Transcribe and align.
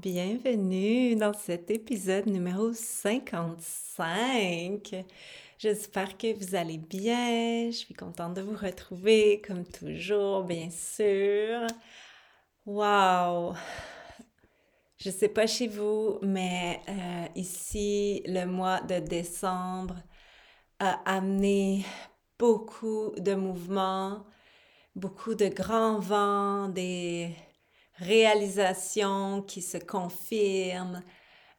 Bienvenue 0.00 1.16
dans 1.16 1.32
cet 1.32 1.72
épisode 1.72 2.26
numéro 2.26 2.72
55. 2.72 5.04
J'espère 5.58 6.16
que 6.16 6.38
vous 6.38 6.54
allez 6.54 6.78
bien. 6.78 7.72
Je 7.72 7.78
suis 7.78 7.94
contente 7.94 8.34
de 8.34 8.42
vous 8.42 8.56
retrouver 8.56 9.42
comme 9.44 9.64
toujours, 9.64 10.44
bien 10.44 10.70
sûr. 10.70 11.66
Wow! 12.64 13.54
Je 14.98 15.10
sais 15.10 15.30
pas 15.30 15.48
chez 15.48 15.66
vous, 15.66 16.20
mais 16.22 16.80
euh, 16.88 17.26
ici, 17.34 18.22
le 18.24 18.44
mois 18.44 18.80
de 18.82 19.00
décembre 19.00 19.96
a 20.78 21.00
amené 21.10 21.84
beaucoup 22.38 23.10
de 23.18 23.34
mouvements, 23.34 24.24
beaucoup 24.94 25.34
de 25.34 25.48
grands 25.48 25.98
vents, 25.98 26.68
des 26.68 27.34
réalisations 27.98 29.42
qui 29.42 29.62
se 29.62 29.78
confirment, 29.78 31.02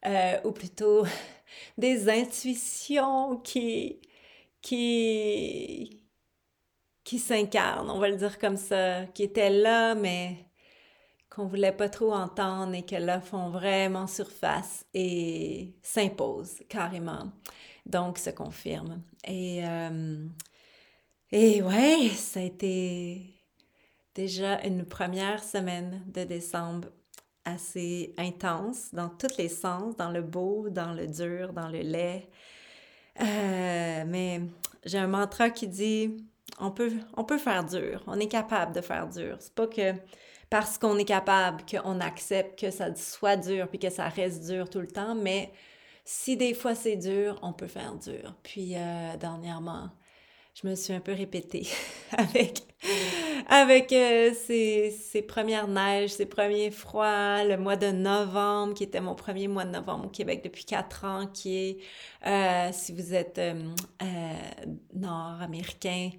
euh, 0.06 0.40
ou 0.44 0.52
plutôt 0.52 1.04
des 1.78 2.08
intuitions 2.08 3.36
qui, 3.38 4.00
qui, 4.62 6.04
qui 7.04 7.18
s'incarnent, 7.18 7.90
on 7.90 7.98
va 7.98 8.08
le 8.08 8.16
dire 8.16 8.38
comme 8.38 8.56
ça, 8.56 9.06
qui 9.06 9.24
étaient 9.24 9.50
là, 9.50 9.94
mais 9.94 10.46
qu'on 11.30 11.46
voulait 11.46 11.72
pas 11.72 11.88
trop 11.88 12.12
entendre 12.12 12.74
et 12.74 12.84
que 12.84 12.96
là 12.96 13.20
font 13.20 13.50
vraiment 13.50 14.06
surface 14.06 14.84
et 14.94 15.74
s'imposent 15.82 16.62
carrément. 16.68 17.30
Donc, 17.86 18.18
se 18.18 18.30
confirment. 18.30 19.02
Et, 19.26 19.62
euh, 19.64 20.26
et 21.32 21.62
ouais, 21.62 22.08
ça 22.10 22.40
a 22.40 22.42
été 22.42 23.39
déjà 24.20 24.60
une 24.66 24.84
première 24.84 25.42
semaine 25.42 26.02
de 26.08 26.24
décembre 26.24 26.88
assez 27.46 28.14
intense 28.18 28.92
dans 28.92 29.08
tous 29.08 29.38
les 29.38 29.48
sens, 29.48 29.96
dans 29.96 30.10
le 30.10 30.20
beau, 30.20 30.68
dans 30.68 30.92
le 30.92 31.06
dur, 31.06 31.54
dans 31.54 31.68
le 31.68 31.78
lait. 31.78 32.28
Euh, 33.18 34.04
mais 34.06 34.42
j'ai 34.84 34.98
un 34.98 35.06
mantra 35.06 35.48
qui 35.48 35.68
dit 35.68 36.18
on 36.58 36.70
peut, 36.70 36.92
on 37.16 37.24
peut 37.24 37.38
faire 37.38 37.64
dur, 37.64 38.02
on 38.06 38.20
est 38.20 38.28
capable 38.28 38.74
de 38.74 38.82
faire 38.82 39.08
dur. 39.08 39.38
C'est 39.40 39.54
pas 39.54 39.66
que 39.66 39.94
parce 40.50 40.76
qu'on 40.76 40.98
est 40.98 41.06
capable 41.06 41.64
qu'on 41.64 41.98
accepte 42.00 42.60
que 42.60 42.70
ça 42.70 42.94
soit 42.94 43.36
dur 43.36 43.68
puis 43.68 43.78
que 43.78 43.88
ça 43.88 44.08
reste 44.08 44.44
dur 44.44 44.68
tout 44.68 44.80
le 44.80 44.88
temps, 44.88 45.14
mais 45.14 45.50
si 46.04 46.36
des 46.36 46.52
fois 46.52 46.74
c'est 46.74 46.96
dur, 46.96 47.38
on 47.40 47.54
peut 47.54 47.68
faire 47.68 47.94
dur. 47.94 48.34
Puis 48.42 48.74
euh, 48.76 49.16
dernièrement, 49.16 49.88
je 50.54 50.68
me 50.68 50.74
suis 50.74 50.92
un 50.92 51.00
peu 51.00 51.12
répétée 51.12 51.66
avec, 52.16 52.62
avec 53.48 53.92
euh, 53.92 54.32
ces, 54.46 54.90
ces, 54.90 55.22
premières 55.22 55.68
neiges, 55.68 56.10
ces 56.10 56.26
premiers 56.26 56.70
froids, 56.70 57.44
le 57.44 57.56
mois 57.56 57.76
de 57.76 57.90
novembre, 57.90 58.74
qui 58.74 58.84
était 58.84 59.00
mon 59.00 59.14
premier 59.14 59.48
mois 59.48 59.64
de 59.64 59.70
novembre 59.70 60.06
au 60.06 60.10
Québec 60.10 60.42
depuis 60.44 60.64
quatre 60.64 61.04
ans, 61.04 61.26
qui 61.32 61.56
est, 61.56 61.78
euh, 62.26 62.70
si 62.72 62.92
vous 62.92 63.14
êtes 63.14 63.38
euh, 63.38 63.62
nord-américain, 64.94 66.10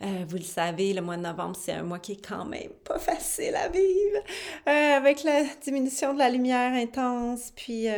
vous 0.00 0.36
le 0.36 0.44
savez, 0.44 0.92
le 0.92 1.00
mois 1.02 1.16
de 1.16 1.22
novembre, 1.22 1.56
c'est 1.56 1.72
un 1.72 1.82
mois 1.82 1.98
qui 1.98 2.12
est 2.12 2.24
quand 2.24 2.44
même 2.44 2.70
pas 2.84 3.00
facile 3.00 3.56
à 3.56 3.68
vivre, 3.68 4.22
avec 4.64 5.24
la 5.24 5.42
diminution 5.60 6.14
de 6.14 6.20
la 6.20 6.30
lumière 6.30 6.72
intense. 6.72 7.52
Puis, 7.56 7.88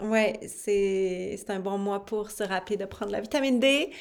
ouais, 0.00 0.40
c'est 0.48 1.38
un 1.46 1.60
bon 1.60 1.78
mois 1.78 2.04
pour 2.04 2.32
se 2.32 2.42
rappeler 2.42 2.76
de 2.76 2.86
prendre 2.86 3.12
la 3.12 3.20
vitamine 3.20 3.60
D 3.60 3.92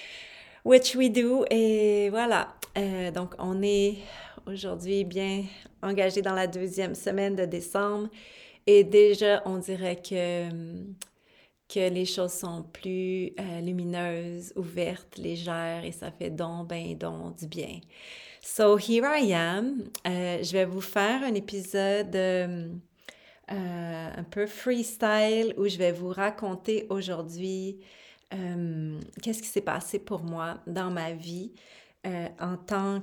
which 0.67 0.95
we 0.95 1.09
do. 1.09 1.45
Et 1.49 2.09
voilà, 2.09 2.53
euh, 2.77 3.09
donc 3.09 3.33
on 3.39 3.63
est 3.63 3.99
aujourd'hui 4.45 5.05
bien 5.05 5.45
engagé 5.81 6.21
dans 6.21 6.33
la 6.33 6.45
deuxième 6.45 6.93
semaine 6.93 7.35
de 7.35 7.45
décembre. 7.45 8.09
Et 8.67 8.83
déjà, 8.83 9.41
on 9.45 9.59
dirait 9.59 9.95
que, 9.95 10.49
que 11.69 11.89
les 11.89 12.03
choses 12.03 12.33
sont 12.33 12.63
plus 12.63 13.31
euh, 13.39 13.61
lumineuses, 13.61 14.51
ouvertes, 14.57 15.17
légères, 15.17 15.85
et 15.85 15.93
ça 15.93 16.11
fait 16.11 16.31
donc, 16.31 16.67
ben, 16.67 16.97
donc 16.97 17.37
du 17.37 17.47
bien. 17.47 17.79
So, 18.41 18.77
here 18.77 19.07
I 19.15 19.33
am. 19.33 19.83
Euh, 20.05 20.43
je 20.43 20.51
vais 20.51 20.65
vous 20.65 20.81
faire 20.81 21.23
un 21.23 21.33
épisode 21.33 22.15
un 23.47 24.23
peu 24.29 24.45
freestyle 24.45 25.53
où 25.57 25.69
je 25.69 25.77
vais 25.77 25.93
vous 25.93 26.09
raconter 26.09 26.85
aujourd'hui 26.89 27.79
euh, 28.33 28.99
qu'est-ce 29.21 29.41
qui 29.41 29.47
s'est 29.47 29.61
passé 29.61 29.99
pour 29.99 30.21
moi 30.21 30.57
dans 30.67 30.91
ma 30.91 31.13
vie 31.13 31.53
euh, 32.05 32.27
en 32.39 32.57
tant 32.57 33.01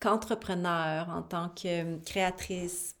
qu'entrepreneur, 0.00 1.08
en 1.08 1.22
tant 1.22 1.48
que 1.48 1.98
créatrice, 2.04 2.94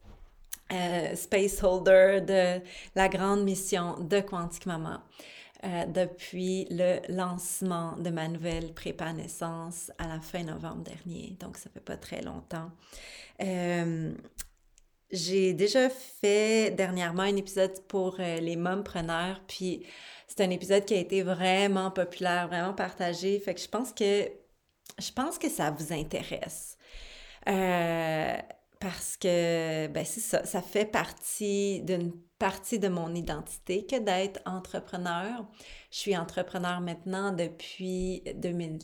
euh, 0.72 1.14
space 1.14 1.62
holder 1.62 2.22
de 2.26 2.60
la 2.96 3.08
grande 3.08 3.44
mission 3.44 4.00
de 4.00 4.20
Quantique 4.20 4.66
Maman. 4.66 4.98
depuis 5.88 6.66
le 6.70 7.00
lancement 7.08 7.96
de 7.96 8.10
ma 8.10 8.28
nouvelle 8.28 8.72
prépa 8.74 9.12
naissance 9.12 9.90
à 9.98 10.06
la 10.06 10.20
fin 10.20 10.44
novembre 10.44 10.84
dernier. 10.84 11.36
Donc, 11.40 11.56
ça 11.56 11.70
fait 11.70 11.80
pas 11.80 11.96
très 11.96 12.20
longtemps. 12.22 12.70
j'ai 15.10 15.54
déjà 15.54 15.88
fait 15.88 16.70
dernièrement 16.72 17.22
un 17.22 17.36
épisode 17.36 17.80
pour 17.88 18.18
les 18.18 18.56
mompreneurs, 18.56 19.40
puis 19.48 19.86
c'est 20.26 20.42
un 20.42 20.50
épisode 20.50 20.84
qui 20.84 20.94
a 20.94 20.98
été 20.98 21.22
vraiment 21.22 21.90
populaire, 21.90 22.48
vraiment 22.48 22.74
partagé. 22.74 23.38
Fait 23.38 23.54
que 23.54 23.60
je 23.60 23.68
pense 23.68 23.92
que 23.92 24.28
je 24.98 25.12
pense 25.12 25.38
que 25.38 25.48
ça 25.48 25.70
vous 25.70 25.92
intéresse. 25.92 26.76
Euh, 27.48 28.36
parce 28.80 29.16
que, 29.16 29.86
ben 29.88 30.04
c'est 30.04 30.20
ça, 30.20 30.44
ça 30.44 30.62
fait 30.62 30.84
partie 30.84 31.80
d'une 31.82 32.12
partie 32.38 32.78
de 32.78 32.88
mon 32.88 33.14
identité 33.14 33.86
que 33.86 33.98
d'être 33.98 34.40
entrepreneur. 34.44 35.46
Je 35.90 35.98
suis 35.98 36.16
entrepreneur 36.16 36.80
maintenant 36.80 37.32
depuis 37.32 38.22
2000, 38.34 38.78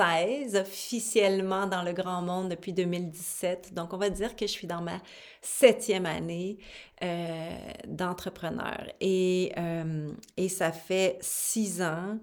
officiellement 0.00 1.66
dans 1.66 1.82
le 1.82 1.92
grand 1.92 2.22
monde 2.22 2.48
depuis 2.48 2.72
2017. 2.72 3.74
Donc, 3.74 3.92
on 3.92 3.96
va 3.96 4.10
dire 4.10 4.36
que 4.36 4.46
je 4.46 4.52
suis 4.52 4.66
dans 4.66 4.80
ma 4.80 5.00
septième 5.40 6.06
année 6.06 6.58
euh, 7.02 7.50
d'entrepreneur. 7.86 8.86
Et, 9.00 9.52
euh, 9.58 10.10
et 10.36 10.48
ça 10.48 10.72
fait 10.72 11.18
six 11.20 11.82
ans 11.82 12.18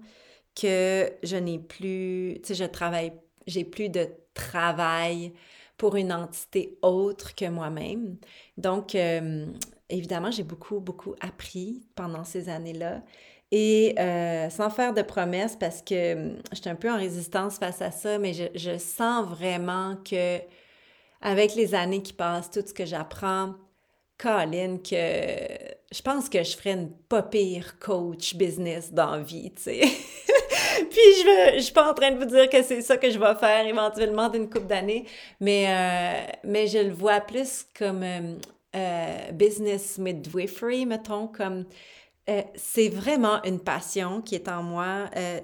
que 0.54 1.12
je 1.22 1.36
n'ai 1.36 1.58
plus, 1.58 2.40
tu 2.42 2.48
sais, 2.48 2.54
je 2.54 2.64
travaille, 2.64 3.12
j'ai 3.46 3.64
plus 3.64 3.88
de 3.88 4.08
travail 4.34 5.32
pour 5.76 5.96
une 5.96 6.12
entité 6.12 6.78
autre 6.82 7.34
que 7.34 7.48
moi-même. 7.48 8.16
Donc, 8.56 8.94
euh, 8.94 9.46
évidemment, 9.88 10.30
j'ai 10.30 10.42
beaucoup, 10.42 10.80
beaucoup 10.80 11.14
appris 11.20 11.82
pendant 11.94 12.24
ces 12.24 12.48
années-là. 12.48 13.02
Et 13.52 13.94
euh, 13.98 14.50
sans 14.50 14.70
faire 14.70 14.92
de 14.92 15.02
promesses, 15.02 15.56
parce 15.56 15.80
que 15.80 16.14
hum, 16.14 16.36
j'étais 16.52 16.70
un 16.70 16.74
peu 16.74 16.90
en 16.90 16.96
résistance 16.96 17.58
face 17.58 17.80
à 17.80 17.90
ça, 17.92 18.18
mais 18.18 18.32
je, 18.32 18.78
sens 18.78 19.26
vraiment 19.28 19.96
que 20.04 20.38
avec 21.20 21.54
les 21.54 21.74
années 21.74 22.02
qui 22.02 22.12
passent, 22.12 22.50
tout 22.50 22.62
ce 22.66 22.74
que 22.74 22.84
j'apprends, 22.84 23.54
Colin, 24.18 24.78
que 24.78 24.96
je 25.92 26.02
pense 26.02 26.28
que 26.28 26.42
je 26.42 26.56
ferais 26.56 26.72
une 26.72 26.90
pas 26.90 27.22
pire 27.22 27.78
coach 27.78 28.34
business 28.34 28.92
dans 28.92 29.22
vie, 29.22 29.52
tu 29.54 29.62
sais. 29.62 29.80
Puis 30.90 31.00
je 31.22 31.56
ne 31.56 31.60
suis 31.60 31.72
pas 31.72 31.90
en 31.90 31.94
train 31.94 32.10
de 32.10 32.18
vous 32.18 32.24
dire 32.24 32.48
que 32.50 32.62
c'est 32.62 32.82
ça 32.82 32.96
que 32.96 33.10
je 33.10 33.18
vais 33.18 33.34
faire 33.36 33.66
éventuellement 33.66 34.28
d'une 34.28 34.50
couple 34.50 34.66
d'années, 34.66 35.06
mais, 35.40 35.66
euh, 35.68 36.32
mais 36.44 36.66
je 36.66 36.78
le 36.78 36.92
vois 36.92 37.20
plus 37.20 37.66
comme 37.78 38.02
hum, 38.02 38.38
euh, 38.76 39.32
business 39.32 39.96
midwifery, 39.96 40.84
mettons, 40.84 41.28
comme 41.28 41.64
euh, 42.28 42.42
c'est 42.56 42.88
vraiment 42.88 43.42
une 43.44 43.60
passion 43.60 44.20
qui 44.20 44.34
est 44.34 44.48
en 44.48 44.62
moi, 44.62 45.08
euh, 45.16 45.40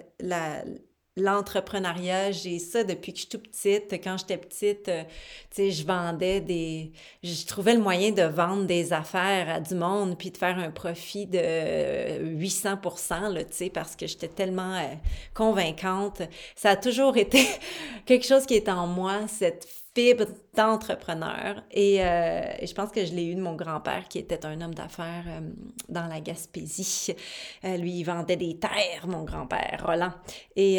l'entrepreneuriat, 1.17 2.33
j'ai 2.33 2.59
ça 2.59 2.85
depuis 2.85 3.13
que 3.13 3.19
je 3.19 3.23
suis 3.23 3.31
toute 3.31 3.49
petite. 3.49 3.93
Quand 4.05 4.19
j'étais 4.19 4.37
petite, 4.37 4.85
tu 4.85 4.93
sais, 5.51 5.71
je 5.71 5.87
vendais 5.87 6.41
des... 6.41 6.93
Je 7.23 7.47
trouvais 7.47 7.75
le 7.75 7.81
moyen 7.81 8.13
de 8.13 8.23
vendre 8.23 8.65
des 8.65 8.93
affaires 8.93 9.49
à 9.49 9.61
du 9.61 9.75
monde 9.75 10.17
puis 10.19 10.31
de 10.31 10.37
faire 10.37 10.59
un 10.59 10.71
profit 10.71 11.27
de 11.27 12.23
800 12.23 12.81
là, 13.31 13.45
tu 13.45 13.53
sais, 13.53 13.71
parce 13.71 13.97
que 13.97 14.07
j'étais 14.07 14.29
tellement 14.29 14.79
convaincante. 15.35 16.23
Ça 16.57 16.71
a 16.71 16.77
toujours 16.77 17.17
été 17.19 17.47
quelque 18.07 18.27
chose 18.27 18.47
qui 18.47 18.55
est 18.55 18.69
en 18.69 18.87
moi, 18.87 19.27
cette 19.29 19.82
fibre 19.95 20.27
d'entrepreneur. 20.55 21.63
Et, 21.71 22.03
euh, 22.05 22.43
et, 22.59 22.67
je 22.67 22.75
pense 22.75 22.91
que 22.91 23.05
je 23.05 23.13
l'ai 23.13 23.27
eu 23.27 23.35
de 23.35 23.41
mon 23.41 23.55
grand-père, 23.55 24.09
qui 24.09 24.19
était 24.19 24.45
un 24.47 24.61
homme 24.61 24.75
d'affaires 24.75 25.25
euh, 25.27 25.41
dans 25.89 26.07
la 26.07 26.21
Gaspésie. 26.21 27.15
Euh, 27.65 27.77
lui, 27.77 27.99
il 27.99 28.05
vendait 28.05 28.37
des 28.37 28.59
terres, 28.59 29.07
mon 29.07 29.25
grand-père, 29.25 29.83
Roland. 29.87 30.13
Et, 30.57 30.77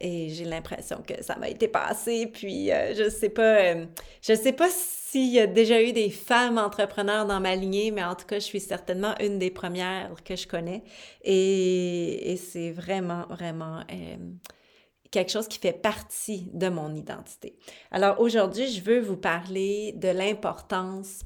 et 0.00 0.28
j'ai 0.30 0.44
l'impression 0.44 1.02
que 1.06 1.22
ça 1.22 1.36
m'a 1.36 1.48
été 1.48 1.68
passé. 1.68 2.26
Puis, 2.26 2.68
je 2.68 3.08
sais 3.10 3.28
pas, 3.28 3.74
je 4.22 4.34
sais 4.34 4.52
pas 4.52 4.68
s'il 4.70 5.32
y 5.32 5.40
a 5.40 5.46
déjà 5.46 5.82
eu 5.82 5.92
des 5.92 6.10
femmes 6.10 6.58
entrepreneurs 6.58 7.26
dans 7.26 7.40
ma 7.40 7.54
lignée, 7.54 7.90
mais 7.90 8.04
en 8.04 8.14
tout 8.14 8.26
cas, 8.26 8.38
je 8.38 8.44
suis 8.44 8.60
certainement 8.60 9.14
une 9.20 9.38
des 9.38 9.50
premières 9.50 10.10
que 10.24 10.36
je 10.36 10.46
connais. 10.46 10.82
Et, 11.22 12.32
et 12.32 12.36
c'est 12.36 12.70
vraiment, 12.70 13.26
vraiment 13.28 13.82
quelque 15.10 15.30
chose 15.30 15.48
qui 15.48 15.58
fait 15.58 15.72
partie 15.72 16.50
de 16.52 16.68
mon 16.68 16.94
identité. 16.94 17.58
Alors 17.90 18.20
aujourd'hui, 18.20 18.70
je 18.70 18.82
veux 18.82 19.00
vous 19.00 19.16
parler 19.16 19.92
de 19.96 20.08
l'importance 20.08 21.22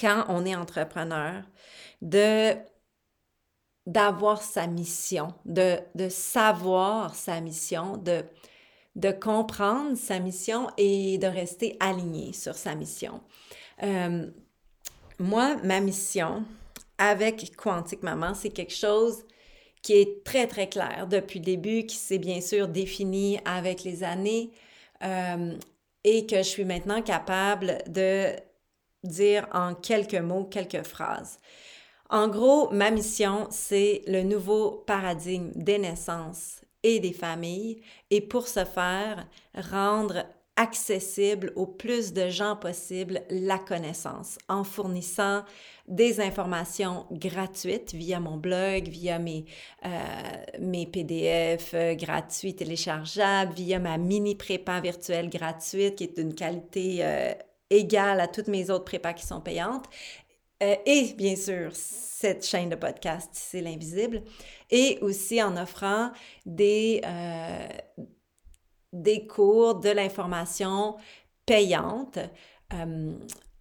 quand 0.00 0.24
on 0.28 0.44
est 0.44 0.54
entrepreneur 0.54 1.42
de 2.02 2.54
d'avoir 3.86 4.42
sa 4.42 4.66
mission, 4.66 5.28
de, 5.44 5.78
savoir 6.08 7.14
sa 7.14 7.40
mission, 7.40 7.96
de, 7.96 8.24
de 8.96 9.12
comprendre 9.12 9.96
sa 9.96 10.18
mission 10.18 10.68
et 10.76 11.18
de 11.18 11.28
rester 11.28 11.76
aligné 11.78 12.32
sur 12.32 12.56
sa 12.56 12.74
mission. 12.74 13.20
Euh, 13.84 14.26
moi, 15.20 15.56
ma 15.62 15.78
mission 15.78 16.44
avec 16.98 17.54
Quantique 17.56 18.02
Maman, 18.02 18.34
c'est 18.34 18.50
quelque 18.50 18.74
chose 18.74 19.24
qui 19.86 19.92
est 19.92 20.24
très, 20.24 20.48
très 20.48 20.68
clair 20.68 21.06
depuis 21.08 21.38
le 21.38 21.44
début, 21.44 21.86
qui 21.86 21.94
s'est 21.94 22.18
bien 22.18 22.40
sûr 22.40 22.66
défini 22.66 23.38
avec 23.44 23.84
les 23.84 24.02
années 24.02 24.50
euh, 25.04 25.54
et 26.02 26.26
que 26.26 26.38
je 26.38 26.42
suis 26.42 26.64
maintenant 26.64 27.02
capable 27.02 27.78
de 27.86 28.32
dire 29.04 29.46
en 29.52 29.76
quelques 29.76 30.16
mots, 30.16 30.42
quelques 30.42 30.82
phrases. 30.82 31.38
En 32.10 32.26
gros, 32.26 32.68
ma 32.72 32.90
mission, 32.90 33.46
c'est 33.50 34.02
le 34.08 34.24
nouveau 34.24 34.72
paradigme 34.72 35.52
des 35.54 35.78
naissances 35.78 36.62
et 36.82 36.98
des 36.98 37.12
familles 37.12 37.80
et 38.10 38.20
pour 38.20 38.48
ce 38.48 38.64
faire, 38.64 39.24
rendre 39.54 40.24
accessible 40.56 41.52
au 41.54 41.66
plus 41.66 42.12
de 42.12 42.28
gens 42.28 42.56
possible 42.56 43.22
la 43.30 43.60
connaissance 43.60 44.36
en 44.48 44.64
fournissant 44.64 45.44
des 45.88 46.20
informations 46.20 47.06
gratuites 47.10 47.94
via 47.94 48.18
mon 48.18 48.36
blog, 48.36 48.88
via 48.88 49.18
mes, 49.18 49.44
euh, 49.84 49.88
mes 50.58 50.86
PDF 50.86 51.72
euh, 51.74 51.94
gratuits 51.94 52.54
téléchargeables, 52.54 53.52
via 53.54 53.78
ma 53.78 53.96
mini 53.98 54.34
prépa 54.34 54.80
virtuelle 54.80 55.30
gratuite 55.30 55.96
qui 55.96 56.04
est 56.04 56.18
d'une 56.18 56.34
qualité 56.34 56.98
euh, 57.04 57.32
égale 57.70 58.20
à 58.20 58.28
toutes 58.28 58.48
mes 58.48 58.70
autres 58.70 58.84
prépas 58.84 59.12
qui 59.12 59.24
sont 59.26 59.40
payantes. 59.40 59.86
et 60.60 61.14
bien 61.16 61.36
sûr, 61.36 61.70
cette 61.74 62.46
chaîne 62.46 62.70
de 62.70 62.76
podcast, 62.76 63.28
c'est 63.32 63.60
l'invisible. 63.60 64.22
Et 64.70 64.98
aussi 65.02 65.42
en 65.42 65.56
offrant 65.56 66.10
des, 66.46 67.02
des 68.92 69.26
cours, 69.26 69.74
de 69.74 69.90
l'information 69.90 70.96
payante 71.44 72.18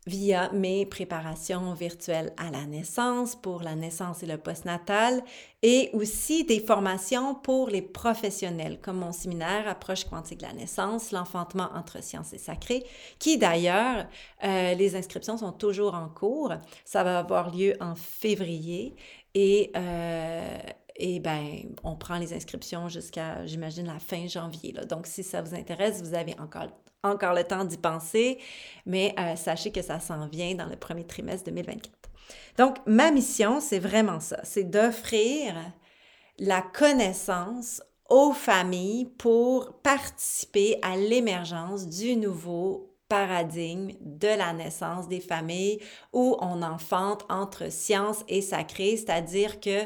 via 0.07 0.51
mes 0.51 0.85
préparations 0.85 1.73
virtuelles 1.73 2.31
à 2.37 2.51
la 2.51 2.65
naissance, 2.65 3.35
pour 3.35 3.63
la 3.63 3.75
naissance 3.75 4.21
et 4.21 4.27
le 4.27 4.37
postnatal, 4.37 5.23
et 5.63 5.89
aussi 5.93 6.43
des 6.43 6.59
formations 6.59 7.33
pour 7.33 7.69
les 7.69 7.81
professionnels, 7.81 8.79
comme 8.81 8.97
mon 8.97 9.11
séminaire 9.11 9.67
Approche 9.67 10.05
quantique 10.05 10.39
de 10.39 10.45
la 10.45 10.53
naissance, 10.53 11.11
l'enfantement 11.11 11.69
entre 11.73 12.03
sciences 12.03 12.33
et 12.33 12.37
sacré, 12.37 12.85
qui 13.17 13.37
d'ailleurs, 13.37 14.05
euh, 14.43 14.75
les 14.75 14.95
inscriptions 14.95 15.37
sont 15.37 15.51
toujours 15.51 15.95
en 15.95 16.07
cours. 16.07 16.53
Ça 16.83 17.03
va 17.03 17.19
avoir 17.19 17.55
lieu 17.55 17.73
en 17.79 17.95
février 17.95 18.95
et... 19.33 19.71
Euh, 19.75 20.57
et 20.97 21.19
ben, 21.19 21.75
on 21.83 21.97
prend 21.97 22.17
les 22.17 22.33
inscriptions 22.33 22.87
jusqu'à, 22.87 23.45
j'imagine, 23.45 23.85
la 23.85 23.99
fin 23.99 24.27
janvier. 24.27 24.71
Là. 24.71 24.85
Donc, 24.85 25.07
si 25.07 25.23
ça 25.23 25.41
vous 25.41 25.53
intéresse, 25.53 26.01
vous 26.01 26.13
avez 26.13 26.39
encore 26.39 26.67
encore 27.05 27.33
le 27.33 27.43
temps 27.43 27.65
d'y 27.65 27.77
penser, 27.77 28.39
mais 28.85 29.13
euh, 29.19 29.35
sachez 29.35 29.71
que 29.71 29.81
ça 29.81 29.99
s'en 29.99 30.27
vient 30.27 30.55
dans 30.55 30.67
le 30.67 30.75
premier 30.75 31.05
trimestre 31.05 31.45
2024. 31.45 31.89
Donc, 32.57 32.77
ma 32.85 33.11
mission, 33.11 33.59
c'est 33.59 33.79
vraiment 33.79 34.19
ça, 34.19 34.39
c'est 34.43 34.63
d'offrir 34.63 35.55
la 36.39 36.61
connaissance 36.61 37.81
aux 38.09 38.33
familles 38.33 39.05
pour 39.17 39.73
participer 39.81 40.77
à 40.81 40.95
l'émergence 40.95 41.87
du 41.87 42.15
nouveau 42.15 42.95
paradigme 43.07 43.91
de 44.01 44.27
la 44.27 44.53
naissance 44.53 45.07
des 45.07 45.19
familles 45.19 45.79
où 46.11 46.35
on 46.39 46.61
enfante 46.61 47.25
entre 47.29 47.71
science 47.71 48.23
et 48.27 48.41
sacré, 48.41 48.97
c'est-à-dire 48.97 49.59
que 49.59 49.83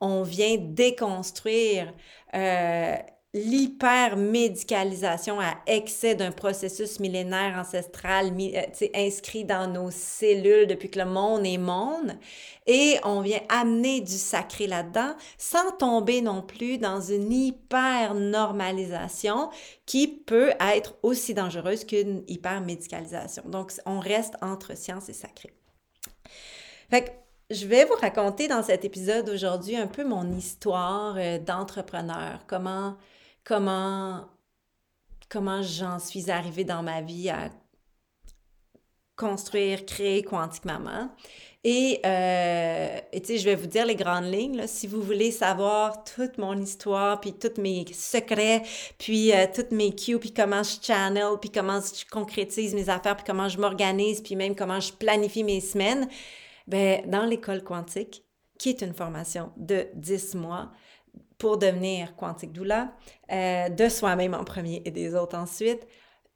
on 0.00 0.22
vient 0.22 0.56
déconstruire 0.58 1.92
euh, 2.34 2.96
l'hypermédicalisation 3.34 5.40
à 5.40 5.54
excès 5.66 6.14
d'un 6.14 6.32
processus 6.32 7.00
millénaire 7.00 7.58
ancestral 7.58 8.30
euh, 8.38 8.60
inscrit 8.94 9.44
dans 9.44 9.72
nos 9.72 9.90
cellules 9.90 10.66
depuis 10.66 10.90
que 10.90 10.98
le 10.98 11.06
monde 11.06 11.46
est 11.46 11.56
monde 11.56 12.12
et 12.66 12.98
on 13.04 13.22
vient 13.22 13.40
amener 13.48 14.02
du 14.02 14.12
sacré 14.12 14.66
là-dedans 14.66 15.14
sans 15.38 15.70
tomber 15.78 16.20
non 16.20 16.42
plus 16.42 16.76
dans 16.76 17.00
une 17.00 17.32
hyper-normalisation 17.32 19.48
qui 19.86 20.08
peut 20.08 20.52
être 20.60 20.94
aussi 21.02 21.32
dangereuse 21.32 21.86
qu'une 21.86 22.24
hypermédicalisation. 22.28 23.44
Donc, 23.46 23.72
on 23.86 23.98
reste 23.98 24.34
entre 24.42 24.76
science 24.76 25.08
et 25.08 25.14
sacré. 25.14 25.54
Fait 26.90 27.18
je 27.50 27.66
vais 27.66 27.84
vous 27.84 27.96
raconter 28.00 28.46
dans 28.48 28.62
cet 28.62 28.84
épisode 28.84 29.28
aujourd'hui 29.28 29.76
un 29.76 29.86
peu 29.86 30.04
mon 30.04 30.32
histoire 30.32 31.16
euh, 31.18 31.38
d'entrepreneur, 31.38 32.40
comment 32.46 32.96
comment, 33.44 34.28
comment 35.28 35.62
j'en 35.62 35.98
suis 35.98 36.30
arrivée 36.30 36.64
dans 36.64 36.82
ma 36.82 37.00
vie 37.00 37.30
à 37.30 37.50
construire, 39.16 39.86
créer 39.86 40.22
Quantique 40.22 40.64
Maman. 40.64 41.10
Et, 41.64 42.00
euh, 42.04 42.98
tu 43.12 43.24
sais, 43.24 43.38
je 43.38 43.44
vais 43.44 43.54
vous 43.54 43.68
dire 43.68 43.86
les 43.86 43.94
grandes 43.94 44.24
lignes. 44.24 44.66
Si 44.66 44.88
vous 44.88 45.00
voulez 45.00 45.30
savoir 45.30 46.02
toute 46.02 46.36
mon 46.38 46.60
histoire, 46.60 47.20
puis 47.20 47.32
tous 47.34 47.60
mes 47.60 47.84
secrets, 47.92 48.62
puis 48.98 49.32
euh, 49.32 49.46
toutes 49.54 49.70
mes 49.70 49.94
cues, 49.94 50.18
puis 50.18 50.32
comment 50.32 50.64
je 50.64 50.76
channel, 50.82 51.36
puis 51.40 51.50
comment 51.50 51.78
je 51.80 52.04
concrétise 52.10 52.74
mes 52.74 52.88
affaires, 52.88 53.14
puis 53.14 53.24
comment 53.24 53.48
je 53.48 53.58
m'organise, 53.58 54.20
puis 54.20 54.34
même 54.34 54.56
comment 54.56 54.80
je 54.80 54.92
planifie 54.92 55.44
mes 55.44 55.60
semaines, 55.60 56.08
ben 56.66 57.08
dans 57.08 57.24
l'école 57.24 57.62
quantique, 57.62 58.24
qui 58.58 58.70
est 58.70 58.82
une 58.82 58.94
formation 58.94 59.52
de 59.56 59.86
10 59.94 60.34
mois, 60.34 60.72
pour 61.42 61.58
devenir 61.58 62.14
quantique 62.14 62.52
doula, 62.52 62.92
euh, 63.32 63.68
de 63.68 63.88
soi-même 63.88 64.32
en 64.32 64.44
premier 64.44 64.80
et 64.84 64.92
des 64.92 65.16
autres 65.16 65.36
ensuite. 65.36 65.88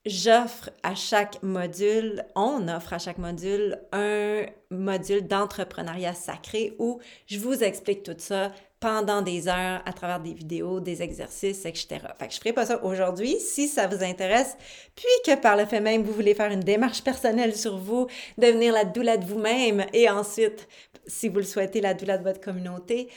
J'offre 0.04 0.70
à 0.82 0.96
chaque 0.96 1.40
module, 1.44 2.25
on 2.34 2.66
offre 2.66 2.92
à 2.92 2.98
chaque 2.98 3.18
module 3.18 3.78
un 3.92 4.46
module 4.72 5.25
d'entrepreneuriat 5.28 6.12
sacré 6.14 6.75
où 6.80 6.98
je 7.28 7.38
vous 7.38 7.62
explique 7.62 8.02
tout 8.02 8.16
ça 8.18 8.50
pendant 8.80 9.22
des 9.22 9.46
heures 9.46 9.80
à 9.86 9.92
travers 9.92 10.18
des 10.18 10.34
vidéos, 10.34 10.80
des 10.80 11.02
exercices, 11.02 11.64
etc. 11.66 12.00
Fait 12.18 12.26
que 12.26 12.34
je 12.34 12.38
ferai 12.38 12.52
pas 12.52 12.66
ça 12.66 12.84
aujourd'hui 12.84 13.38
si 13.38 13.68
ça 13.68 13.86
vous 13.86 14.02
intéresse, 14.02 14.56
puis 14.96 15.06
que 15.25 15.40
par 15.40 15.56
le 15.56 15.66
fait 15.66 15.80
même 15.80 16.02
vous 16.02 16.12
voulez 16.12 16.34
faire 16.34 16.50
une 16.50 16.60
démarche 16.60 17.04
personnelle 17.04 17.56
sur 17.56 17.78
vous, 17.78 18.08
devenir 18.38 18.72
la 18.72 18.84
doula 18.84 19.16
de 19.16 19.25
vous-même 19.25 19.86
et 19.92 20.10
ensuite, 20.10 20.66
si 21.06 21.28
vous 21.28 21.36
le 21.36 21.44
souhaitez, 21.44 21.80
la 21.80 21.94
doula 21.94 22.18
de 22.18 22.25
votre 22.25 22.40
communauté, 22.40 23.08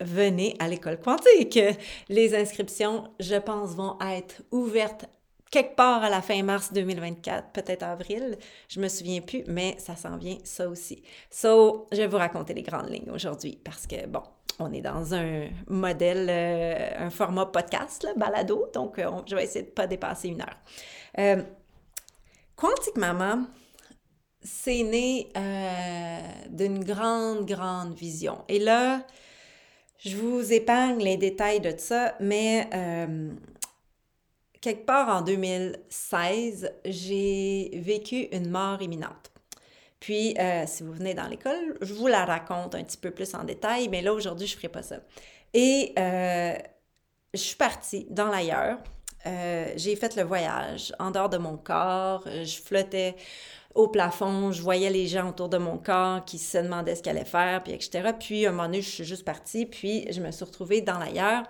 venez 0.00 0.56
à 0.58 0.68
l'école 0.68 1.00
quantique. 1.00 1.58
Les 2.08 2.34
inscriptions, 2.34 3.04
je 3.20 3.36
pense, 3.36 3.74
vont 3.74 3.96
être 4.00 4.42
ouvertes 4.50 5.06
quelque 5.54 5.76
part 5.76 6.02
à 6.02 6.10
la 6.10 6.20
fin 6.20 6.42
mars 6.42 6.72
2024, 6.72 7.52
peut-être 7.52 7.84
avril, 7.84 8.36
je 8.68 8.80
me 8.80 8.88
souviens 8.88 9.20
plus, 9.20 9.44
mais 9.46 9.76
ça 9.78 9.94
s'en 9.94 10.16
vient, 10.16 10.36
ça 10.42 10.68
aussi. 10.68 11.04
So, 11.30 11.86
je 11.92 11.98
vais 11.98 12.08
vous 12.08 12.16
raconter 12.16 12.54
les 12.54 12.62
grandes 12.62 12.90
lignes 12.90 13.12
aujourd'hui 13.12 13.56
parce 13.62 13.86
que, 13.86 14.04
bon, 14.08 14.22
on 14.58 14.72
est 14.72 14.80
dans 14.80 15.14
un 15.14 15.48
modèle, 15.68 16.26
euh, 16.28 17.06
un 17.06 17.10
format 17.10 17.46
podcast, 17.46 18.04
balado, 18.16 18.68
donc 18.74 18.98
euh, 18.98 19.08
je 19.26 19.36
vais 19.36 19.44
essayer 19.44 19.64
de 19.64 19.70
pas 19.70 19.86
dépasser 19.86 20.26
une 20.26 20.40
heure. 20.40 20.58
Euh, 21.20 21.42
Quantique 22.56 22.96
Maman, 22.96 23.44
c'est 24.42 24.82
né 24.82 25.28
d'une 26.50 26.82
grande, 26.82 27.46
grande 27.46 27.94
vision. 27.94 28.44
Et 28.48 28.58
là, 28.58 29.06
je 30.04 30.16
vous 30.16 30.52
épargne 30.52 31.02
les 31.02 31.16
détails 31.16 31.60
de 31.60 31.72
ça, 31.78 32.14
mais 32.20 32.68
euh, 32.74 33.30
quelque 34.60 34.84
part 34.84 35.08
en 35.08 35.22
2016, 35.22 36.72
j'ai 36.84 37.70
vécu 37.74 38.28
une 38.32 38.50
mort 38.50 38.82
imminente. 38.82 39.32
Puis, 40.00 40.36
euh, 40.38 40.64
si 40.66 40.82
vous 40.82 40.92
venez 40.92 41.14
dans 41.14 41.26
l'école, 41.26 41.78
je 41.80 41.94
vous 41.94 42.06
la 42.06 42.26
raconte 42.26 42.74
un 42.74 42.84
petit 42.84 42.98
peu 42.98 43.10
plus 43.10 43.34
en 43.34 43.44
détail, 43.44 43.88
mais 43.88 44.02
là, 44.02 44.12
aujourd'hui, 44.12 44.46
je 44.46 44.54
ne 44.54 44.58
ferai 44.58 44.68
pas 44.68 44.82
ça. 44.82 44.96
Et 45.54 45.94
euh, 45.98 46.54
je 47.32 47.40
suis 47.40 47.56
partie 47.56 48.06
dans 48.10 48.28
l'ailleurs. 48.28 48.78
J'ai 49.76 49.96
fait 49.96 50.16
le 50.16 50.22
voyage 50.22 50.92
en 50.98 51.10
dehors 51.10 51.30
de 51.30 51.38
mon 51.38 51.56
corps. 51.56 52.24
Je 52.26 52.60
flottais 52.60 53.16
au 53.74 53.88
plafond, 53.88 54.52
je 54.52 54.62
voyais 54.62 54.90
les 54.90 55.06
gens 55.06 55.28
autour 55.28 55.48
de 55.48 55.58
mon 55.58 55.78
corps 55.78 56.24
qui 56.24 56.38
se 56.38 56.58
demandaient 56.58 56.94
ce 56.94 57.02
qu'ils 57.02 57.10
allaient 57.10 57.24
faire, 57.24 57.62
puis 57.62 57.72
etc. 57.72 58.10
Puis, 58.18 58.46
à 58.46 58.50
un 58.50 58.52
moment 58.52 58.64
donné, 58.64 58.82
je 58.82 58.90
suis 58.90 59.04
juste 59.04 59.24
partie, 59.24 59.66
puis 59.66 60.06
je 60.12 60.20
me 60.20 60.30
suis 60.30 60.44
retrouvée 60.44 60.80
dans 60.80 60.98
l'ailleurs 60.98 61.44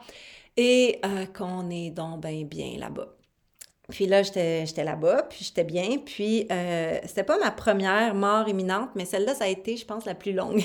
et 0.56 1.00
qu'on 1.36 1.68
est 1.70 1.90
donc 1.90 2.22
bien 2.22 2.44
bien 2.44 2.78
là-bas. 2.78 3.08
Puis 3.90 4.06
là, 4.06 4.22
j'étais 4.22 4.84
là-bas, 4.84 5.24
puis 5.28 5.44
j'étais 5.44 5.64
bien. 5.64 5.98
Puis 5.98 6.46
euh, 6.50 6.98
c'était 7.04 7.24
pas 7.24 7.38
ma 7.38 7.50
première 7.50 8.14
mort 8.14 8.48
imminente, 8.48 8.90
mais 8.94 9.04
celle-là, 9.04 9.34
ça 9.34 9.44
a 9.44 9.48
été, 9.48 9.76
je 9.76 9.84
pense, 9.84 10.06
la 10.06 10.14
plus 10.14 10.32
longue. 10.32 10.62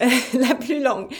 la 0.34 0.54
plus 0.54 0.82
longue. 0.82 1.12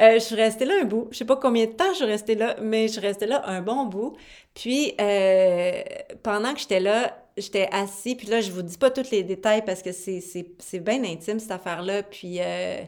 Euh, 0.00 0.14
je 0.14 0.18
suis 0.18 0.34
restée 0.34 0.64
là 0.64 0.74
un 0.82 0.84
bout. 0.84 1.06
Je 1.12 1.18
sais 1.18 1.24
pas 1.24 1.36
combien 1.36 1.66
de 1.66 1.72
temps 1.72 1.90
je 1.90 1.98
suis 1.98 2.04
restée 2.04 2.34
là, 2.34 2.56
mais 2.60 2.88
je 2.88 2.94
suis 2.94 3.00
restée 3.00 3.26
là 3.26 3.48
un 3.48 3.62
bon 3.62 3.84
bout. 3.86 4.16
Puis 4.54 4.94
euh, 5.00 5.82
pendant 6.24 6.52
que 6.52 6.58
j'étais 6.58 6.80
là, 6.80 7.23
j'étais 7.36 7.68
assis. 7.72 8.14
Puis 8.14 8.28
là, 8.28 8.40
je 8.40 8.50
vous 8.50 8.62
dis 8.62 8.78
pas 8.78 8.90
tous 8.90 9.10
les 9.10 9.22
détails 9.22 9.64
parce 9.64 9.82
que 9.82 9.92
c'est 9.92 10.80
bien 10.80 11.04
intime, 11.04 11.38
cette 11.38 11.50
affaire-là. 11.50 12.02
Puis 12.02 12.38
euh, 12.40 12.82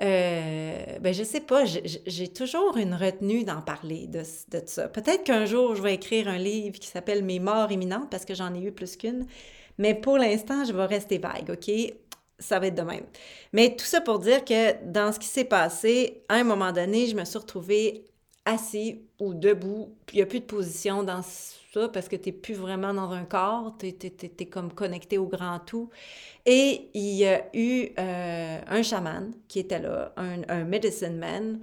euh, 0.00 0.98
ben 1.00 1.14
je 1.14 1.22
sais 1.22 1.40
pas, 1.40 1.64
j'ai 1.64 2.28
toujours 2.28 2.76
une 2.76 2.94
retenue 2.94 3.44
d'en 3.44 3.62
parler 3.62 4.06
de, 4.06 4.20
de 4.20 4.62
ça. 4.66 4.88
Peut-être 4.88 5.24
qu'un 5.24 5.46
jour, 5.46 5.76
je 5.76 5.82
vais 5.82 5.94
écrire 5.94 6.28
un 6.28 6.38
livre 6.38 6.78
qui 6.78 6.88
s'appelle 6.88 7.24
Mes 7.24 7.38
morts 7.38 7.70
imminentes 7.70 8.10
parce 8.10 8.24
que 8.24 8.34
j'en 8.34 8.54
ai 8.54 8.60
eu 8.60 8.72
plus 8.72 8.96
qu'une. 8.96 9.26
Mais 9.78 9.94
pour 9.94 10.18
l'instant, 10.18 10.64
je 10.64 10.72
vais 10.72 10.86
rester 10.86 11.18
vague, 11.18 11.50
OK? 11.50 11.70
Ça 12.38 12.58
va 12.58 12.66
être 12.66 12.74
de 12.74 12.82
même. 12.82 13.04
Mais 13.52 13.76
tout 13.76 13.84
ça 13.84 14.00
pour 14.00 14.18
dire 14.18 14.44
que 14.44 14.84
dans 14.84 15.12
ce 15.12 15.18
qui 15.18 15.28
s'est 15.28 15.44
passé, 15.44 16.24
à 16.28 16.34
un 16.34 16.44
moment 16.44 16.72
donné, 16.72 17.06
je 17.06 17.14
me 17.14 17.24
suis 17.24 17.38
retrouvée 17.38 18.04
assis 18.44 19.00
ou 19.20 19.34
debout, 19.34 19.96
puis 20.06 20.16
il 20.16 20.18
n'y 20.18 20.22
a 20.22 20.26
plus 20.26 20.40
de 20.40 20.44
position 20.44 21.02
dans 21.02 21.22
parce 21.92 22.08
que 22.08 22.16
tu 22.16 22.28
n'es 22.28 22.32
plus 22.32 22.54
vraiment 22.54 22.94
dans 22.94 23.10
un 23.10 23.24
corps, 23.24 23.74
tu 23.78 23.86
es, 23.88 24.46
comme 24.46 24.72
connecté 24.72 25.18
au 25.18 25.26
grand 25.26 25.58
tout. 25.60 25.90
Et 26.46 26.90
il 26.94 27.14
y 27.14 27.26
a 27.26 27.44
eu 27.54 27.88
euh, 27.98 28.58
un 28.66 28.82
chaman 28.82 29.32
qui 29.48 29.60
était 29.60 29.78
là, 29.78 30.12
un, 30.16 30.64
medicine 30.64 31.16
man. 31.16 31.60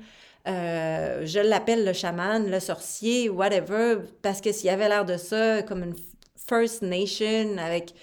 Euh, 0.47 1.25
je 1.25 1.39
l'appelle 1.39 1.85
le 1.85 1.93
chaman, 1.93 2.49
le 2.49 2.59
sorcier, 2.59 3.29
whatever, 3.29 3.97
parce 4.21 4.41
que 4.41 4.51
s'il 4.51 4.69
avait 4.69 4.89
l'air 4.89 5.05
de 5.05 5.17
ça, 5.17 5.61
comme 5.63 5.83
une 5.83 5.95
First 6.35 6.81
Nation 6.81 7.57
avec 7.57 7.93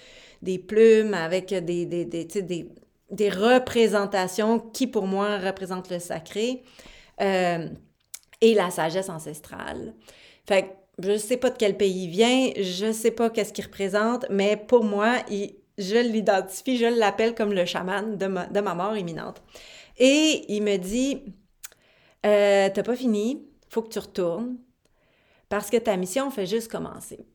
des 0.41 0.57
plumes, 0.57 1.13
avec 1.13 1.49
des, 1.49 1.85
des, 1.85 2.05
des, 2.05 2.69
des, 3.11 3.29
représentations 3.29 4.59
qui, 4.59 4.87
pour 4.87 5.05
moi, 5.05 5.37
représentent 5.37 5.89
le 5.89 5.99
sacré 5.99 6.63
euh, 7.19 7.67
et 8.39 8.53
la 8.53 8.71
sagesse 8.71 9.09
ancestrale. 9.09 9.93
Fait 10.47 10.77
je 11.01 11.11
ne 11.11 11.17
sais 11.17 11.37
pas 11.37 11.49
de 11.49 11.57
quel 11.57 11.77
pays 11.77 12.05
il 12.05 12.09
vient, 12.09 12.51
je 12.57 12.87
ne 12.87 12.91
sais 12.91 13.11
pas 13.11 13.29
qu'est-ce 13.29 13.53
qu'il 13.53 13.65
représente, 13.65 14.25
mais 14.29 14.57
pour 14.57 14.83
moi, 14.83 15.17
je 15.77 15.97
l'identifie, 15.97 16.77
je 16.77 16.85
l'appelle 16.85 17.35
comme 17.35 17.53
le 17.53 17.65
chaman 17.65 18.17
de 18.17 18.25
ma, 18.27 18.45
de 18.47 18.59
ma, 18.59 18.73
mort 18.75 18.97
imminente. 18.97 19.41
Et 19.97 20.45
il 20.49 20.63
me 20.63 20.77
dit, 20.77 21.23
euh, 22.25 22.69
t'as 22.73 22.83
pas 22.83 22.95
fini, 22.95 23.47
faut 23.69 23.81
que 23.81 23.89
tu 23.89 23.99
retournes, 23.99 24.57
parce 25.47 25.69
que 25.69 25.77
ta 25.77 25.95
mission 25.97 26.29
fait 26.31 26.45
juste 26.45 26.71
commencer. 26.71 27.25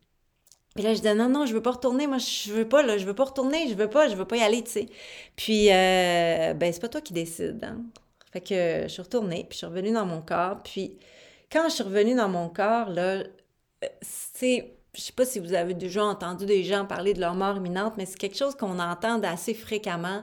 Et 0.76 0.82
là, 0.82 0.92
je 0.92 1.00
dis 1.00 1.14
non, 1.14 1.28
non, 1.28 1.46
je 1.46 1.54
veux 1.54 1.62
pas 1.62 1.72
retourner, 1.72 2.06
moi, 2.06 2.18
je 2.18 2.52
veux 2.52 2.68
pas, 2.68 2.82
là, 2.82 2.98
je 2.98 3.06
veux 3.06 3.14
pas 3.14 3.24
retourner, 3.24 3.68
je 3.68 3.74
veux 3.74 3.88
pas, 3.88 4.08
je 4.08 4.16
veux 4.16 4.24
pas 4.24 4.36
y 4.36 4.42
aller, 4.42 4.62
tu 4.62 4.70
sais. 4.72 4.86
Puis, 5.36 5.70
euh, 5.70 6.52
ben, 6.54 6.72
c'est 6.72 6.80
pas 6.80 6.88
toi 6.88 7.00
qui 7.00 7.12
décides, 7.12 7.62
hein. 7.64 7.82
Fait 8.32 8.40
que 8.40 8.82
je 8.82 8.88
suis 8.88 9.02
retournée, 9.02 9.46
puis 9.48 9.52
je 9.52 9.58
suis 9.58 9.66
revenue 9.66 9.92
dans 9.92 10.06
mon 10.06 10.20
corps, 10.20 10.60
puis 10.64 10.98
quand 11.52 11.68
je 11.68 11.74
suis 11.74 11.84
revenue 11.84 12.16
dans 12.16 12.28
mon 12.28 12.48
corps, 12.48 12.90
là, 12.90 13.22
c'est, 14.02 14.74
je 14.94 15.00
sais 15.00 15.12
pas 15.12 15.24
si 15.24 15.38
vous 15.38 15.54
avez 15.54 15.74
déjà 15.74 16.04
entendu 16.04 16.46
des 16.46 16.64
gens 16.64 16.86
parler 16.86 17.14
de 17.14 17.20
leur 17.20 17.34
mort 17.34 17.56
imminente, 17.56 17.94
mais 17.96 18.06
c'est 18.06 18.18
quelque 18.18 18.36
chose 18.36 18.54
qu'on 18.54 18.78
entend 18.78 19.22
assez 19.22 19.54
fréquemment. 19.54 20.22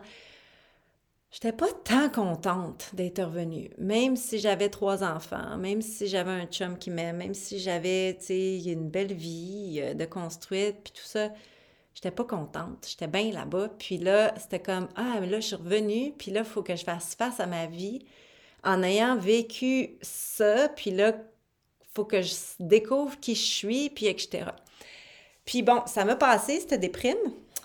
J'étais 1.31 1.53
pas 1.53 1.71
tant 1.85 2.09
contente 2.09 2.89
d'être 2.93 3.23
revenue, 3.23 3.69
même 3.77 4.17
si 4.17 4.37
j'avais 4.37 4.67
trois 4.67 5.01
enfants, 5.03 5.57
même 5.57 5.81
si 5.81 6.07
j'avais 6.07 6.31
un 6.31 6.45
chum 6.45 6.77
qui 6.77 6.89
m'aime, 6.89 7.17
même 7.17 7.33
si 7.33 7.57
j'avais, 7.57 8.17
tu 8.17 8.33
une 8.33 8.89
belle 8.89 9.13
vie 9.13 9.79
euh, 9.81 9.93
de 9.93 10.05
construite, 10.05 10.77
puis 10.83 10.93
tout 10.93 11.07
ça. 11.07 11.29
J'étais 11.93 12.11
pas 12.11 12.23
contente. 12.23 12.85
J'étais 12.89 13.07
bien 13.07 13.31
là-bas. 13.31 13.69
Puis 13.77 13.97
là, 13.97 14.33
c'était 14.37 14.59
comme, 14.59 14.87
ah, 14.95 15.17
mais 15.19 15.27
là, 15.27 15.39
je 15.39 15.47
suis 15.47 15.55
revenue, 15.55 16.13
puis 16.17 16.31
là, 16.31 16.41
il 16.41 16.45
faut 16.45 16.63
que 16.63 16.75
je 16.75 16.83
fasse 16.83 17.15
face 17.15 17.39
à 17.39 17.47
ma 17.47 17.65
vie 17.65 17.99
en 18.63 18.83
ayant 18.83 19.17
vécu 19.17 19.97
ça, 20.01 20.69
puis 20.69 20.91
là, 20.91 21.13
faut 21.93 22.05
que 22.05 22.21
je 22.21 22.33
découvre 22.59 23.19
qui 23.19 23.35
je 23.35 23.41
suis, 23.41 23.89
puis 23.89 24.07
etc. 24.07 24.45
Puis 25.45 25.61
bon, 25.61 25.81
ça 25.85 26.05
m'a 26.05 26.15
passé, 26.15 26.59
cette 26.59 26.79
déprime 26.79 27.17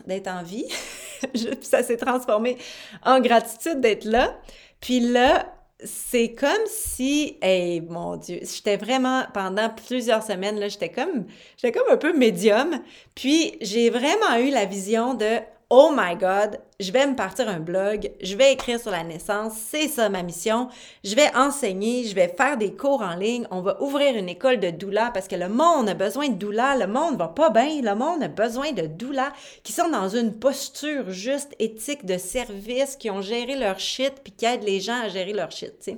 d'être 0.06 0.28
en 0.28 0.42
vie. 0.42 0.66
ça 1.62 1.82
s'est 1.82 1.96
transformé 1.96 2.58
en 3.04 3.20
gratitude 3.20 3.80
d'être 3.80 4.04
là. 4.04 4.38
Puis 4.80 5.00
là, 5.00 5.52
c'est 5.84 6.32
comme 6.32 6.50
si, 6.66 7.36
hey, 7.42 7.80
mon 7.82 8.16
Dieu, 8.16 8.40
j'étais 8.42 8.76
vraiment, 8.76 9.24
pendant 9.34 9.68
plusieurs 9.68 10.22
semaines, 10.22 10.58
là, 10.58 10.68
j'étais 10.68 10.88
comme, 10.88 11.26
j'étais 11.56 11.78
comme 11.78 11.88
un 11.90 11.98
peu 11.98 12.16
médium. 12.16 12.80
Puis 13.14 13.56
j'ai 13.60 13.90
vraiment 13.90 14.36
eu 14.38 14.50
la 14.50 14.64
vision 14.64 15.14
de, 15.14 15.38
oh 15.68 15.92
my 15.96 16.14
God, 16.14 16.60
je 16.78 16.92
vais 16.92 17.06
me 17.06 17.16
partir 17.16 17.48
un 17.48 17.58
blog, 17.58 18.12
je 18.22 18.36
vais 18.36 18.52
écrire 18.52 18.78
sur 18.78 18.92
la 18.92 19.02
naissance, 19.02 19.54
c'est 19.54 19.88
ça 19.88 20.08
ma 20.08 20.22
mission. 20.22 20.68
Je 21.02 21.16
vais 21.16 21.34
enseigner, 21.34 22.04
je 22.04 22.14
vais 22.14 22.28
faire 22.28 22.56
des 22.56 22.72
cours 22.72 23.02
en 23.02 23.16
ligne, 23.16 23.48
on 23.50 23.62
va 23.62 23.82
ouvrir 23.82 24.14
une 24.16 24.28
école 24.28 24.60
de 24.60 24.70
doula 24.70 25.10
parce 25.12 25.26
que 25.26 25.34
le 25.34 25.48
monde 25.48 25.88
a 25.88 25.94
besoin 25.94 26.28
de 26.28 26.34
doula, 26.34 26.76
le 26.76 26.86
monde 26.86 27.18
va 27.18 27.28
pas 27.28 27.50
bien, 27.50 27.80
le 27.82 27.94
monde 27.96 28.22
a 28.22 28.28
besoin 28.28 28.72
de 28.72 28.86
doula 28.86 29.32
qui 29.64 29.72
sont 29.72 29.88
dans 29.88 30.08
une 30.08 30.38
posture 30.38 31.10
juste 31.10 31.54
éthique 31.58 32.06
de 32.06 32.18
service, 32.18 32.94
qui 32.96 33.10
ont 33.10 33.22
géré 33.22 33.56
leur 33.56 33.80
shit 33.80 34.12
puis 34.22 34.32
qui 34.32 34.44
aident 34.44 34.64
les 34.64 34.80
gens 34.80 35.00
à 35.00 35.08
gérer 35.08 35.32
leur 35.32 35.50
shit, 35.50 35.74
tu 35.80 35.92
sais. 35.92 35.96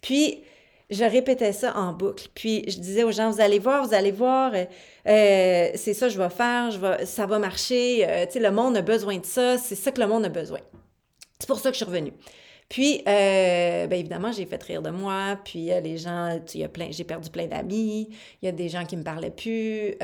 Puis 0.00 0.42
je 0.90 1.04
répétais 1.04 1.52
ça 1.52 1.76
en 1.76 1.92
boucle. 1.92 2.28
Puis 2.34 2.64
je 2.68 2.78
disais 2.78 3.04
aux 3.04 3.12
gens, 3.12 3.30
vous 3.30 3.40
allez 3.40 3.58
voir, 3.58 3.86
vous 3.86 3.94
allez 3.94 4.12
voir, 4.12 4.52
euh, 4.54 4.64
euh, 5.08 5.70
c'est 5.74 5.94
ça 5.94 6.06
que 6.06 6.12
je 6.12 6.18
vais 6.18 6.30
faire, 6.30 6.70
je 6.70 6.78
vais, 6.78 7.06
ça 7.06 7.26
va 7.26 7.38
marcher, 7.38 8.06
euh, 8.06 8.26
tu 8.26 8.34
sais, 8.34 8.40
le 8.40 8.50
monde 8.50 8.76
a 8.76 8.82
besoin 8.82 9.18
de 9.18 9.24
ça, 9.24 9.58
c'est 9.58 9.74
ça 9.74 9.90
que 9.90 10.00
le 10.00 10.06
monde 10.06 10.24
a 10.24 10.28
besoin. 10.28 10.60
C'est 11.38 11.48
pour 11.48 11.58
ça 11.58 11.70
que 11.70 11.74
je 11.74 11.78
suis 11.78 11.84
revenue. 11.84 12.12
Puis, 12.68 13.02
bien 13.04 13.90
évidemment, 13.90 14.32
j'ai 14.32 14.46
fait 14.46 14.60
rire 14.62 14.82
de 14.82 14.88
moi, 14.88 15.38
puis 15.44 15.66
les 15.66 15.98
gens, 15.98 16.40
il 16.54 16.60
y 16.60 16.64
a 16.64 16.68
plein, 16.68 16.88
j'ai 16.90 17.04
perdu 17.04 17.28
plein 17.28 17.46
d'amis, 17.46 18.08
il 18.40 18.46
y 18.46 18.48
a 18.48 18.52
des 18.52 18.70
gens 18.70 18.84
qui 18.86 18.96
me 18.96 19.04
parlaient 19.04 19.30
plus, 19.30 19.96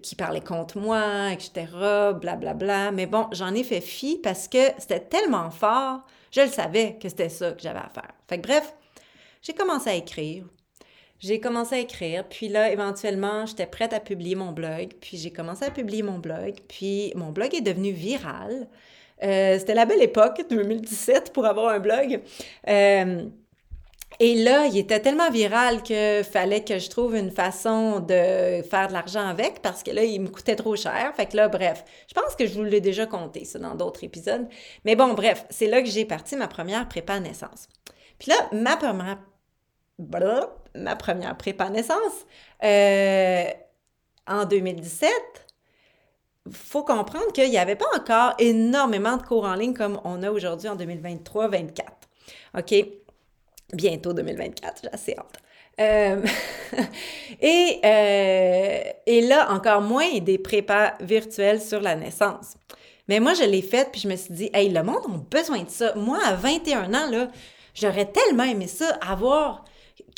qui 0.00 0.16
parlaient 0.16 0.40
contre 0.40 0.78
moi, 0.78 1.30
etc., 1.30 1.66
blablabla. 1.70 2.36
Bla, 2.36 2.54
bla. 2.54 2.90
Mais 2.90 3.06
bon, 3.06 3.26
j'en 3.32 3.54
ai 3.54 3.62
fait 3.62 3.82
fi 3.82 4.18
parce 4.22 4.48
que 4.48 4.72
c'était 4.78 5.00
tellement 5.00 5.50
fort, 5.50 6.00
je 6.30 6.40
le 6.40 6.48
savais 6.48 6.96
que 7.00 7.08
c'était 7.08 7.28
ça 7.28 7.52
que 7.52 7.60
j'avais 7.60 7.78
à 7.78 7.90
faire. 7.94 8.12
Fait 8.28 8.38
que 8.38 8.46
bref, 8.46 8.74
j'ai 9.48 9.54
commencé 9.54 9.88
à 9.88 9.94
écrire. 9.94 10.44
J'ai 11.20 11.40
commencé 11.40 11.74
à 11.74 11.78
écrire, 11.78 12.28
puis 12.28 12.48
là, 12.48 12.70
éventuellement, 12.70 13.46
j'étais 13.46 13.66
prête 13.66 13.94
à 13.94 13.98
publier 13.98 14.34
mon 14.34 14.52
blog, 14.52 14.90
puis 15.00 15.16
j'ai 15.16 15.32
commencé 15.32 15.64
à 15.64 15.70
publier 15.70 16.02
mon 16.02 16.18
blog, 16.18 16.54
puis 16.68 17.12
mon 17.16 17.30
blog 17.32 17.54
est 17.54 17.62
devenu 17.62 17.90
viral. 17.90 18.68
Euh, 19.22 19.58
c'était 19.58 19.74
la 19.74 19.86
belle 19.86 20.02
époque, 20.02 20.42
2017, 20.50 21.32
pour 21.32 21.46
avoir 21.46 21.70
un 21.70 21.78
blog. 21.78 22.20
Euh, 22.68 23.22
et 24.20 24.34
là, 24.34 24.66
il 24.66 24.76
était 24.76 25.00
tellement 25.00 25.30
viral 25.30 25.82
qu'il 25.82 26.24
fallait 26.24 26.62
que 26.62 26.78
je 26.78 26.90
trouve 26.90 27.16
une 27.16 27.30
façon 27.30 28.00
de 28.00 28.62
faire 28.62 28.88
de 28.88 28.92
l'argent 28.92 29.26
avec 29.26 29.62
parce 29.62 29.82
que 29.82 29.90
là, 29.90 30.04
il 30.04 30.20
me 30.20 30.28
coûtait 30.28 30.56
trop 30.56 30.76
cher. 30.76 31.12
Fait 31.16 31.26
que 31.26 31.36
là, 31.36 31.48
bref, 31.48 31.84
je 32.06 32.14
pense 32.14 32.36
que 32.36 32.46
je 32.46 32.54
vous 32.54 32.64
l'ai 32.64 32.80
déjà 32.80 33.06
compté, 33.06 33.44
ça, 33.44 33.58
dans 33.58 33.74
d'autres 33.74 34.04
épisodes. 34.04 34.46
Mais 34.84 34.94
bon, 34.94 35.14
bref, 35.14 35.46
c'est 35.50 35.68
là 35.68 35.80
que 35.80 35.88
j'ai 35.88 36.04
parti 36.04 36.36
ma 36.36 36.48
première 36.48 36.86
prépa 36.86 37.18
naissance. 37.18 37.68
Puis 38.18 38.30
là, 38.30 38.36
ma 38.52 38.76
première 38.76 39.18
ma 39.98 40.96
première 40.96 41.36
prépa 41.36 41.68
naissance, 41.70 42.26
euh, 42.64 43.44
en 44.26 44.44
2017, 44.44 45.10
faut 46.52 46.82
comprendre 46.82 47.32
qu'il 47.32 47.50
n'y 47.50 47.58
avait 47.58 47.76
pas 47.76 47.88
encore 47.96 48.34
énormément 48.38 49.16
de 49.16 49.22
cours 49.22 49.44
en 49.44 49.54
ligne 49.54 49.74
comme 49.74 50.00
on 50.04 50.22
a 50.22 50.30
aujourd'hui 50.30 50.68
en 50.68 50.76
2023-24. 50.76 51.84
OK? 52.58 52.74
Bientôt 53.72 54.12
2024, 54.14 54.82
j'ai 54.82 54.92
assez 54.92 55.14
hâte. 55.16 55.38
Euh, 55.80 56.24
et, 57.40 57.80
euh, 57.84 58.92
et 59.06 59.20
là, 59.22 59.52
encore 59.52 59.82
moins 59.82 60.18
des 60.18 60.38
prépas 60.38 60.94
virtuels 61.00 61.60
sur 61.60 61.80
la 61.80 61.94
naissance. 61.94 62.54
Mais 63.08 63.20
moi, 63.20 63.34
je 63.34 63.44
l'ai 63.44 63.62
faite, 63.62 63.90
puis 63.92 64.00
je 64.02 64.08
me 64.08 64.16
suis 64.16 64.34
dit, 64.34 64.50
hey, 64.52 64.68
le 64.70 64.82
monde 64.82 65.02
a 65.06 65.36
besoin 65.36 65.62
de 65.62 65.70
ça. 65.70 65.94
Moi, 65.94 66.18
à 66.24 66.34
21 66.34 66.92
ans, 66.94 67.10
là, 67.10 67.28
j'aurais 67.74 68.06
tellement 68.06 68.44
aimé 68.44 68.66
ça, 68.66 68.98
avoir 69.00 69.64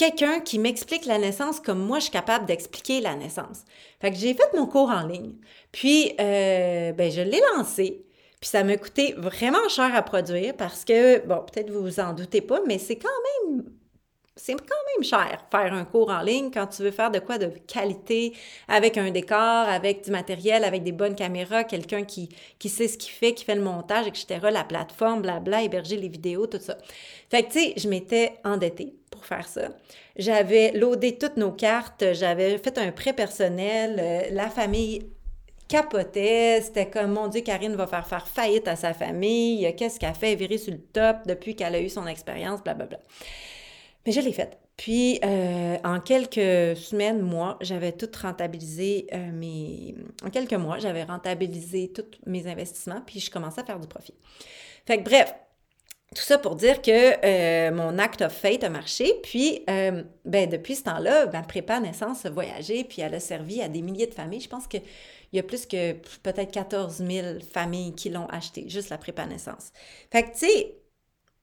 quelqu'un 0.00 0.40
qui 0.40 0.58
m'explique 0.58 1.04
la 1.04 1.18
naissance 1.18 1.60
comme 1.60 1.78
moi 1.78 1.98
je 1.98 2.04
suis 2.04 2.12
capable 2.12 2.46
d'expliquer 2.46 3.02
la 3.02 3.14
naissance. 3.16 3.64
Fait 4.00 4.10
que 4.10 4.16
j'ai 4.16 4.32
fait 4.32 4.50
mon 4.54 4.66
cours 4.66 4.88
en 4.88 5.06
ligne. 5.06 5.34
Puis, 5.72 6.14
euh, 6.18 6.92
ben, 6.92 7.12
je 7.12 7.20
l'ai 7.20 7.40
lancé. 7.54 8.06
Puis 8.40 8.48
ça 8.48 8.64
m'a 8.64 8.78
coûté 8.78 9.12
vraiment 9.18 9.68
cher 9.68 9.94
à 9.94 10.00
produire 10.00 10.56
parce 10.56 10.86
que, 10.86 11.18
bon, 11.26 11.44
peut-être 11.44 11.70
vous 11.70 11.82
vous 11.82 12.00
en 12.00 12.14
doutez 12.14 12.40
pas, 12.40 12.60
mais 12.66 12.78
c'est 12.78 12.96
quand 12.96 13.08
même 13.08 13.64
c'est 14.36 14.54
quand 14.54 14.84
même 14.96 15.04
cher 15.04 15.44
faire 15.50 15.74
un 15.74 15.84
cours 15.84 16.08
en 16.08 16.22
ligne 16.22 16.50
quand 16.50 16.66
tu 16.68 16.82
veux 16.82 16.92
faire 16.92 17.10
de 17.10 17.18
quoi 17.18 17.36
de 17.36 17.48
qualité, 17.66 18.32
avec 18.68 18.96
un 18.96 19.10
décor, 19.10 19.36
avec 19.38 20.02
du 20.02 20.10
matériel, 20.10 20.64
avec 20.64 20.82
des 20.82 20.92
bonnes 20.92 21.14
caméras, 21.14 21.64
quelqu'un 21.64 22.04
qui, 22.04 22.30
qui 22.58 22.70
sait 22.70 22.88
ce 22.88 22.96
qu'il 22.96 23.12
fait, 23.12 23.34
qui 23.34 23.44
fait 23.44 23.54
le 23.54 23.60
montage, 23.60 24.06
etc., 24.06 24.38
la 24.50 24.64
plateforme, 24.64 25.20
blabla, 25.20 25.62
héberger 25.62 25.98
les 25.98 26.08
vidéos, 26.08 26.46
tout 26.46 26.58
ça. 26.58 26.78
Fait 27.30 27.42
que, 27.42 27.52
tu 27.52 27.60
sais, 27.60 27.74
je 27.76 27.86
m'étais 27.86 28.38
endettée 28.42 28.99
faire 29.24 29.48
ça. 29.48 29.68
J'avais 30.16 30.72
loadé 30.72 31.16
toutes 31.18 31.36
nos 31.36 31.52
cartes, 31.52 32.04
j'avais 32.12 32.58
fait 32.58 32.76
un 32.78 32.92
prêt 32.92 33.12
personnel, 33.12 33.96
euh, 33.98 34.22
la 34.32 34.48
famille 34.48 35.06
capotait. 35.68 36.60
C'était 36.62 36.90
comme, 36.90 37.12
mon 37.12 37.28
Dieu, 37.28 37.40
Karine 37.42 37.76
va 37.76 37.86
faire 37.86 38.06
faire 38.06 38.26
faillite 38.26 38.68
à 38.68 38.76
sa 38.76 38.92
famille. 38.92 39.72
Qu'est-ce 39.76 39.98
qu'elle 39.98 40.14
fait? 40.14 40.34
Virer 40.34 40.58
sur 40.58 40.72
le 40.72 40.80
top 40.80 41.18
depuis 41.26 41.54
qu'elle 41.54 41.74
a 41.74 41.80
eu 41.80 41.88
son 41.88 42.06
expérience, 42.06 42.62
blablabla. 42.62 42.98
Mais 44.04 44.12
je 44.12 44.20
l'ai 44.20 44.32
faite. 44.32 44.58
Puis, 44.76 45.20
euh, 45.22 45.76
en 45.84 46.00
quelques 46.00 46.76
semaines, 46.76 47.20
mois, 47.20 47.58
j'avais 47.60 47.92
tout 47.92 48.08
rentabilisé 48.20 49.06
euh, 49.12 49.30
mes... 49.30 49.94
En 50.24 50.30
quelques 50.30 50.54
mois, 50.54 50.78
j'avais 50.78 51.04
rentabilisé 51.04 51.92
tous 51.92 52.18
mes 52.26 52.46
investissements, 52.46 53.02
puis 53.06 53.20
je 53.20 53.30
commençais 53.30 53.60
à 53.60 53.64
faire 53.64 53.78
du 53.78 53.86
profit. 53.86 54.14
Fait 54.86 54.96
que 54.96 55.02
bref, 55.02 55.34
tout 56.14 56.22
ça 56.22 56.38
pour 56.38 56.56
dire 56.56 56.82
que 56.82 56.90
euh, 57.24 57.70
mon 57.70 57.96
act 57.98 58.20
of 58.22 58.32
faith 58.32 58.64
a 58.64 58.68
marché. 58.68 59.14
Puis, 59.22 59.64
ben, 59.66 60.48
depuis 60.48 60.74
ce 60.74 60.82
temps-là, 60.84 61.26
ma 61.26 61.42
prépa 61.42 61.78
naissance 61.78 62.26
a 62.26 62.30
voyagé, 62.30 62.84
puis 62.84 63.00
elle 63.02 63.14
a 63.14 63.20
servi 63.20 63.62
à 63.62 63.68
des 63.68 63.80
milliers 63.80 64.08
de 64.08 64.14
familles. 64.14 64.40
Je 64.40 64.48
pense 64.48 64.66
qu'il 64.66 64.82
y 65.32 65.38
a 65.38 65.42
plus 65.44 65.66
que 65.66 65.92
peut-être 66.22 66.50
14 66.50 66.96
000 66.96 67.26
familles 67.52 67.94
qui 67.94 68.10
l'ont 68.10 68.26
acheté, 68.26 68.68
juste 68.68 68.90
la 68.90 68.98
prépa 68.98 69.24
naissance. 69.26 69.70
Fait 70.10 70.24
que, 70.24 70.32
tu 70.32 70.46
sais, 70.46 70.80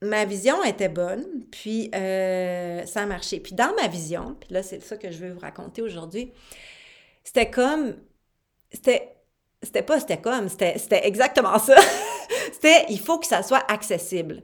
ma 0.02 0.24
vision 0.24 0.62
était 0.64 0.88
bonne, 0.88 1.44
puis 1.50 1.90
euh, 1.94 2.84
ça 2.86 3.02
a 3.02 3.06
marché. 3.06 3.40
Puis 3.40 3.54
dans 3.54 3.74
ma 3.80 3.88
vision, 3.88 4.36
puis 4.40 4.52
là, 4.52 4.62
c'est 4.62 4.80
ça 4.82 4.96
que 4.96 5.10
je 5.10 5.18
veux 5.18 5.32
vous 5.32 5.40
raconter 5.40 5.82
aujourd'hui, 5.82 6.32
c'était 7.24 7.50
comme, 7.50 7.96
c'était, 8.72 9.16
c'était 9.62 9.82
pas 9.82 10.00
c'était 10.00 10.20
comme, 10.20 10.48
c'était 10.48 11.06
exactement 11.06 11.58
ça. 11.58 11.76
c'était, 12.52 12.86
il 12.88 13.00
faut 13.00 13.18
que 13.18 13.26
ça 13.26 13.42
soit 13.42 13.70
accessible. 13.70 14.42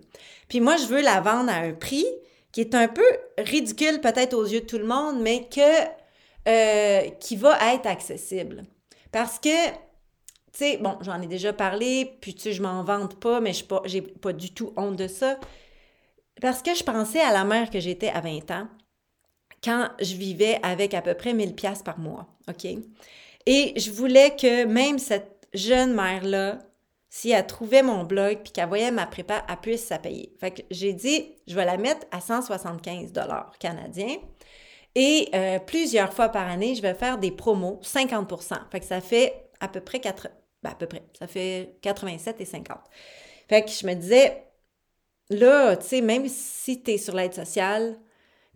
Puis 0.48 0.60
moi, 0.60 0.76
je 0.76 0.86
veux 0.86 1.00
la 1.00 1.20
vendre 1.20 1.50
à 1.50 1.56
un 1.56 1.72
prix 1.72 2.06
qui 2.52 2.60
est 2.60 2.74
un 2.74 2.88
peu 2.88 3.06
ridicule 3.38 4.00
peut-être 4.00 4.34
aux 4.34 4.44
yeux 4.44 4.60
de 4.60 4.66
tout 4.66 4.78
le 4.78 4.86
monde, 4.86 5.20
mais 5.20 5.48
que, 5.48 5.60
euh, 6.48 7.10
qui 7.20 7.36
va 7.36 7.74
être 7.74 7.86
accessible. 7.86 8.64
Parce 9.10 9.38
que 9.38 9.68
tu 10.54 10.60
sais, 10.60 10.76
bon, 10.76 10.96
j'en 11.00 11.20
ai 11.20 11.26
déjà 11.26 11.52
parlé, 11.52 12.16
puis 12.20 12.32
tu 12.32 12.42
sais, 12.42 12.52
je 12.52 12.62
m'en 12.62 12.84
vante 12.84 13.18
pas, 13.18 13.40
mais 13.40 13.52
je 13.52 13.62
n'ai 13.62 14.02
pas, 14.02 14.12
pas 14.20 14.32
du 14.32 14.54
tout 14.54 14.72
honte 14.76 14.94
de 14.94 15.08
ça. 15.08 15.36
Parce 16.40 16.62
que 16.62 16.74
je 16.74 16.84
pensais 16.84 17.20
à 17.20 17.32
la 17.32 17.44
mère 17.44 17.70
que 17.70 17.80
j'étais 17.80 18.08
à 18.10 18.20
20 18.20 18.50
ans, 18.52 18.68
quand 19.64 19.88
je 20.00 20.14
vivais 20.14 20.60
avec 20.62 20.94
à 20.94 21.02
peu 21.02 21.14
près 21.14 21.34
1000 21.34 21.56
pièces 21.56 21.82
par 21.82 21.98
mois, 21.98 22.28
OK? 22.48 22.66
Et 23.46 23.72
je 23.76 23.90
voulais 23.90 24.36
que 24.36 24.64
même 24.64 24.98
cette 25.00 25.48
jeune 25.54 25.94
mère-là, 25.94 26.58
si 27.14 27.30
elle 27.30 27.46
trouvait 27.46 27.84
mon 27.84 28.02
blog 28.02 28.40
puis 28.42 28.50
qu'elle 28.50 28.66
voyait 28.66 28.90
ma 28.90 29.06
prépa, 29.06 29.44
elle 29.48 29.56
puisse 29.58 29.84
ça 29.84 30.00
payer. 30.00 30.34
Fait 30.40 30.50
que 30.50 30.62
j'ai 30.72 30.92
dit, 30.92 31.36
je 31.46 31.54
vais 31.54 31.64
la 31.64 31.76
mettre 31.76 32.04
à 32.10 32.20
175 32.20 33.12
dollars 33.12 33.52
canadiens. 33.60 34.16
Et 34.96 35.28
euh, 35.32 35.60
plusieurs 35.60 36.12
fois 36.12 36.28
par 36.28 36.50
année, 36.50 36.74
je 36.74 36.82
vais 36.82 36.94
faire 36.94 37.18
des 37.18 37.30
promos, 37.30 37.78
50 37.82 38.28
Fait 38.72 38.80
que 38.80 38.86
ça 38.86 39.00
fait 39.00 39.48
à 39.60 39.68
peu 39.68 39.80
près 39.80 40.00
4, 40.00 40.26
ben, 40.64 40.70
à 40.70 40.74
peu 40.74 40.88
près. 40.88 41.04
Ça 41.16 41.28
fait 41.28 41.76
87 41.82 42.40
et 42.40 42.44
50. 42.44 42.78
Fait 43.48 43.62
que 43.62 43.70
je 43.70 43.86
me 43.86 43.94
disais, 43.94 44.42
là, 45.30 45.76
tu 45.76 45.86
sais, 45.86 46.00
même 46.00 46.26
si 46.28 46.82
tu 46.82 46.90
es 46.90 46.98
sur 46.98 47.14
l'aide 47.14 47.32
sociale, 47.32 47.96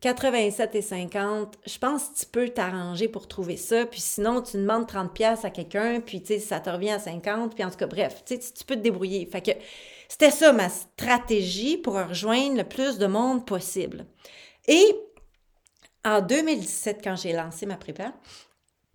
87 0.01 0.75
et 0.75 0.83
50, 0.83 1.59
je 1.67 1.79
pense 1.79 2.09
que 2.09 2.19
tu 2.19 2.27
peux 2.27 2.49
t'arranger 2.49 3.09
pour 3.09 3.27
trouver 3.27 3.57
ça. 3.57 3.85
Puis 3.85 4.01
sinon, 4.01 4.43
tu 4.43 4.57
demandes 4.57 4.87
30 4.87 5.13
pièces 5.13 5.45
à 5.45 5.51
quelqu'un, 5.51 6.01
puis 6.01 6.21
tu 6.21 6.35
sais, 6.35 6.39
ça 6.39 6.61
te 6.61 6.71
revient 6.71 6.91
à 6.91 6.99
50. 7.01 7.55
Puis 7.55 7.65
en 7.65 7.71
tout 7.71 7.77
cas, 7.77 7.87
bref, 7.87 8.23
tu 8.25 8.37
sais, 8.37 8.53
tu 8.53 8.65
peux 8.65 8.77
te 8.77 8.81
débrouiller. 8.81 9.27
Fait 9.27 9.41
que 9.41 9.51
c'était 10.09 10.31
ça 10.31 10.53
ma 10.53 10.69
stratégie 10.69 11.77
pour 11.77 11.95
rejoindre 11.95 12.57
le 12.57 12.65
plus 12.65 12.99
de 12.99 13.07
monde 13.07 13.45
possible. 13.45 14.07
Et 14.69 14.85
en 16.05 16.21
2017, 16.21 17.01
quand 17.03 17.17
j'ai 17.17 17.33
lancé 17.33 17.67
ma 17.67 17.77
prépa, 17.77 18.13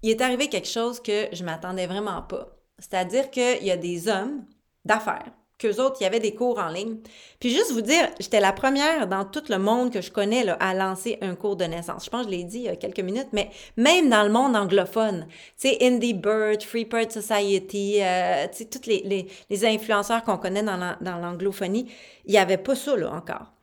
il 0.01 0.09
est 0.09 0.21
arrivé 0.21 0.47
quelque 0.47 0.67
chose 0.67 1.01
que 1.01 1.27
je 1.33 1.43
m'attendais 1.43 1.87
vraiment 1.87 2.21
pas. 2.21 2.57
C'est-à-dire 2.79 3.29
qu'il 3.29 3.63
y 3.63 3.71
a 3.71 3.77
des 3.77 4.07
hommes 4.07 4.45
d'affaires, 4.85 5.31
autres, 5.79 5.97
il 5.99 6.03
y 6.03 6.07
avait 6.07 6.19
des 6.19 6.33
cours 6.33 6.59
en 6.59 6.69
ligne. 6.69 6.97
Puis 7.39 7.49
juste 7.49 7.71
vous 7.71 7.81
dire, 7.81 8.07
j'étais 8.19 8.39
la 8.39 8.53
première 8.53 9.07
dans 9.07 9.25
tout 9.25 9.43
le 9.49 9.57
monde 9.57 9.91
que 9.91 10.01
je 10.01 10.11
connais 10.11 10.45
à 10.59 10.73
lancer 10.73 11.17
un 11.21 11.35
cours 11.35 11.55
de 11.55 11.65
naissance. 11.65 12.05
Je 12.05 12.09
pense 12.09 12.25
que 12.25 12.31
je 12.31 12.37
l'ai 12.37 12.43
dit 12.43 12.59
il 12.59 12.63
y 12.63 12.69
a 12.69 12.75
quelques 12.75 12.99
minutes, 12.99 13.29
mais 13.31 13.49
même 13.77 14.09
dans 14.09 14.23
le 14.23 14.29
monde 14.29 14.55
anglophone, 14.55 15.27
tu 15.59 15.69
sais, 15.69 15.77
Indie 15.81 16.13
Bird, 16.13 16.63
Free 16.63 16.85
Bird 16.85 17.11
Society, 17.11 17.97
euh, 18.01 18.47
tu 18.47 18.59
sais, 18.59 18.65
tous 18.65 18.87
les, 18.87 19.27
les, 19.49 19.65
influenceurs 19.65 20.23
qu'on 20.23 20.37
connaît 20.37 20.63
dans 20.63 21.19
l'anglophonie, 21.19 21.91
il 22.25 22.31
n'y 22.31 22.37
avait 22.37 22.57
pas 22.57 22.75
ça 22.75 22.95
là 22.95 23.11
encore. 23.11 23.53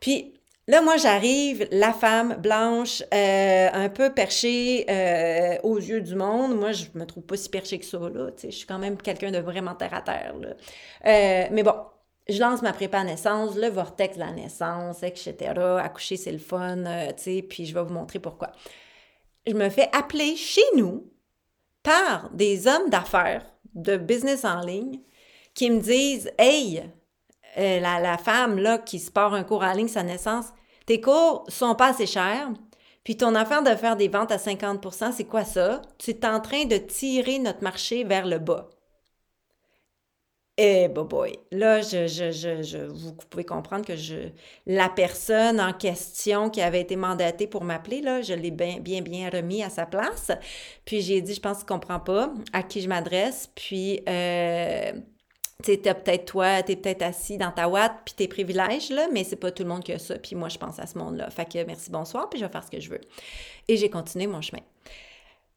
Puis 0.00 0.34
Là, 0.68 0.80
moi, 0.80 0.96
j'arrive, 0.96 1.66
la 1.72 1.92
femme 1.92 2.36
blanche, 2.36 3.02
euh, 3.12 3.68
un 3.72 3.88
peu 3.88 4.14
perchée 4.14 4.86
euh, 4.88 5.58
aux 5.64 5.78
yeux 5.78 6.00
du 6.00 6.14
monde. 6.14 6.56
Moi, 6.56 6.70
je 6.70 6.86
me 6.94 7.04
trouve 7.04 7.24
pas 7.24 7.36
si 7.36 7.48
perchée 7.48 7.80
que 7.80 7.84
ça, 7.84 7.98
là. 7.98 8.30
je 8.40 8.50
suis 8.50 8.66
quand 8.66 8.78
même 8.78 8.96
quelqu'un 8.96 9.32
de 9.32 9.38
vraiment 9.38 9.74
terre 9.74 9.94
à 9.94 10.02
terre, 10.02 10.34
là. 10.40 10.48
Euh, 11.06 11.48
mais 11.50 11.64
bon, 11.64 11.74
je 12.28 12.38
lance 12.40 12.62
ma 12.62 12.72
prépa 12.72 13.02
naissance, 13.02 13.56
le 13.56 13.68
vortex 13.68 14.14
de 14.14 14.20
la 14.20 14.30
naissance, 14.30 15.02
etc. 15.02 15.52
Accoucher, 15.80 16.16
c'est 16.16 16.30
le 16.30 16.38
fun, 16.38 16.84
tu 17.16 17.22
sais, 17.22 17.42
puis 17.42 17.66
je 17.66 17.74
vais 17.74 17.82
vous 17.82 17.92
montrer 17.92 18.20
pourquoi. 18.20 18.52
Je 19.46 19.54
me 19.54 19.68
fais 19.68 19.88
appeler 19.92 20.36
chez 20.36 20.62
nous 20.76 21.10
par 21.82 22.30
des 22.30 22.68
hommes 22.68 22.88
d'affaires 22.88 23.44
de 23.74 23.96
business 23.96 24.44
en 24.44 24.60
ligne 24.60 25.00
qui 25.54 25.70
me 25.70 25.80
disent 25.80 26.30
Hey, 26.38 26.84
euh, 27.58 27.80
la, 27.80 28.18
femme 28.18 28.58
là, 28.58 28.78
qui 28.78 28.98
se 28.98 29.10
un 29.16 29.44
cours 29.44 29.62
en 29.62 29.72
ligne, 29.72 29.88
sa 29.88 30.02
naissance, 30.02 30.46
tes 30.86 31.00
cours 31.00 31.44
sont 31.48 31.74
pas 31.74 31.88
assez 31.88 32.06
chers. 32.06 32.50
Puis 33.04 33.16
ton 33.16 33.34
affaire 33.34 33.62
de 33.62 33.74
faire 33.74 33.96
des 33.96 34.08
ventes 34.08 34.30
à 34.30 34.36
50% 34.36 35.12
c'est 35.12 35.24
quoi 35.24 35.44
ça? 35.44 35.82
Tu 35.98 36.12
es 36.12 36.26
en 36.26 36.40
train 36.40 36.64
de 36.64 36.76
tirer 36.76 37.38
notre 37.38 37.62
marché 37.62 38.04
vers 38.04 38.26
le 38.26 38.38
bas. 38.38 38.70
Eh, 40.58 40.88
boy, 40.88 41.04
boy. 41.06 41.38
Là, 41.50 41.80
je, 41.80 42.86
vous 42.86 43.14
pouvez 43.30 43.44
comprendre 43.44 43.86
que 43.86 43.96
je, 43.96 44.28
la 44.66 44.90
personne 44.90 45.60
en 45.60 45.72
question 45.72 46.50
qui 46.50 46.60
avait 46.60 46.82
été 46.82 46.94
mandatée 46.94 47.46
pour 47.46 47.64
m'appeler, 47.64 48.02
là, 48.02 48.20
je 48.20 48.34
l'ai 48.34 48.50
bien, 48.50 48.78
bien, 48.78 49.00
bien 49.00 49.30
remis 49.30 49.62
à 49.62 49.70
sa 49.70 49.86
place. 49.86 50.30
Puis 50.84 51.00
j'ai 51.00 51.22
dit, 51.22 51.34
je 51.34 51.40
pense 51.40 51.58
qu'il 51.58 51.64
ne 51.64 51.80
comprend 51.80 52.00
pas 52.00 52.32
à 52.52 52.62
qui 52.62 52.82
je 52.82 52.88
m'adresse. 52.88 53.50
Puis, 53.54 54.02
euh, 54.08 54.92
tu 55.62 55.72
sais, 55.72 55.76
peut-être 55.76 56.24
toi, 56.26 56.62
tu 56.62 56.72
es 56.72 56.76
peut-être 56.76 57.02
assis 57.02 57.38
dans 57.38 57.52
ta 57.52 57.68
ouate, 57.68 57.92
puis 58.04 58.14
tes 58.14 58.28
privilèges, 58.28 58.90
là, 58.90 59.08
mais 59.12 59.24
c'est 59.24 59.36
pas 59.36 59.50
tout 59.50 59.62
le 59.62 59.68
monde 59.68 59.84
qui 59.84 59.92
a 59.92 59.98
ça, 59.98 60.18
puis 60.18 60.34
moi, 60.34 60.48
je 60.48 60.58
pense 60.58 60.78
à 60.78 60.86
ce 60.86 60.98
monde-là. 60.98 61.30
Fait 61.30 61.44
que 61.44 61.62
merci, 61.64 61.90
bonsoir, 61.90 62.28
puis 62.28 62.40
je 62.40 62.44
vais 62.44 62.50
faire 62.50 62.64
ce 62.64 62.70
que 62.70 62.80
je 62.80 62.90
veux. 62.90 63.00
Et 63.68 63.76
j'ai 63.76 63.90
continué 63.90 64.26
mon 64.26 64.40
chemin. 64.40 64.62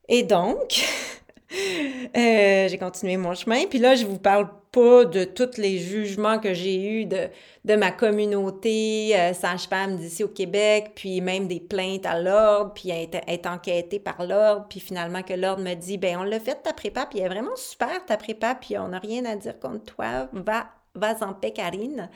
Et 0.07 0.23
donc, 0.23 0.83
Euh, 1.51 2.67
j'ai 2.67 2.77
continué 2.77 3.17
mon 3.17 3.33
chemin. 3.33 3.65
Puis 3.67 3.79
là, 3.79 3.95
je 3.95 4.05
vous 4.05 4.17
parle 4.17 4.49
pas 4.71 5.05
de 5.05 5.23
tous 5.23 5.57
les 5.57 5.77
jugements 5.77 6.39
que 6.39 6.53
j'ai 6.53 7.01
eus 7.01 7.05
de, 7.05 7.29
de 7.63 7.75
ma 7.75 7.91
communauté 7.91 9.17
euh, 9.17 9.33
sage-femme 9.33 9.95
d'ici 9.97 10.23
au 10.23 10.27
Québec, 10.27 10.91
puis 10.95 11.21
même 11.21 11.47
des 11.47 11.59
plaintes 11.59 12.05
à 12.05 12.19
l'ordre, 12.19 12.73
puis 12.73 12.89
être, 12.89 13.47
enquêtée 13.47 13.99
par 13.99 14.25
l'ordre, 14.25 14.65
puis 14.69 14.79
finalement 14.79 15.23
que 15.23 15.33
l'ordre 15.33 15.63
me 15.63 15.75
dit, 15.75 15.97
ben 15.97 16.17
on 16.19 16.23
l'a 16.23 16.39
fait 16.39 16.61
ta 16.61 16.73
prépa, 16.73 17.05
puis 17.05 17.19
elle 17.19 17.27
est 17.27 17.29
vraiment 17.29 17.55
super 17.55 18.05
ta 18.05 18.17
prépa, 18.17 18.55
puis 18.55 18.77
on 18.77 18.89
n'a 18.89 18.99
rien 18.99 19.23
à 19.25 19.35
dire 19.35 19.57
contre 19.59 19.95
toi, 19.95 20.27
va, 20.33 20.67
va 20.93 21.15
en 21.21 21.33
paix, 21.33 21.51
Karine. 21.51 22.09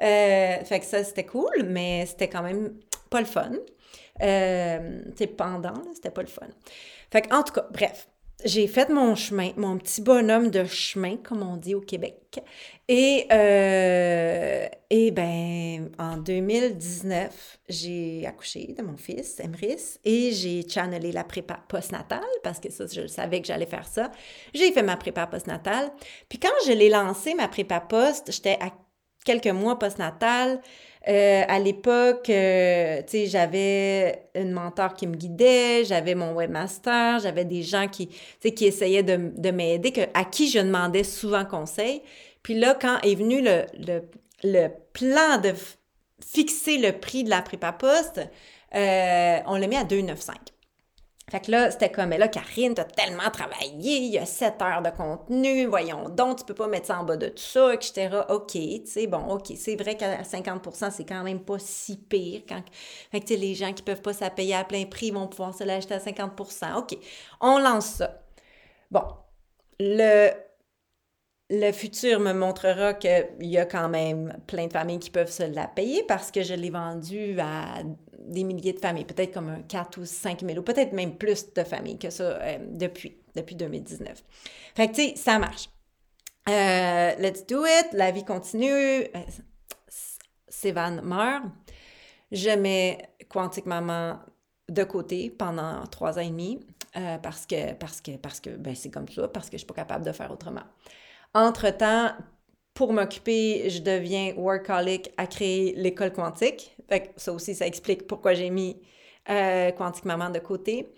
Euh, 0.00 0.64
fait 0.64 0.80
que 0.80 0.86
ça, 0.86 1.04
c'était 1.04 1.26
cool, 1.26 1.64
mais 1.66 2.06
c'était 2.06 2.28
quand 2.28 2.42
même 2.42 2.74
pas 3.10 3.20
le 3.20 3.26
fun. 3.26 3.52
Euh, 4.22 5.02
c'est 5.16 5.26
pendant, 5.28 5.74
c'était 5.94 6.10
pas 6.10 6.22
le 6.22 6.28
fun. 6.28 6.46
Fait 7.10 7.22
que, 7.22 7.34
en 7.34 7.42
tout 7.42 7.52
cas, 7.52 7.66
bref, 7.70 8.08
j'ai 8.44 8.68
fait 8.68 8.88
mon 8.88 9.16
chemin, 9.16 9.50
mon 9.56 9.78
petit 9.78 10.00
bonhomme 10.00 10.50
de 10.50 10.64
chemin, 10.64 11.16
comme 11.16 11.42
on 11.42 11.56
dit 11.56 11.74
au 11.74 11.80
Québec. 11.80 12.40
Et, 12.86 13.26
euh, 13.32 14.68
et 14.90 15.10
ben, 15.10 15.90
en 15.98 16.18
2019, 16.18 17.58
j'ai 17.68 18.24
accouché 18.26 18.74
de 18.78 18.82
mon 18.82 18.96
fils, 18.96 19.40
Emrys, 19.40 19.98
et 20.04 20.30
j'ai 20.32 20.66
channelé 20.68 21.10
la 21.10 21.24
prépa 21.24 21.58
postnatale, 21.68 22.22
parce 22.44 22.60
que 22.60 22.70
ça, 22.70 22.84
je 22.86 23.08
savais 23.08 23.40
que 23.40 23.46
j'allais 23.48 23.66
faire 23.66 23.86
ça. 23.86 24.12
J'ai 24.54 24.70
fait 24.70 24.84
ma 24.84 24.96
prépa 24.96 25.26
postnatale. 25.26 25.90
Puis 26.28 26.38
quand 26.38 26.54
je 26.66 26.72
l'ai 26.72 26.90
lancé, 26.90 27.34
ma 27.34 27.48
prépa 27.48 27.80
post, 27.80 28.30
j'étais 28.30 28.58
à 28.60 28.70
quelques 29.24 29.46
mois 29.48 29.78
postnatal. 29.78 30.60
Euh, 31.08 31.42
à 31.48 31.58
l'époque, 31.58 32.28
euh, 32.28 32.98
tu 32.98 33.10
sais, 33.12 33.26
j'avais 33.26 34.28
une 34.34 34.52
mentor 34.52 34.92
qui 34.92 35.06
me 35.06 35.16
guidait, 35.16 35.84
j'avais 35.84 36.14
mon 36.14 36.34
webmaster, 36.34 37.18
j'avais 37.20 37.46
des 37.46 37.62
gens 37.62 37.88
qui, 37.88 38.08
qui 38.08 38.66
essayaient 38.66 39.02
de, 39.02 39.32
de 39.34 39.50
m'aider, 39.50 40.06
à 40.12 40.24
qui 40.26 40.50
je 40.50 40.58
demandais 40.58 41.04
souvent 41.04 41.46
conseil. 41.46 42.02
Puis 42.42 42.54
là, 42.54 42.76
quand 42.78 43.00
est 43.02 43.14
venu 43.14 43.40
le, 43.42 43.64
le, 43.86 44.02
le 44.44 44.68
plan 44.92 45.38
de 45.42 45.54
fixer 46.24 46.76
le 46.76 46.92
prix 46.92 47.24
de 47.24 47.30
la 47.30 47.40
prépa 47.40 47.72
poste, 47.72 48.20
euh, 48.74 49.38
on 49.46 49.56
l'a 49.56 49.66
mis 49.66 49.76
à 49.76 49.84
2,95. 49.84 50.34
Fait 51.30 51.40
que 51.40 51.50
là, 51.50 51.70
c'était 51.70 51.90
comme, 51.90 52.08
mais 52.08 52.18
là, 52.18 52.28
Karine, 52.28 52.74
t'as 52.74 52.84
tellement 52.84 53.30
travaillé, 53.30 53.98
il 53.98 54.12
y 54.12 54.18
a 54.18 54.24
7 54.24 54.62
heures 54.62 54.82
de 54.82 54.90
contenu, 54.90 55.66
voyons 55.66 56.08
donc, 56.08 56.38
tu 56.38 56.44
peux 56.44 56.54
pas 56.54 56.68
mettre 56.68 56.86
ça 56.86 57.00
en 57.00 57.04
bas 57.04 57.16
de 57.16 57.28
tout 57.28 57.42
ça, 57.42 57.74
etc. 57.74 58.08
OK, 58.30 58.52
tu 58.52 58.82
sais, 58.86 59.06
bon, 59.06 59.24
OK, 59.28 59.52
c'est 59.56 59.76
vrai 59.76 59.96
qu'à 59.96 60.22
50% 60.22 60.90
c'est 60.90 61.04
quand 61.04 61.22
même 61.22 61.40
pas 61.40 61.58
si 61.58 61.96
pire. 61.96 62.42
Quand... 62.48 62.62
Fait 63.10 63.20
que, 63.20 63.26
tu 63.26 63.34
sais, 63.34 63.40
les 63.40 63.54
gens 63.54 63.72
qui 63.72 63.82
peuvent 63.82 64.02
pas 64.02 64.12
se 64.12 64.24
à 64.24 64.64
plein 64.64 64.84
prix 64.86 65.10
vont 65.10 65.26
pouvoir 65.26 65.54
se 65.54 65.64
l'acheter 65.64 65.94
à 65.94 65.98
50% 65.98 66.76
OK, 66.78 66.98
on 67.40 67.58
lance 67.58 67.86
ça. 67.86 68.22
Bon, 68.90 69.04
le 69.80 70.30
le 71.50 71.72
futur 71.72 72.20
me 72.20 72.32
montrera 72.32 72.94
qu'il 72.94 73.26
y 73.40 73.56
a 73.56 73.64
quand 73.64 73.88
même 73.88 74.36
plein 74.46 74.66
de 74.66 74.72
familles 74.72 74.98
qui 74.98 75.10
peuvent 75.10 75.30
se 75.30 75.42
la 75.42 75.66
payer 75.66 76.02
parce 76.06 76.30
que 76.30 76.42
je 76.42 76.54
l'ai 76.54 76.70
vendu 76.70 77.40
à 77.40 77.82
des 78.18 78.44
milliers 78.44 78.72
de 78.72 78.78
familles, 78.78 79.04
peut-être 79.04 79.32
comme 79.32 79.48
un 79.48 79.62
4 79.62 80.00
ou 80.00 80.04
5 80.04 80.40
000 80.40 80.58
ou 80.58 80.62
peut-être 80.62 80.92
même 80.92 81.16
plus 81.16 81.52
de 81.52 81.62
familles 81.64 81.98
que 81.98 82.10
ça 82.10 82.24
euh, 82.24 82.58
depuis, 82.70 83.16
depuis 83.34 83.54
2019. 83.54 84.22
Fait 84.74 84.88
que, 84.88 84.94
tu 84.94 85.02
sais, 85.02 85.16
ça 85.16 85.38
marche. 85.38 85.68
Euh, 86.48 87.14
let's 87.18 87.46
do 87.46 87.64
it, 87.64 87.88
la 87.92 88.10
vie 88.10 88.24
continue. 88.24 88.68
Euh, 88.68 89.06
Sévan 90.48 91.02
meurt. 91.02 91.44
Je 92.32 92.50
mets 92.50 92.98
Quantique 93.28 93.66
Maman 93.66 94.18
de 94.68 94.84
côté 94.84 95.30
pendant 95.30 95.86
trois 95.86 96.18
ans 96.18 96.22
et 96.22 96.30
demi 96.30 96.60
parce 97.22 97.46
que, 97.46 97.74
parce 97.74 98.00
que, 98.00 98.16
parce 98.16 98.40
que, 98.40 98.50
ben, 98.50 98.74
c'est 98.74 98.90
comme 98.90 99.08
ça, 99.08 99.28
parce 99.28 99.46
que 99.46 99.52
je 99.52 99.56
ne 99.56 99.58
suis 99.58 99.66
pas 99.66 99.74
capable 99.74 100.04
de 100.04 100.12
faire 100.12 100.32
autrement. 100.32 100.64
Entre-temps, 101.32 102.10
pour 102.74 102.92
m'occuper, 102.92 103.68
je 103.70 103.80
deviens 103.80 104.34
workaholic 104.36 105.12
à 105.16 105.26
créer 105.26 105.74
l'école 105.76 106.12
quantique. 106.12 106.76
Fait 106.88 107.12
ça 107.16 107.32
aussi, 107.32 107.54
ça 107.54 107.66
explique 107.66 108.06
pourquoi 108.06 108.34
j'ai 108.34 108.50
mis 108.50 108.80
euh, 109.28 109.70
Quantique 109.72 110.04
Maman 110.04 110.30
de 110.30 110.38
côté. 110.38 110.88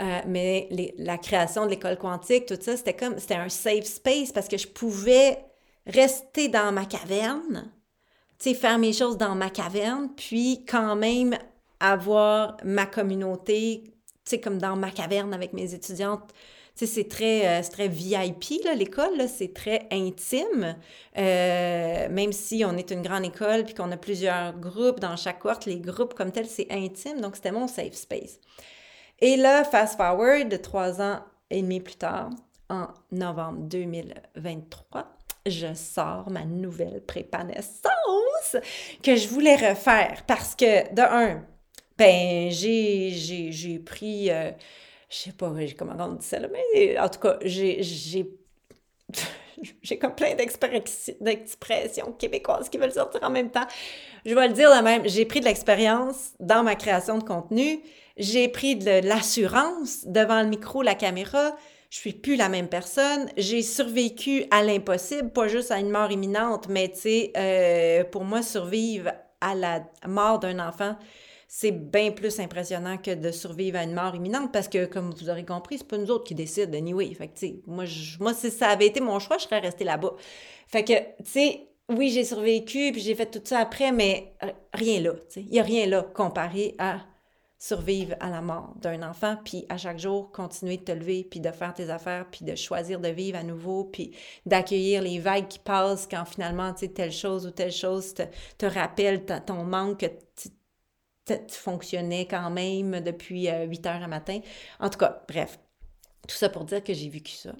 Euh, 0.00 0.20
mais 0.26 0.68
la 0.98 1.18
création 1.18 1.64
de 1.64 1.70
l'école 1.70 1.98
quantique, 1.98 2.46
tout 2.46 2.58
ça, 2.60 2.76
c'était 2.76 2.94
comme, 2.94 3.18
c'était 3.18 3.34
un 3.34 3.48
safe 3.48 3.84
space 3.84 4.30
parce 4.30 4.46
que 4.46 4.56
je 4.56 4.68
pouvais 4.68 5.38
rester 5.86 6.48
dans 6.48 6.70
ma 6.70 6.84
caverne, 6.84 7.72
tu 8.38 8.50
sais, 8.50 8.54
faire 8.54 8.78
mes 8.78 8.92
choses 8.92 9.16
dans 9.16 9.34
ma 9.34 9.50
caverne, 9.50 10.10
puis 10.14 10.64
quand 10.68 10.94
même 10.94 11.36
avoir 11.80 12.58
ma 12.62 12.86
communauté, 12.86 13.82
tu 13.86 13.92
sais, 14.24 14.40
comme 14.40 14.58
dans 14.58 14.76
ma 14.76 14.92
caverne 14.92 15.34
avec 15.34 15.52
mes 15.52 15.74
étudiantes, 15.74 16.32
c'est 16.86 17.08
très, 17.08 17.60
euh, 17.60 17.62
très 17.68 17.88
VIP, 17.88 18.64
l'école, 18.74 19.28
c'est 19.28 19.52
très 19.52 19.88
intime. 19.90 20.76
Euh, 21.16 22.08
même 22.08 22.32
si 22.32 22.64
on 22.64 22.76
est 22.76 22.90
une 22.90 23.02
grande 23.02 23.24
école 23.24 23.64
puis 23.64 23.74
qu'on 23.74 23.90
a 23.90 23.96
plusieurs 23.96 24.52
groupes 24.52 25.00
dans 25.00 25.16
chaque 25.16 25.40
cohorte, 25.40 25.66
les 25.66 25.80
groupes 25.80 26.14
comme 26.14 26.30
tels, 26.30 26.46
c'est 26.46 26.68
intime. 26.70 27.20
Donc, 27.20 27.36
c'était 27.36 27.52
mon 27.52 27.66
safe 27.66 27.94
space. 27.94 28.38
Et 29.20 29.36
là, 29.36 29.64
fast 29.64 29.96
forward, 29.96 30.60
trois 30.62 31.00
ans 31.00 31.20
et 31.50 31.62
demi 31.62 31.80
plus 31.80 31.96
tard, 31.96 32.30
en 32.70 32.86
novembre 33.10 33.62
2023, 33.62 35.16
je 35.46 35.74
sors 35.74 36.30
ma 36.30 36.44
nouvelle 36.44 37.02
prépa 37.04 37.42
naissance 37.42 38.56
que 39.02 39.16
je 39.16 39.28
voulais 39.28 39.56
refaire 39.56 40.22
parce 40.26 40.54
que, 40.54 40.94
de 40.94 41.02
un, 41.02 41.42
ben, 41.96 42.50
j'ai 42.50 43.82
pris... 43.84 44.30
Euh, 44.30 44.52
je 45.08 45.16
sais 45.16 45.32
pas 45.32 45.52
comment 45.78 45.94
on 45.98 46.12
dit 46.14 46.26
ça, 46.26 46.38
mais 46.38 46.98
en 46.98 47.08
tout 47.08 47.20
cas, 47.20 47.38
j'ai, 47.42 47.82
j'ai, 47.82 48.28
j'ai 49.82 49.98
comme 49.98 50.14
plein 50.14 50.34
d'expressions 50.34 52.12
québécoises 52.12 52.68
qui 52.68 52.78
veulent 52.78 52.92
sortir 52.92 53.22
en 53.22 53.30
même 53.30 53.50
temps. 53.50 53.66
Je 54.26 54.34
vais 54.34 54.48
le 54.48 54.54
dire 54.54 54.74
de 54.76 54.82
même, 54.82 55.08
j'ai 55.08 55.24
pris 55.24 55.40
de 55.40 55.46
l'expérience 55.46 56.32
dans 56.40 56.62
ma 56.62 56.74
création 56.74 57.18
de 57.18 57.24
contenu, 57.24 57.80
j'ai 58.18 58.48
pris 58.48 58.76
de 58.76 59.06
l'assurance 59.06 60.04
devant 60.06 60.42
le 60.42 60.48
micro, 60.48 60.82
la 60.82 60.94
caméra, 60.94 61.56
je 61.90 61.96
suis 61.96 62.12
plus 62.12 62.36
la 62.36 62.50
même 62.50 62.68
personne, 62.68 63.30
j'ai 63.38 63.62
survécu 63.62 64.44
à 64.50 64.62
l'impossible, 64.62 65.30
pas 65.30 65.48
juste 65.48 65.70
à 65.70 65.78
une 65.78 65.90
mort 65.90 66.10
imminente, 66.12 66.68
mais 66.68 66.90
tu 66.90 66.98
sais, 66.98 67.32
euh, 67.36 68.04
pour 68.04 68.24
moi, 68.24 68.42
survivre 68.42 69.10
à 69.40 69.54
la 69.54 69.84
mort 70.06 70.38
d'un 70.38 70.58
enfant, 70.58 70.96
c'est 71.50 71.72
bien 71.72 72.12
plus 72.12 72.40
impressionnant 72.40 72.98
que 72.98 73.14
de 73.14 73.30
survivre 73.30 73.78
à 73.78 73.82
une 73.82 73.94
mort 73.94 74.14
imminente 74.14 74.52
parce 74.52 74.68
que, 74.68 74.84
comme 74.84 75.10
vous 75.10 75.30
aurez 75.30 75.46
compris, 75.46 75.78
c'est 75.78 75.88
pas 75.88 75.96
nous 75.96 76.10
autres 76.10 76.24
qui 76.24 76.34
décident, 76.34 76.76
anyway. 76.76 77.12
Fait 77.14 77.28
que, 77.28 77.46
moi, 77.66 77.84
moi, 78.20 78.34
si 78.34 78.50
ça 78.50 78.68
avait 78.68 78.86
été 78.86 79.00
mon 79.00 79.18
choix, 79.18 79.38
je 79.38 79.44
serais 79.44 79.58
restée 79.58 79.84
là-bas. 79.84 80.14
Fait 80.66 80.84
que, 80.84 80.92
tu 80.92 81.30
sais, 81.30 81.68
oui, 81.88 82.10
j'ai 82.10 82.24
survécu, 82.24 82.92
puis 82.92 83.00
j'ai 83.00 83.14
fait 83.14 83.30
tout 83.30 83.40
ça 83.42 83.60
après, 83.60 83.92
mais 83.92 84.34
rien 84.74 85.00
là. 85.00 85.12
Il 85.36 85.46
n'y 85.46 85.58
a 85.58 85.62
rien 85.62 85.86
là 85.86 86.02
comparé 86.02 86.74
à 86.78 87.00
survivre 87.58 88.14
à 88.20 88.28
la 88.28 88.42
mort 88.42 88.74
d'un 88.76 89.02
enfant, 89.02 89.36
puis 89.42 89.64
à 89.70 89.78
chaque 89.78 89.98
jour, 89.98 90.30
continuer 90.30 90.76
de 90.76 90.84
te 90.84 90.92
lever, 90.92 91.26
puis 91.28 91.40
de 91.40 91.50
faire 91.50 91.72
tes 91.72 91.88
affaires, 91.88 92.26
puis 92.30 92.44
de 92.44 92.54
choisir 92.54 93.00
de 93.00 93.08
vivre 93.08 93.38
à 93.38 93.42
nouveau, 93.42 93.84
puis 93.84 94.14
d'accueillir 94.44 95.00
les 95.00 95.18
vagues 95.18 95.48
qui 95.48 95.58
passent 95.58 96.06
quand 96.06 96.26
finalement, 96.26 96.74
tu 96.74 96.92
telle 96.92 97.10
chose 97.10 97.46
ou 97.46 97.50
telle 97.50 97.72
chose 97.72 98.12
te, 98.12 98.22
te 98.58 98.66
rappelle 98.66 99.24
ton 99.24 99.64
manque, 99.64 100.00
que 100.00 100.06
fonctionnait 101.50 102.26
quand 102.26 102.50
même 102.50 103.00
depuis 103.00 103.48
8 103.48 103.86
euh, 103.86 103.90
heures 103.90 104.02
à 104.02 104.08
matin. 104.08 104.40
En 104.80 104.90
tout 104.90 104.98
cas, 104.98 105.22
bref, 105.28 105.58
tout 106.26 106.36
ça 106.36 106.48
pour 106.48 106.64
dire 106.64 106.82
que 106.82 106.94
j'ai 106.94 107.08
vécu 107.08 107.32
ça. 107.32 107.52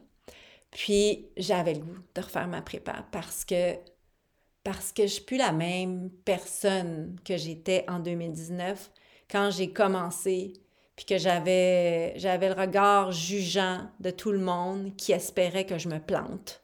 Puis 0.70 1.28
j'avais 1.36 1.74
le 1.74 1.80
goût 1.80 1.98
de 2.14 2.20
refaire 2.20 2.48
ma 2.48 2.62
prépa 2.62 3.06
parce 3.10 3.44
que 3.44 3.74
parce 4.64 4.92
que 4.92 5.04
je 5.04 5.12
suis 5.14 5.24
plus 5.24 5.38
la 5.38 5.52
même 5.52 6.10
personne 6.24 7.16
que 7.24 7.36
j'étais 7.38 7.84
en 7.88 8.00
2019 8.00 8.90
quand 9.30 9.50
j'ai 9.50 9.72
commencé 9.72 10.52
puis 10.94 11.06
que 11.06 11.16
j'avais 11.16 12.12
j'avais 12.18 12.48
le 12.48 12.60
regard 12.60 13.12
jugeant 13.12 13.88
de 14.00 14.10
tout 14.10 14.32
le 14.32 14.40
monde 14.40 14.94
qui 14.96 15.12
espérait 15.12 15.64
que 15.64 15.78
je 15.78 15.88
me 15.88 16.00
plante 16.00 16.62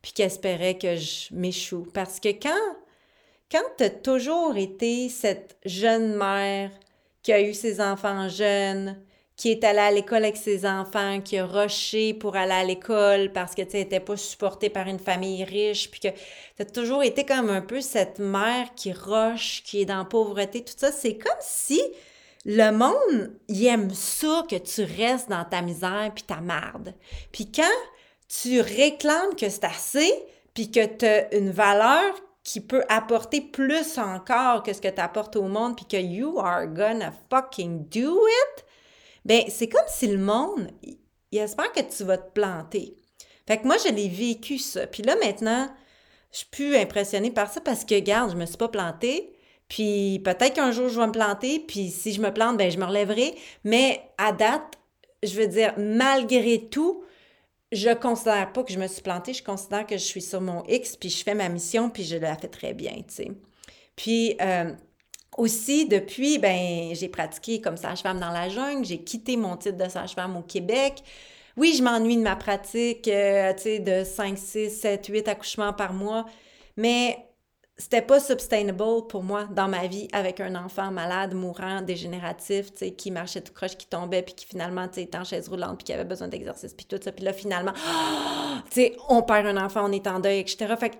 puis 0.00 0.12
qui 0.12 0.22
espérait 0.22 0.78
que 0.78 0.96
je 0.96 1.34
m'échoue 1.34 1.86
parce 1.92 2.20
que 2.20 2.30
quand 2.30 2.76
quand 3.52 3.62
tu 3.76 3.84
as 3.84 3.90
toujours 3.90 4.56
été 4.56 5.10
cette 5.10 5.58
jeune 5.66 6.16
mère 6.16 6.70
qui 7.22 7.34
a 7.34 7.40
eu 7.42 7.52
ses 7.52 7.82
enfants 7.82 8.30
jeunes, 8.30 8.98
qui 9.36 9.50
est 9.50 9.62
allée 9.62 9.78
à 9.78 9.90
l'école 9.90 10.24
avec 10.24 10.38
ses 10.38 10.64
enfants, 10.64 11.20
qui 11.20 11.36
a 11.36 11.44
rushé 11.44 12.14
pour 12.14 12.34
aller 12.34 12.52
à 12.52 12.64
l'école 12.64 13.30
parce 13.32 13.54
que 13.54 13.60
tu 13.60 13.76
n'étais 13.76 14.00
pas 14.00 14.16
supportée 14.16 14.70
par 14.70 14.86
une 14.86 14.98
famille 14.98 15.44
riche, 15.44 15.90
puis 15.90 16.00
que 16.00 16.08
tu 16.08 16.62
as 16.62 16.64
toujours 16.64 17.02
été 17.02 17.24
comme 17.24 17.50
un 17.50 17.60
peu 17.60 17.82
cette 17.82 18.18
mère 18.18 18.74
qui 18.74 18.92
roche, 18.92 19.62
qui 19.64 19.82
est 19.82 19.84
dans 19.84 19.98
la 19.98 20.04
pauvreté, 20.04 20.64
tout 20.64 20.74
ça, 20.74 20.90
c'est 20.90 21.18
comme 21.18 21.32
si 21.40 21.82
le 22.46 22.70
monde, 22.70 23.36
il 23.48 23.66
aime 23.66 23.90
ça 23.92 24.44
que 24.48 24.56
tu 24.56 24.82
restes 24.82 25.28
dans 25.28 25.44
ta 25.44 25.60
misère 25.60 26.10
puis 26.14 26.24
ta 26.24 26.40
marde. 26.40 26.94
Puis 27.32 27.52
quand 27.52 27.62
tu 28.28 28.60
réclames 28.60 29.36
que 29.36 29.48
c'est 29.48 29.64
assez, 29.64 30.10
puis 30.54 30.70
que 30.70 30.84
tu 30.84 31.04
as 31.04 31.34
une 31.34 31.50
valeur 31.50 32.14
qui 32.44 32.60
peut 32.60 32.84
apporter 32.88 33.40
plus 33.40 33.98
encore 33.98 34.62
que 34.62 34.72
ce 34.72 34.80
que 34.80 34.88
tu 34.88 35.00
apportes 35.00 35.36
au 35.36 35.48
monde, 35.48 35.76
puis 35.76 35.86
que 35.86 35.96
you 35.96 36.38
are 36.40 36.66
gonna 36.66 37.12
fucking 37.30 37.88
do 37.88 38.26
it, 38.26 38.64
ben 39.24 39.44
c'est 39.48 39.68
comme 39.68 39.80
si 39.86 40.08
le 40.08 40.18
monde, 40.18 40.70
il 40.82 41.38
espère 41.38 41.72
que 41.72 41.80
tu 41.80 42.04
vas 42.04 42.18
te 42.18 42.32
planter. 42.32 42.96
Fait 43.46 43.58
que 43.58 43.66
moi, 43.66 43.76
je 43.84 43.92
l'ai 43.92 44.08
vécu 44.08 44.58
ça. 44.58 44.86
Puis 44.86 45.02
là, 45.02 45.16
maintenant, 45.16 45.68
je 46.30 46.38
suis 46.38 46.46
plus 46.46 46.76
impressionnée 46.76 47.30
par 47.30 47.52
ça 47.52 47.60
parce 47.60 47.84
que, 47.84 47.94
regarde, 47.94 48.32
je 48.32 48.36
me 48.36 48.46
suis 48.46 48.56
pas 48.56 48.68
plantée. 48.68 49.32
Puis 49.68 50.20
peut-être 50.24 50.54
qu'un 50.54 50.70
jour, 50.70 50.88
je 50.88 51.00
vais 51.00 51.06
me 51.06 51.12
planter. 51.12 51.60
Puis 51.60 51.90
si 51.90 52.12
je 52.12 52.20
me 52.20 52.32
plante, 52.32 52.56
ben 52.56 52.70
je 52.70 52.78
me 52.78 52.84
relèverai. 52.84 53.34
Mais 53.64 54.02
à 54.18 54.32
date, 54.32 54.78
je 55.22 55.40
veux 55.40 55.46
dire, 55.46 55.74
malgré 55.76 56.68
tout, 56.70 57.04
je 57.72 57.94
considère 57.94 58.52
pas 58.52 58.62
que 58.62 58.72
je 58.72 58.78
me 58.78 58.86
suis 58.86 59.02
plantée, 59.02 59.32
je 59.32 59.42
considère 59.42 59.86
que 59.86 59.96
je 59.96 60.04
suis 60.04 60.20
sur 60.20 60.42
mon 60.42 60.62
X, 60.68 60.96
puis 60.96 61.08
je 61.08 61.24
fais 61.24 61.34
ma 61.34 61.48
mission, 61.48 61.88
puis 61.88 62.04
je 62.04 62.16
la 62.16 62.36
fais 62.36 62.48
très 62.48 62.74
bien, 62.74 62.92
tu 62.96 63.14
sais. 63.14 63.32
Puis 63.96 64.36
euh, 64.40 64.72
aussi, 65.38 65.86
depuis, 65.86 66.38
ben, 66.38 66.94
j'ai 66.94 67.08
pratiqué 67.08 67.60
comme 67.62 67.78
sage-femme 67.78 68.20
dans 68.20 68.30
la 68.30 68.50
jungle, 68.50 68.84
j'ai 68.84 69.02
quitté 69.02 69.36
mon 69.38 69.56
titre 69.56 69.78
de 69.78 69.88
sage-femme 69.88 70.36
au 70.36 70.42
Québec. 70.42 71.02
Oui, 71.56 71.74
je 71.76 71.82
m'ennuie 71.82 72.16
de 72.16 72.22
ma 72.22 72.36
pratique, 72.36 73.08
euh, 73.08 73.52
tu 73.54 73.62
sais, 73.62 73.78
de 73.78 74.04
5, 74.04 74.36
6, 74.38 74.70
7, 74.70 75.06
8 75.06 75.28
accouchements 75.28 75.72
par 75.72 75.94
mois, 75.94 76.26
mais 76.76 77.18
c'était 77.78 78.02
pas 78.02 78.20
sustainable 78.20 79.06
pour 79.08 79.22
moi 79.22 79.44
dans 79.44 79.68
ma 79.68 79.86
vie 79.86 80.08
avec 80.12 80.40
un 80.40 80.54
enfant 80.54 80.90
malade, 80.90 81.34
mourant, 81.34 81.80
dégénératif, 81.80 82.70
qui 82.96 83.10
marchait 83.10 83.40
tout 83.40 83.52
croche, 83.52 83.76
qui 83.76 83.86
tombait, 83.86 84.22
puis 84.22 84.34
qui 84.34 84.46
finalement, 84.46 84.84
était 84.84 85.16
en 85.16 85.24
chaise 85.24 85.48
roulante, 85.48 85.78
puis 85.78 85.84
qui 85.84 85.92
avait 85.92 86.04
besoin 86.04 86.28
d'exercice, 86.28 86.74
puis 86.74 86.86
tout 86.86 86.98
ça. 87.02 87.12
Puis 87.12 87.24
là, 87.24 87.32
finalement, 87.32 87.72
on 89.08 89.22
perd 89.22 89.46
un 89.46 89.64
enfant, 89.64 89.88
on 89.88 89.92
est 89.92 90.06
en 90.06 90.20
deuil, 90.20 90.40
etc. 90.40 90.74
Fait 90.78 90.98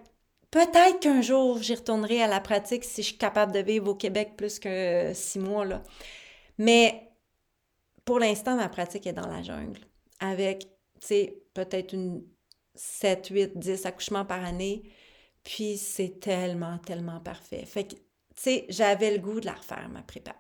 Peut-être 0.53 1.01
qu'un 1.01 1.23
jour, 1.23 1.63
j'y 1.63 1.75
retournerai 1.75 2.23
à 2.23 2.27
la 2.27 2.39
pratique 2.39 2.85
si 2.85 3.01
je 3.01 3.07
suis 3.09 3.17
capable 3.17 3.53
de 3.53 3.61
vivre 3.61 3.89
au 3.89 3.95
Québec 3.95 4.35
plus 4.37 4.59
que 4.59 5.11
six 5.15 5.39
mois. 5.39 5.65
Là. 5.65 5.83
Mais 6.59 7.11
pour 8.05 8.19
l'instant, 8.19 8.55
ma 8.57 8.69
pratique 8.69 9.07
est 9.07 9.15
dans 9.15 9.27
la 9.27 9.43
jungle. 9.43 9.81
Avec, 10.21 10.69
tu 11.01 11.07
sais, 11.07 11.43
peut-être 11.55 11.95
une 11.95 12.23
7, 12.75 13.29
8, 13.29 13.59
10 13.59 13.87
accouchements 13.87 14.27
par 14.27 14.45
année. 14.45 14.83
Puis 15.44 15.76
c'est 15.76 16.20
tellement, 16.20 16.78
tellement 16.78 17.20
parfait. 17.20 17.64
Fait 17.66 17.85
que, 17.85 17.94
tu 17.94 18.00
sais, 18.37 18.66
j'avais 18.68 19.12
le 19.12 19.18
goût 19.18 19.40
de 19.40 19.46
la 19.46 19.55
refaire, 19.55 19.88
ma 19.90 20.02
prépa. 20.02 20.35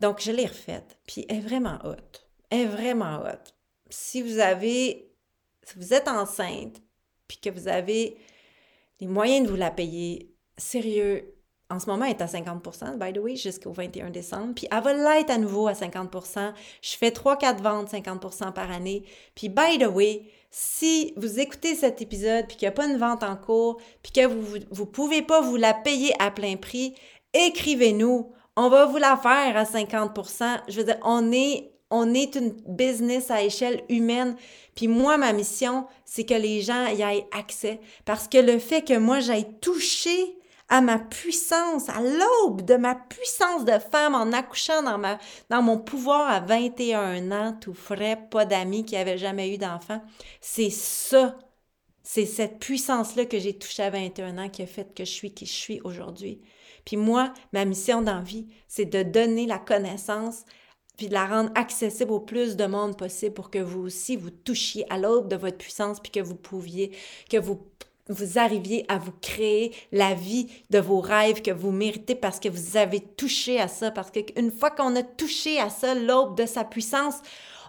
Donc, 0.00 0.20
je 0.20 0.32
l'ai 0.32 0.46
refaite. 0.46 0.98
Puis 1.06 1.26
elle 1.28 1.38
est 1.38 1.40
vraiment 1.40 1.78
haute. 1.84 2.26
Elle 2.50 2.60
est 2.60 2.66
vraiment 2.66 3.20
haute. 3.20 3.54
Si 3.88 4.22
vous 4.22 4.38
avez, 4.38 5.12
si 5.62 5.78
vous 5.78 5.94
êtes 5.94 6.08
enceinte, 6.08 6.80
puis 7.28 7.38
que 7.38 7.50
vous 7.50 7.68
avez 7.68 8.16
les 9.00 9.06
moyens 9.06 9.46
de 9.46 9.50
vous 9.50 9.56
la 9.56 9.70
payer, 9.70 10.34
sérieux, 10.56 11.34
en 11.70 11.78
ce 11.78 11.86
moment, 11.86 12.04
elle 12.04 12.12
est 12.12 12.22
à 12.22 12.26
50% 12.26 12.98
by 12.98 13.12
the 13.12 13.22
way, 13.22 13.36
jusqu'au 13.36 13.72
21 13.72 14.10
décembre. 14.10 14.54
Puis 14.54 14.66
elle 14.70 14.82
va 14.82 14.92
l'être 14.92 15.30
à 15.30 15.38
nouveau 15.38 15.68
à 15.68 15.72
50% 15.72 16.52
Je 16.82 16.96
fais 16.96 17.10
3-4 17.10 17.62
ventes 17.62 17.92
50% 17.92 18.52
par 18.52 18.70
année. 18.70 19.04
Puis 19.34 19.48
by 19.48 19.78
the 19.78 19.86
way, 19.86 20.30
si 20.54 21.14
vous 21.16 21.40
écoutez 21.40 21.74
cet 21.74 22.02
épisode 22.02 22.46
puis 22.46 22.58
qu'il 22.58 22.66
n'y 22.66 22.72
a 22.72 22.76
pas 22.76 22.86
une 22.86 22.98
vente 22.98 23.22
en 23.22 23.36
cours, 23.36 23.80
puis 24.02 24.12
que 24.12 24.26
vous 24.26 24.58
ne 24.58 24.84
pouvez 24.84 25.22
pas 25.22 25.40
vous 25.40 25.56
la 25.56 25.72
payer 25.72 26.12
à 26.18 26.30
plein 26.30 26.56
prix, 26.56 26.94
écrivez-nous. 27.32 28.32
On 28.54 28.68
va 28.68 28.84
vous 28.84 28.98
la 28.98 29.16
faire 29.16 29.56
à 29.56 29.64
50% 29.64 30.60
Je 30.68 30.76
veux 30.76 30.84
dire, 30.84 30.98
on 31.02 31.32
est 31.32 31.70
on 31.94 32.14
est 32.14 32.36
une 32.36 32.52
business 32.66 33.30
à 33.30 33.42
échelle 33.42 33.82
humaine. 33.90 34.34
Puis 34.74 34.88
moi, 34.88 35.18
ma 35.18 35.34
mission, 35.34 35.86
c'est 36.06 36.24
que 36.24 36.32
les 36.32 36.62
gens 36.62 36.86
y 36.86 37.02
aient 37.02 37.26
accès. 37.32 37.80
Parce 38.06 38.28
que 38.28 38.38
le 38.38 38.58
fait 38.58 38.80
que 38.80 38.96
moi, 38.96 39.20
j'aille 39.20 39.58
toucher 39.60 40.38
à 40.72 40.80
ma 40.80 40.98
puissance, 40.98 41.90
à 41.90 42.00
l'aube 42.00 42.62
de 42.62 42.76
ma 42.76 42.94
puissance 42.94 43.66
de 43.66 43.78
femme 43.78 44.14
en 44.14 44.32
accouchant 44.32 44.82
dans, 44.82 44.96
ma, 44.96 45.18
dans 45.50 45.60
mon 45.60 45.76
pouvoir 45.76 46.30
à 46.30 46.40
21 46.40 47.30
ans, 47.30 47.54
tout 47.60 47.74
frais, 47.74 48.18
pas 48.30 48.46
d'amis 48.46 48.86
qui 48.86 48.94
n'avaient 48.94 49.18
jamais 49.18 49.54
eu 49.54 49.58
d'enfant. 49.58 50.00
C'est 50.40 50.70
ça, 50.70 51.36
c'est 52.02 52.24
cette 52.24 52.58
puissance-là 52.58 53.26
que 53.26 53.38
j'ai 53.38 53.52
touchée 53.52 53.82
à 53.82 53.90
21 53.90 54.38
ans 54.38 54.48
qui 54.48 54.62
a 54.62 54.66
fait 54.66 54.94
que 54.94 55.04
je 55.04 55.10
suis 55.10 55.34
qui 55.34 55.44
je 55.44 55.52
suis 55.52 55.80
aujourd'hui. 55.84 56.40
Puis 56.86 56.96
moi, 56.96 57.34
ma 57.52 57.66
mission 57.66 58.00
dans 58.00 58.22
vie, 58.22 58.46
c'est 58.66 58.86
de 58.86 59.02
donner 59.02 59.44
la 59.44 59.58
connaissance 59.58 60.46
puis 60.96 61.08
de 61.08 61.12
la 61.12 61.26
rendre 61.26 61.50
accessible 61.54 62.12
au 62.12 62.20
plus 62.20 62.56
de 62.56 62.64
monde 62.64 62.96
possible 62.96 63.34
pour 63.34 63.50
que 63.50 63.58
vous 63.58 63.80
aussi 63.80 64.16
vous 64.16 64.30
touchiez 64.30 64.90
à 64.90 64.96
l'aube 64.96 65.28
de 65.28 65.36
votre 65.36 65.58
puissance 65.58 66.00
puis 66.00 66.12
que 66.12 66.20
vous 66.20 66.34
pouviez 66.34 66.96
que 67.28 67.36
vous 67.36 67.60
vous 68.08 68.38
arriviez 68.38 68.84
à 68.88 68.98
vous 68.98 69.12
créer 69.20 69.72
la 69.92 70.14
vie 70.14 70.48
de 70.70 70.78
vos 70.78 71.00
rêves 71.00 71.42
que 71.42 71.50
vous 71.50 71.70
méritez 71.70 72.14
parce 72.14 72.40
que 72.40 72.48
vous 72.48 72.76
avez 72.76 73.00
touché 73.00 73.60
à 73.60 73.68
ça. 73.68 73.90
Parce 73.90 74.10
qu'une 74.10 74.50
fois 74.50 74.70
qu'on 74.70 74.96
a 74.96 75.02
touché 75.02 75.60
à 75.60 75.70
ça, 75.70 75.94
l'aube 75.94 76.36
de 76.36 76.46
sa 76.46 76.64
puissance, 76.64 77.16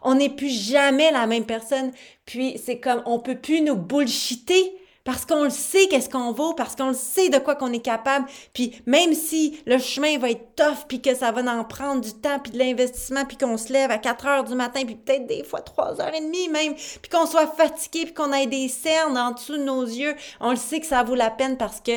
on 0.02 0.16
n'est 0.16 0.30
plus 0.30 0.50
jamais 0.50 1.12
la 1.12 1.28
même 1.28 1.46
personne. 1.46 1.92
Puis 2.26 2.60
c'est 2.64 2.80
comme, 2.80 3.04
on 3.06 3.20
peut 3.20 3.38
plus 3.38 3.62
nous 3.62 3.76
bullshiter 3.76 4.76
parce 5.04 5.26
qu'on 5.26 5.44
le 5.44 5.50
sait 5.50 5.88
qu'est-ce 5.88 6.10
qu'on 6.10 6.32
vaut, 6.32 6.54
parce 6.54 6.76
qu'on 6.76 6.90
le 6.90 6.94
sait 6.94 7.30
de 7.30 7.38
quoi 7.38 7.56
qu'on 7.56 7.74
est 7.74 7.80
capable. 7.80 8.26
Puis 8.54 8.82
même 8.86 9.14
si 9.14 9.60
le 9.66 9.78
chemin 9.78 10.18
va 10.18 10.32
être 10.32 10.56
tough, 10.56 10.86
puis 10.88 11.02
que 11.02 11.16
ça 11.16 11.32
va 11.32 11.42
en 11.42 11.64
prendre 11.64 12.02
du 12.02 12.14
temps, 12.14 12.40
puis 12.40 12.52
de 12.52 12.58
l'investissement, 12.58 13.26
puis 13.26 13.38
qu'on 13.38 13.58
se 13.58 13.72
lève 13.74 13.92
à 13.92 13.98
4 13.98 14.26
heures 14.26 14.44
du 14.44 14.56
matin, 14.56 14.84
puis 14.86 14.96
peut-être 14.96 15.28
des 15.28 15.44
fois 15.44 15.62
3 15.62 16.02
heures 16.02 16.14
et 16.14 16.22
demie 16.22 16.50
même, 16.50 16.76
puis 16.76 17.10
qu'on 17.12 17.26
soit 17.26 17.48
fatigué, 17.48 18.06
puis 18.06 18.14
qu'on 18.14 18.32
ait 18.32 18.48
des 18.48 18.68
cernes 18.68 19.18
en 19.18 19.32
dessous 19.32 19.58
de 19.58 19.64
nos 19.64 19.84
yeux, 19.84 20.16
on 20.40 20.52
le 20.52 20.58
sait 20.58 20.80
que 20.80 20.86
ça 20.86 21.04
vaut 21.04 21.16
la 21.16 21.32
peine 21.32 21.58
parce 21.58 21.82
que 21.82 21.94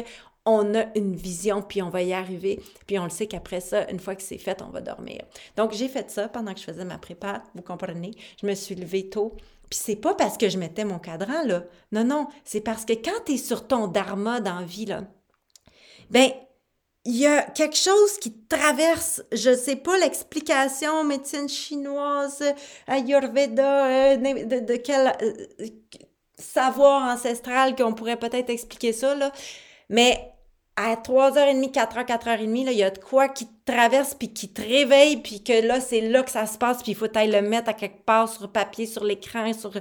on 0.49 0.77
a 0.77 0.85
une 0.95 1.17
vision, 1.17 1.61
puis 1.61 1.83
on 1.83 1.91
va 1.91 2.03
y 2.03 2.13
arriver. 2.13 2.61
Puis 2.87 2.99
on 3.01 3.05
le 3.05 3.11
sait 3.11 3.27
qu'après 3.27 3.61
ça, 3.61 3.91
une 3.91 3.99
fois 3.99 4.15
que 4.15 4.23
c'est 4.23 4.39
fait, 4.39 4.63
on 4.63 4.71
va 4.71 4.81
dormir. 4.81 5.23
Donc, 5.57 5.73
j'ai 5.73 5.89
fait 5.89 6.09
ça 6.09 6.29
pendant 6.29 6.55
que 6.55 6.61
je 6.61 6.65
faisais 6.65 6.85
ma 6.85 6.99
prépa, 6.99 7.43
vous 7.57 7.63
comprenez. 7.63 8.13
Je 8.41 8.47
me 8.47 8.55
suis 8.55 8.77
levée 8.77 9.09
tôt, 9.09 9.35
puis 9.71 9.79
c'est 9.83 9.97
pas 9.97 10.15
parce 10.15 10.39
que 10.39 10.49
je 10.49 10.59
mettais 10.59 10.85
mon 10.85 10.99
cadran, 10.99 11.43
là. 11.45 11.65
Non, 11.93 12.05
non, 12.05 12.29
c'est 12.45 12.61
parce 12.61 12.85
que 12.85 12.93
quand 12.93 13.25
tu 13.25 13.33
es 13.35 13.37
sur 13.37 13.67
ton 13.67 13.89
dharma 13.89 14.41
dans 14.41 14.61
la 14.61 14.67
vie, 14.67 14.87
là, 14.87 15.03
ben, 16.11 16.31
il 17.05 17.17
y 17.17 17.27
a 17.27 17.43
quelque 17.43 17.77
chose 17.77 18.19
qui 18.21 18.33
traverse, 18.49 19.23
je 19.33 19.55
sais 19.55 19.77
pas 19.77 19.97
l'explication, 19.99 21.05
médecine 21.05 21.49
chinoise, 21.49 22.43
ayurveda, 22.87 23.87
euh, 23.87 24.17
de, 24.17 24.61
de, 24.61 24.77
quel 24.77 25.13
euh, 25.23 25.67
savoir 26.37 27.15
ancestral 27.15 27.77
qu'on 27.77 27.93
pourrait 27.93 28.19
peut-être 28.19 28.51
expliquer 28.51 28.93
ça, 28.93 29.15
là. 29.15 29.33
Mais 29.89 30.33
à 30.77 30.95
3h30, 30.95 31.73
4h, 31.73 32.07
4h30, 32.07 32.65
là, 32.67 32.73
il 32.73 32.79
y 32.79 32.83
a 32.83 32.91
de 32.91 32.99
quoi 32.99 33.29
qui 33.29 33.47
te 33.47 33.73
traverse, 33.73 34.15
puis 34.15 34.33
qui 34.33 34.53
te 34.53 34.61
réveille, 34.61 35.17
puis 35.17 35.43
que 35.43 35.67
là, 35.67 35.81
c'est 35.81 36.03
là 36.03 36.23
que 36.23 36.31
ça 36.31 36.47
se 36.47 36.59
passe, 36.59 36.83
puis 36.83 36.93
il 36.93 36.95
faut 36.95 37.07
aller 37.17 37.33
le 37.41 37.49
mettre 37.49 37.71
à 37.71 37.73
quelque 37.73 38.05
part 38.05 38.29
sur 38.29 38.51
papier, 38.53 38.87
sur 38.87 39.05
l'écran, 39.05 39.53
sur, 39.53 39.73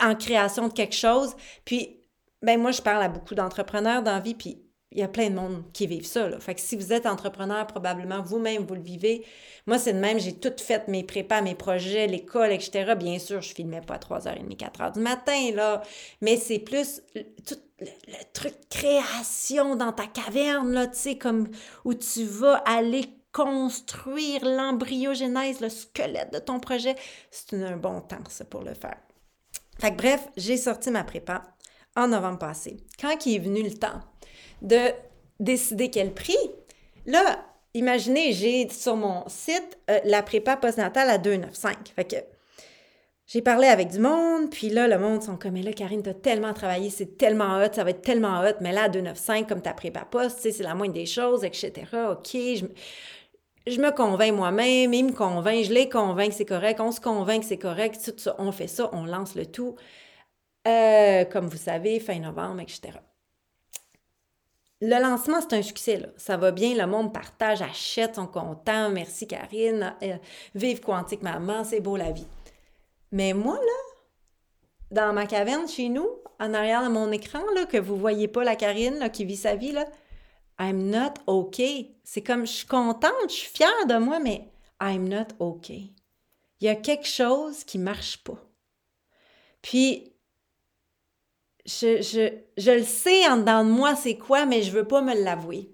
en 0.00 0.14
création 0.14 0.68
de 0.68 0.72
quelque 0.72 0.94
chose. 0.94 1.36
Puis, 1.64 2.00
ben 2.42 2.60
moi, 2.60 2.72
je 2.72 2.82
parle 2.82 3.02
à 3.02 3.08
beaucoup 3.08 3.34
d'entrepreneurs 3.34 4.02
dans 4.02 4.20
vie, 4.20 4.34
puis 4.34 4.63
il 4.94 5.00
y 5.00 5.02
a 5.02 5.08
plein 5.08 5.28
de 5.28 5.34
monde 5.34 5.64
qui 5.72 5.86
vivent 5.86 6.06
ça. 6.06 6.28
Là. 6.28 6.38
Fait 6.38 6.54
que 6.54 6.60
si 6.60 6.76
vous 6.76 6.92
êtes 6.92 7.04
entrepreneur, 7.04 7.66
probablement 7.66 8.22
vous-même, 8.22 8.64
vous 8.64 8.76
le 8.76 8.80
vivez. 8.80 9.26
Moi, 9.66 9.78
c'est 9.78 9.92
de 9.92 9.98
même, 9.98 10.20
j'ai 10.20 10.34
tout 10.34 10.52
fait 10.56 10.86
mes 10.88 11.02
prépas, 11.02 11.42
mes 11.42 11.56
projets, 11.56 12.06
l'école, 12.06 12.52
etc. 12.52 12.94
Bien 12.96 13.18
sûr, 13.18 13.40
je 13.42 13.52
filmais 13.52 13.80
pas 13.80 13.94
à 13.94 13.98
3h30, 13.98 14.56
4h 14.56 14.94
du 14.94 15.00
matin, 15.00 15.50
là. 15.52 15.82
Mais 16.20 16.36
c'est 16.36 16.60
plus 16.60 17.02
tout 17.44 17.58
le, 17.80 17.86
truc 18.32 18.54
création 18.70 19.74
dans 19.74 19.92
ta 19.92 20.06
caverne, 20.06 20.72
là, 20.72 20.86
tu 20.86 20.96
sais, 20.96 21.18
comme 21.18 21.48
où 21.84 21.92
tu 21.94 22.24
vas 22.24 22.56
aller 22.58 23.04
construire 23.32 24.44
l'embryogénèse, 24.44 25.60
le 25.60 25.68
squelette 25.68 26.32
de 26.32 26.38
ton 26.38 26.60
projet. 26.60 26.94
C'est 27.32 27.60
un 27.62 27.76
bon 27.76 28.00
temps, 28.00 28.18
pour 28.48 28.62
le 28.62 28.74
faire. 28.74 28.98
Fait 29.80 29.90
que 29.90 29.96
bref, 29.96 30.28
j'ai 30.36 30.56
sorti 30.56 30.90
ma 30.90 31.02
prépa 31.02 31.42
en 31.96 32.08
novembre 32.08 32.38
passé. 32.38 32.76
Quand 33.00 33.26
il 33.26 33.36
est 33.36 33.38
venu 33.40 33.62
le 33.62 33.74
temps 33.74 34.00
de 34.64 34.78
décider 35.38 35.90
quel 35.90 36.12
prix. 36.12 36.36
Là, 37.06 37.44
imaginez, 37.74 38.32
j'ai 38.32 38.68
sur 38.70 38.96
mon 38.96 39.24
site 39.28 39.78
euh, 39.90 40.00
la 40.04 40.22
prépa 40.22 40.56
postnatale 40.56 41.10
à 41.10 41.18
2,95. 41.18 41.74
Fait 41.94 42.04
que 42.04 42.16
j'ai 43.26 43.42
parlé 43.42 43.68
avec 43.68 43.88
du 43.88 43.98
monde, 43.98 44.50
puis 44.50 44.68
là, 44.68 44.88
le 44.88 44.98
monde 44.98 45.22
sont 45.22 45.36
comme, 45.36 45.52
mais 45.52 45.62
là, 45.62 45.72
Karine, 45.72 46.02
t'as 46.02 46.14
tellement 46.14 46.52
travaillé, 46.52 46.90
c'est 46.90 47.16
tellement 47.16 47.58
hot, 47.58 47.72
ça 47.72 47.84
va 47.84 47.90
être 47.90 48.02
tellement 48.02 48.40
hot, 48.40 48.56
mais 48.60 48.72
là, 48.72 48.84
à 48.84 48.88
2,95, 48.88 49.46
comme 49.46 49.62
ta 49.62 49.72
prépa 49.72 50.04
poste, 50.04 50.40
c'est 50.40 50.62
la 50.62 50.74
moindre 50.74 50.94
des 50.94 51.06
choses, 51.06 51.44
etc. 51.44 51.72
OK, 52.10 52.30
je, 52.32 53.80
me 53.80 53.90
convainc 53.90 54.34
moi-même, 54.34 54.92
il 54.92 55.06
me 55.06 55.12
convainc, 55.12 55.64
je 55.64 55.72
les 55.72 55.88
convainc 55.88 56.30
que 56.30 56.34
c'est 56.34 56.44
correct, 56.44 56.80
on 56.80 56.92
se 56.92 57.00
convainc 57.00 57.40
que 57.40 57.46
c'est 57.46 57.58
correct, 57.58 57.98
tout 58.04 58.14
ça, 58.18 58.34
on 58.38 58.52
fait 58.52 58.68
ça, 58.68 58.90
on 58.92 59.04
lance 59.04 59.34
le 59.34 59.46
tout. 59.46 59.74
Euh, 60.66 61.24
comme 61.26 61.48
vous 61.48 61.58
savez, 61.58 62.00
fin 62.00 62.18
novembre, 62.18 62.60
etc 62.60 62.92
le 64.86 65.02
lancement, 65.02 65.40
c'est 65.40 65.56
un 65.56 65.62
succès. 65.62 66.02
Ça 66.16 66.36
va 66.36 66.50
bien, 66.50 66.74
le 66.74 66.86
monde 66.86 67.12
partage, 67.12 67.62
achète, 67.62 68.16
sont 68.16 68.26
contents. 68.26 68.90
Merci 68.90 69.26
Karine. 69.26 69.94
Euh, 70.02 70.16
vive 70.54 70.80
Quantique 70.80 71.22
Maman, 71.22 71.64
c'est 71.64 71.80
beau 71.80 71.96
la 71.96 72.12
vie. 72.12 72.26
Mais 73.10 73.32
moi, 73.32 73.54
là, 73.54 73.94
dans 74.90 75.12
ma 75.12 75.26
caverne 75.26 75.66
chez 75.66 75.88
nous, 75.88 76.08
en 76.38 76.52
arrière 76.52 76.84
de 76.84 76.88
mon 76.88 77.10
écran, 77.12 77.40
là, 77.54 77.64
que 77.64 77.78
vous 77.78 77.96
voyez 77.96 78.28
pas 78.28 78.44
la 78.44 78.56
Karine 78.56 79.08
qui 79.10 79.24
vit 79.24 79.36
sa 79.36 79.54
vie, 79.54 79.72
là, 79.72 79.86
I'm 80.60 80.90
not 80.90 81.14
OK. 81.26 81.62
C'est 82.02 82.22
comme, 82.22 82.46
je 82.46 82.52
suis 82.52 82.66
contente, 82.66 83.12
je 83.28 83.34
suis 83.34 83.50
fière 83.50 83.86
de 83.88 83.96
moi, 83.96 84.20
mais 84.20 84.48
I'm 84.82 85.08
not 85.08 85.28
OK. 85.38 85.70
Il 85.70 85.90
y 86.60 86.68
a 86.68 86.76
quelque 86.76 87.06
chose 87.06 87.64
qui 87.64 87.78
marche 87.78 88.22
pas. 88.22 88.38
Puis, 89.62 90.13
je, 91.66 92.30
je, 92.56 92.70
le 92.70 92.82
sais 92.82 93.26
en 93.28 93.38
dedans 93.38 93.64
de 93.64 93.70
moi 93.70 93.96
c'est 93.96 94.16
quoi, 94.16 94.46
mais 94.46 94.62
je 94.62 94.70
veux 94.70 94.86
pas 94.86 95.02
me 95.02 95.14
l'avouer. 95.14 95.70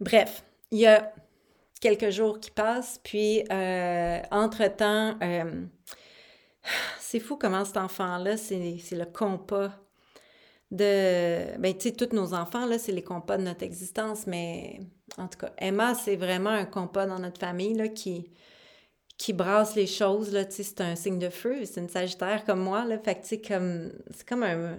Bref, 0.00 0.44
il 0.70 0.78
y 0.80 0.86
a 0.86 1.12
quelques 1.80 2.10
jours 2.10 2.40
qui 2.40 2.50
passent, 2.50 3.00
puis 3.02 3.44
euh, 3.50 4.20
entre-temps, 4.30 5.16
euh, 5.22 5.64
c'est 7.00 7.20
fou 7.20 7.36
comment 7.36 7.64
cet 7.64 7.76
enfant-là, 7.76 8.36
c'est 8.36 8.78
le 8.92 9.04
compas 9.04 9.72
de... 10.70 11.56
Ben, 11.58 11.76
tu 11.76 11.88
sais, 11.88 11.92
tous 11.92 12.14
nos 12.14 12.34
enfants, 12.34 12.66
là, 12.66 12.78
c'est 12.78 12.92
les 12.92 13.04
compas 13.04 13.36
de 13.36 13.42
notre 13.42 13.62
existence, 13.62 14.26
mais 14.26 14.80
en 15.18 15.28
tout 15.28 15.38
cas, 15.38 15.52
Emma, 15.58 15.94
c'est 15.94 16.16
vraiment 16.16 16.50
un 16.50 16.64
compas 16.64 17.06
dans 17.06 17.18
notre 17.18 17.38
famille, 17.38 17.74
là, 17.74 17.88
qui 17.88 18.30
qui 19.18 19.32
brasse 19.32 19.74
les 19.74 19.86
choses, 19.86 20.32
là, 20.32 20.44
tu 20.44 20.56
sais, 20.56 20.62
c'est 20.62 20.80
un 20.80 20.94
signe 20.94 21.18
de 21.18 21.30
feu, 21.30 21.64
c'est 21.64 21.80
une 21.80 21.88
sagittaire 21.88 22.44
comme 22.44 22.60
moi, 22.60 22.84
là, 22.84 22.98
fait 22.98 23.14
que, 23.14 23.22
tu 23.22 23.28
sais, 23.28 23.40
comme, 23.40 23.92
c'est 24.10 24.28
comme 24.28 24.42
un, 24.42 24.76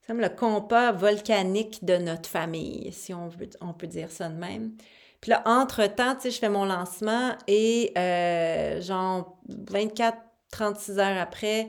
c'est 0.00 0.08
comme 0.08 0.20
le 0.20 0.28
compas 0.28 0.92
volcanique 0.92 1.84
de 1.84 1.96
notre 1.96 2.28
famille, 2.28 2.92
si 2.92 3.14
on, 3.14 3.28
veut, 3.28 3.48
on 3.60 3.72
peut 3.72 3.86
dire 3.86 4.10
ça 4.10 4.28
de 4.28 4.36
même. 4.36 4.72
Puis 5.20 5.30
là, 5.30 5.42
entre-temps, 5.46 6.14
tu 6.16 6.22
sais, 6.22 6.30
je 6.30 6.38
fais 6.38 6.50
mon 6.50 6.66
lancement 6.66 7.32
et, 7.48 7.92
euh, 7.96 8.82
genre, 8.82 9.38
24, 9.48 10.18
36 10.50 10.98
heures 10.98 11.18
après, 11.18 11.68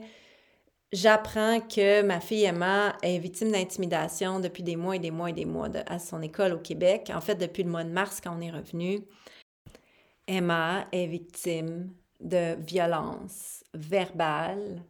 j'apprends 0.92 1.60
que 1.60 2.02
ma 2.02 2.20
fille 2.20 2.44
Emma 2.44 2.94
est 3.02 3.18
victime 3.18 3.50
d'intimidation 3.50 4.40
depuis 4.40 4.62
des 4.62 4.76
mois 4.76 4.96
et 4.96 4.98
des 4.98 5.10
mois 5.10 5.30
et 5.30 5.32
des 5.32 5.46
mois 5.46 5.68
à 5.86 5.98
son 5.98 6.20
école 6.20 6.52
au 6.52 6.58
Québec. 6.58 7.10
En 7.14 7.22
fait, 7.22 7.36
depuis 7.36 7.62
le 7.62 7.70
mois 7.70 7.84
de 7.84 7.90
mars, 7.90 8.20
quand 8.22 8.36
on 8.36 8.42
est 8.42 8.50
revenu, 8.50 9.00
Emma 10.26 10.86
est 10.92 11.06
victime 11.06 11.92
de 12.20 12.56
violence 12.62 13.64
verbale, 13.74 14.82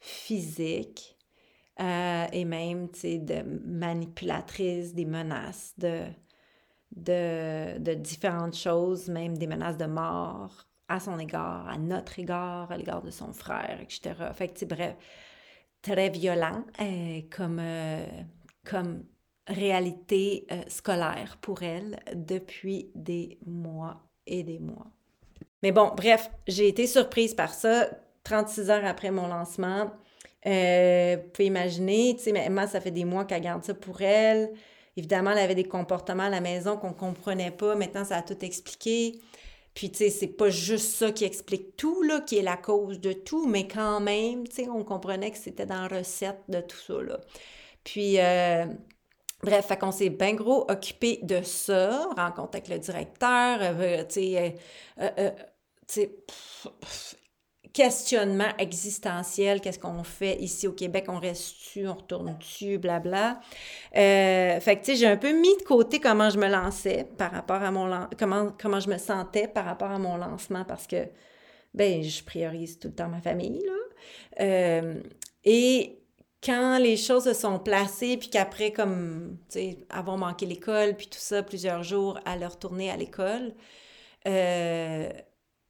physique 0.00 1.16
euh, 1.80 2.26
et 2.32 2.44
même 2.44 2.88
de 2.88 3.42
manipulatrice, 3.64 4.94
des 4.94 5.04
menaces 5.04 5.74
de, 5.78 6.04
différentes 7.94 8.56
choses, 8.56 9.08
même 9.08 9.38
des 9.38 9.46
menaces 9.46 9.76
de 9.76 9.86
mort 9.86 10.66
à 10.88 10.98
son 10.98 11.18
égard, 11.18 11.68
à 11.68 11.78
notre 11.78 12.18
égard, 12.18 12.70
à 12.72 12.76
l'égard 12.76 13.02
de 13.02 13.10
son 13.10 13.32
frère, 13.32 13.78
etc. 13.80 14.14
Fait 14.34 14.48
que, 14.48 14.64
bref, 14.64 14.96
très 15.80 16.10
violent 16.10 16.64
euh, 16.80 17.22
comme, 17.30 17.58
euh, 17.60 18.04
comme 18.64 19.04
réalité 19.46 20.46
scolaire 20.68 21.38
pour 21.40 21.62
elle 21.62 21.98
depuis 22.14 22.90
des 22.94 23.38
mois 23.46 24.11
mois. 24.60 24.86
Mais 25.62 25.72
bon, 25.72 25.92
bref, 25.96 26.30
j'ai 26.46 26.68
été 26.68 26.86
surprise 26.86 27.34
par 27.34 27.54
ça 27.54 27.88
36 28.24 28.70
heures 28.70 28.84
après 28.84 29.10
mon 29.10 29.26
lancement. 29.26 29.84
vous 30.44 31.30
pouvez 31.32 31.46
imaginer, 31.46 32.14
tu 32.16 32.24
sais, 32.24 32.30
Emma, 32.30 32.66
ça 32.66 32.80
fait 32.80 32.90
des 32.90 33.04
mois 33.04 33.24
qu'elle 33.24 33.42
garde 33.42 33.64
ça 33.64 33.74
pour 33.74 34.00
elle. 34.00 34.52
Évidemment, 34.96 35.30
elle 35.30 35.38
avait 35.38 35.54
des 35.54 35.64
comportements 35.64 36.24
à 36.24 36.30
la 36.30 36.40
maison 36.40 36.76
qu'on 36.76 36.90
ne 36.90 36.94
comprenait 36.94 37.50
pas. 37.50 37.74
Maintenant, 37.74 38.04
ça 38.04 38.16
a 38.18 38.22
tout 38.22 38.44
expliqué. 38.44 39.20
Puis, 39.74 39.90
tu 39.90 39.98
sais, 39.98 40.10
c'est 40.10 40.26
pas 40.28 40.50
juste 40.50 40.92
ça 40.96 41.12
qui 41.12 41.24
explique 41.24 41.76
tout, 41.76 42.02
là, 42.02 42.20
qui 42.20 42.36
est 42.36 42.42
la 42.42 42.58
cause 42.58 43.00
de 43.00 43.12
tout, 43.12 43.46
mais 43.46 43.66
quand 43.66 44.00
même, 44.00 44.46
tu 44.46 44.56
sais, 44.56 44.68
on 44.68 44.84
comprenait 44.84 45.30
que 45.30 45.38
c'était 45.38 45.64
dans 45.64 45.88
la 45.88 45.98
recette 45.98 46.40
de 46.48 46.60
tout 46.60 46.76
ça, 46.76 47.00
là. 47.00 47.20
Puis, 47.82 48.20
euh, 48.20 48.66
bref, 49.42 49.66
fait 49.66 49.76
qu'on 49.76 49.92
s'est 49.92 50.10
bien 50.10 50.34
gros 50.34 50.70
occupé 50.70 51.18
de 51.22 51.42
ça, 51.42 52.08
rencontre 52.16 52.56
avec 52.56 52.68
le 52.68 52.78
directeur, 52.78 53.58
euh, 53.60 54.04
tu 54.04 54.14
sais, 54.14 54.56
euh, 55.00 55.30
sais, 55.86 56.10
questionnement 57.72 58.54
existentiel, 58.58 59.60
qu'est-ce 59.60 59.78
qu'on 59.78 60.04
fait 60.04 60.36
ici 60.40 60.66
au 60.66 60.72
Québec, 60.72 61.06
on 61.08 61.18
reste-tu, 61.18 61.88
on 61.88 61.94
retourne-tu, 61.94 62.78
blabla. 62.78 63.40
Euh, 63.96 64.60
fait 64.60 64.76
que, 64.76 64.84
tu 64.84 64.92
sais, 64.92 64.96
j'ai 64.96 65.06
un 65.06 65.16
peu 65.16 65.32
mis 65.32 65.56
de 65.56 65.62
côté 65.62 65.98
comment 65.98 66.28
je 66.28 66.38
me 66.38 66.48
lançais 66.48 67.08
par 67.16 67.32
rapport 67.32 67.62
à 67.62 67.70
mon... 67.70 68.08
comment, 68.18 68.52
comment 68.60 68.80
je 68.80 68.90
me 68.90 68.98
sentais 68.98 69.48
par 69.48 69.64
rapport 69.64 69.90
à 69.90 69.98
mon 69.98 70.16
lancement 70.16 70.64
parce 70.64 70.86
que, 70.86 71.08
ben, 71.72 72.02
je 72.02 72.22
priorise 72.22 72.78
tout 72.78 72.88
le 72.88 72.94
temps 72.94 73.08
ma 73.08 73.20
famille, 73.20 73.62
là. 73.64 73.72
Euh, 74.40 75.00
et 75.44 76.01
quand 76.42 76.78
les 76.78 76.96
choses 76.96 77.24
se 77.24 77.34
sont 77.34 77.58
placées, 77.58 78.16
puis 78.16 78.28
qu'après, 78.28 78.72
comme, 78.72 79.38
tu 79.48 79.58
sais, 79.58 79.78
avoir 79.88 80.18
manqué 80.18 80.46
l'école, 80.46 80.96
puis 80.96 81.06
tout 81.06 81.18
ça, 81.18 81.42
plusieurs 81.42 81.82
jours 81.84 82.18
à 82.24 82.36
leur 82.36 82.52
retourner 82.52 82.90
à 82.90 82.96
l'école, 82.96 83.54
euh, 84.26 85.08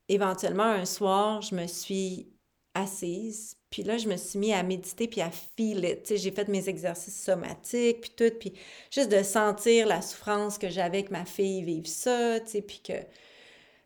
éventuellement, 0.08 0.64
un 0.64 0.86
soir, 0.86 1.42
je 1.42 1.54
me 1.54 1.66
suis 1.66 2.28
assise, 2.74 3.56
puis 3.70 3.82
là, 3.82 3.98
je 3.98 4.08
me 4.08 4.16
suis 4.16 4.38
mis 4.38 4.52
à 4.54 4.62
méditer 4.62 5.08
puis 5.08 5.20
à 5.20 5.30
filer. 5.30 6.00
Tu 6.02 6.08
sais, 6.08 6.16
j'ai 6.16 6.30
fait 6.30 6.48
mes 6.48 6.68
exercices 6.68 7.22
somatiques, 7.22 8.00
puis 8.00 8.12
tout, 8.16 8.34
puis 8.38 8.54
juste 8.90 9.10
de 9.10 9.22
sentir 9.22 9.86
la 9.86 10.00
souffrance 10.02 10.58
que 10.58 10.70
j'avais 10.70 10.98
avec 10.98 11.10
ma 11.10 11.26
fille 11.26 11.62
vivre 11.62 11.86
ça, 11.86 12.40
tu 12.40 12.50
sais, 12.50 12.62
puis 12.62 12.80
que, 12.82 12.94
tu 12.94 13.06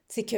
sais, 0.09 0.25
que, 0.25 0.37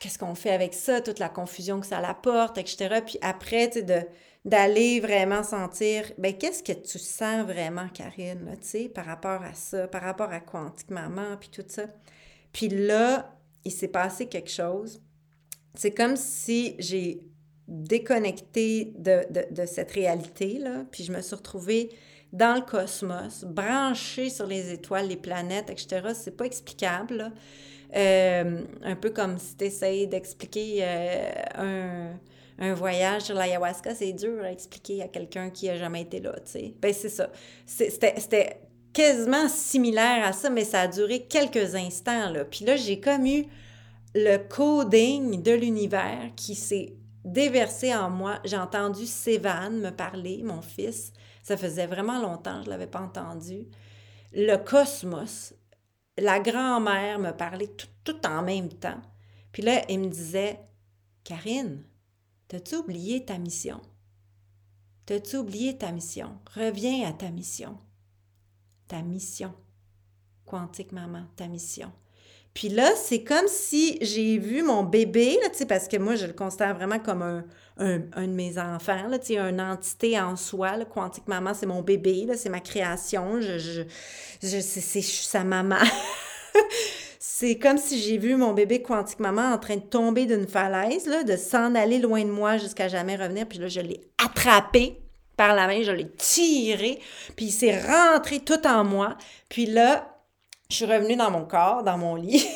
qu'est-ce 0.00 0.18
qu'on 0.18 0.34
fait 0.34 0.50
avec 0.50 0.74
ça, 0.74 1.00
toute 1.00 1.20
la 1.20 1.28
confusion 1.28 1.80
que 1.80 1.86
ça 1.86 2.00
l'apporte, 2.00 2.58
etc. 2.58 3.00
Puis 3.06 3.18
après, 3.22 3.68
tu 3.68 3.80
sais, 3.80 3.82
de, 3.82 4.00
d'aller 4.44 5.00
vraiment 5.00 5.42
sentir, 5.42 6.04
ben 6.18 6.36
qu'est-ce 6.36 6.62
que 6.62 6.72
tu 6.72 6.98
sens 6.98 7.46
vraiment, 7.46 7.88
Karine, 7.88 8.44
là, 8.44 8.56
tu 8.56 8.66
sais, 8.66 8.88
par 8.88 9.06
rapport 9.06 9.42
à 9.42 9.54
ça, 9.54 9.88
par 9.88 10.02
rapport 10.02 10.30
à 10.30 10.40
Quantique 10.40 10.90
Maman, 10.90 11.36
puis 11.40 11.48
tout 11.50 11.64
ça. 11.66 11.84
Puis 12.52 12.68
là, 12.68 13.34
il 13.64 13.72
s'est 13.72 13.88
passé 13.88 14.26
quelque 14.26 14.50
chose 14.50 15.00
c'est 15.74 15.90
comme 15.92 16.16
si 16.16 16.76
j'ai 16.78 17.20
déconnecté 17.66 18.92
de, 18.96 19.66
cette 19.66 19.90
réalité-là, 19.92 20.84
puis 20.90 21.04
je 21.04 21.12
me 21.12 21.20
suis 21.20 21.34
retrouvée 21.34 21.90
dans 22.32 22.54
le 22.54 22.60
cosmos, 22.60 23.44
branchée 23.44 24.28
sur 24.28 24.46
les 24.46 24.72
étoiles, 24.72 25.08
les 25.08 25.16
planètes, 25.16 25.70
etc. 25.70 26.08
C'est 26.14 26.36
pas 26.36 26.44
explicable. 26.44 27.32
Euh, 27.96 28.64
un 28.82 28.96
peu 28.96 29.10
comme 29.10 29.38
si 29.38 29.56
tu 29.56 29.64
essayes 29.66 30.08
d'expliquer 30.08 30.78
euh, 30.80 31.32
un, 31.54 32.18
voyage 32.58 33.22
sur 33.22 33.34
l'ayahuasca, 33.34 33.94
c'est 33.94 34.12
dur 34.12 34.42
à 34.42 34.50
expliquer 34.50 35.02
à 35.02 35.08
quelqu'un 35.08 35.50
qui 35.50 35.68
a 35.68 35.76
jamais 35.76 36.02
été 36.02 36.20
là, 36.20 36.32
tu 36.44 36.52
sais. 36.52 36.74
Ben, 36.80 36.92
c'est 36.92 37.08
ça. 37.08 37.30
C'était 37.66 38.60
quasiment 38.92 39.48
similaire 39.48 40.24
à 40.24 40.32
ça, 40.32 40.50
mais 40.50 40.64
ça 40.64 40.82
a 40.82 40.88
duré 40.88 41.26
quelques 41.26 41.74
instants, 41.74 42.30
là. 42.30 42.44
Puis 42.44 42.64
là, 42.64 42.76
j'ai 42.76 43.00
comme 43.00 43.26
eu 43.26 43.46
le 44.14 44.36
coding 44.36 45.42
de 45.42 45.52
l'univers 45.52 46.30
qui 46.36 46.54
s'est 46.54 46.94
déversé 47.24 47.94
en 47.94 48.10
moi. 48.10 48.38
J'ai 48.44 48.56
entendu 48.56 49.06
Sévan 49.06 49.70
me 49.70 49.90
parler, 49.90 50.42
mon 50.44 50.62
fils. 50.62 51.12
Ça 51.42 51.56
faisait 51.56 51.86
vraiment 51.86 52.20
longtemps, 52.20 52.60
je 52.60 52.66
ne 52.66 52.70
l'avais 52.70 52.86
pas 52.86 53.00
entendu. 53.00 53.66
Le 54.32 54.56
cosmos, 54.56 55.54
la 56.16 56.38
grand-mère 56.40 57.18
me 57.18 57.32
parlait 57.32 57.66
tout, 57.66 57.88
tout, 58.04 58.26
en 58.26 58.42
même 58.42 58.68
temps. 58.68 59.00
Puis 59.52 59.62
là, 59.62 59.82
il 59.88 60.00
me 60.00 60.08
disait, 60.08 60.60
Karine, 61.24 61.84
t'as-tu 62.54 62.76
oublié 62.76 63.24
ta 63.24 63.36
mission? 63.36 63.80
T'as-tu 65.06 65.38
oublié 65.38 65.76
ta 65.76 65.90
mission? 65.90 66.38
Reviens 66.54 67.08
à 67.08 67.12
ta 67.12 67.28
mission. 67.30 67.76
Ta 68.86 69.02
mission. 69.02 69.52
Quantique 70.46 70.92
maman, 70.92 71.24
ta 71.34 71.48
mission. 71.48 71.90
Puis 72.52 72.68
là, 72.68 72.92
c'est 72.94 73.24
comme 73.24 73.48
si 73.48 73.98
j'ai 74.02 74.38
vu 74.38 74.62
mon 74.62 74.84
bébé, 74.84 75.36
parce 75.68 75.88
que 75.88 75.96
moi, 75.96 76.14
je 76.14 76.26
le 76.26 76.32
considère 76.32 76.76
vraiment 76.76 77.00
comme 77.00 77.22
un, 77.22 77.44
un, 77.76 77.98
de 77.98 78.32
mes 78.32 78.56
enfants, 78.56 79.08
là, 79.08 79.18
une 79.48 79.60
entité 79.60 80.20
en 80.20 80.36
soi. 80.36 80.84
Quantique 80.84 81.26
Maman, 81.26 81.54
c'est 81.54 81.66
mon 81.66 81.82
bébé, 81.82 82.28
c'est 82.36 82.50
ma 82.50 82.60
création. 82.60 83.40
Je, 83.40 83.58
je, 83.58 83.82
je 84.40 84.60
c'est 84.60 85.02
sa 85.02 85.42
maman. 85.42 85.80
c'est 87.18 87.58
comme 87.58 87.78
si 87.78 88.00
j'ai 88.00 88.18
vu 88.18 88.36
mon 88.36 88.52
bébé 88.52 88.82
Quantique 88.82 89.20
Maman 89.20 89.52
en 89.52 89.58
train 89.58 89.76
de 89.76 89.82
tomber 89.82 90.26
d'une 90.26 90.46
falaise, 90.46 91.06
là, 91.06 91.24
de 91.24 91.36
s'en 91.36 91.74
aller 91.74 91.98
loin 91.98 92.22
de 92.22 92.30
moi 92.30 92.58
jusqu'à 92.58 92.88
jamais 92.88 93.16
revenir. 93.16 93.46
Puis 93.46 93.58
là, 93.58 93.68
je 93.68 93.80
l'ai 93.80 94.00
attrapé 94.24 95.00
par 95.36 95.54
la 95.54 95.66
main, 95.66 95.82
je 95.82 95.90
l'ai 95.90 96.08
tiré, 96.10 97.00
puis 97.36 97.46
il 97.46 97.52
s'est 97.52 97.80
rentré 97.80 98.40
tout 98.40 98.66
en 98.66 98.84
moi. 98.84 99.16
Puis 99.48 99.66
là, 99.66 100.14
je 100.70 100.76
suis 100.76 100.84
revenue 100.86 101.16
dans 101.16 101.30
mon 101.30 101.44
corps, 101.44 101.82
dans 101.82 101.98
mon 101.98 102.14
lit. 102.14 102.38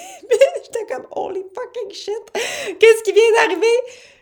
J'étais 0.64 0.86
comme, 0.92 1.06
holy 1.10 1.42
fucking 1.54 1.92
shit! 1.92 2.76
Qu'est-ce 2.78 3.02
qui 3.02 3.12
vient 3.12 3.32
d'arriver? 3.36 3.66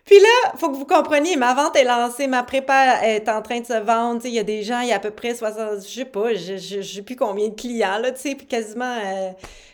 Puis 0.04 0.20
là, 0.20 0.52
faut 0.56 0.70
que 0.70 0.76
vous 0.76 0.86
compreniez, 0.86 1.34
ma 1.34 1.52
vente 1.54 1.74
est 1.74 1.84
lancée, 1.84 2.28
ma 2.28 2.44
prépa 2.44 3.02
est 3.02 3.28
en 3.28 3.42
train 3.42 3.60
de 3.60 3.66
se 3.66 3.78
vendre. 3.80 4.20
Il 4.24 4.30
y 4.30 4.38
a 4.38 4.44
des 4.44 4.62
gens, 4.62 4.80
il 4.80 4.88
y 4.88 4.92
a 4.92 4.96
à 4.96 5.00
peu 5.00 5.10
près 5.10 5.34
60, 5.34 5.82
je 5.82 5.88
sais 5.88 6.04
pas, 6.04 6.32
je, 6.34 6.80
sais 6.80 7.02
plus 7.02 7.16
combien 7.16 7.48
de 7.48 7.54
clients, 7.54 7.98
là, 7.98 8.12
tu 8.12 8.20
sais, 8.20 8.34
puis 8.36 8.46
quasiment, 8.46 8.98
euh, 9.04 9.30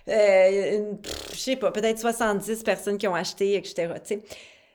euh, 0.09 0.95
je 1.33 1.37
sais 1.37 1.57
pas, 1.57 1.71
peut-être 1.71 1.99
70 1.99 2.63
personnes 2.63 2.99
qui 2.99 3.07
ont 3.07 3.15
acheté, 3.15 3.57
etc., 3.57 3.95
tu 4.03 4.15
sais. 4.15 4.23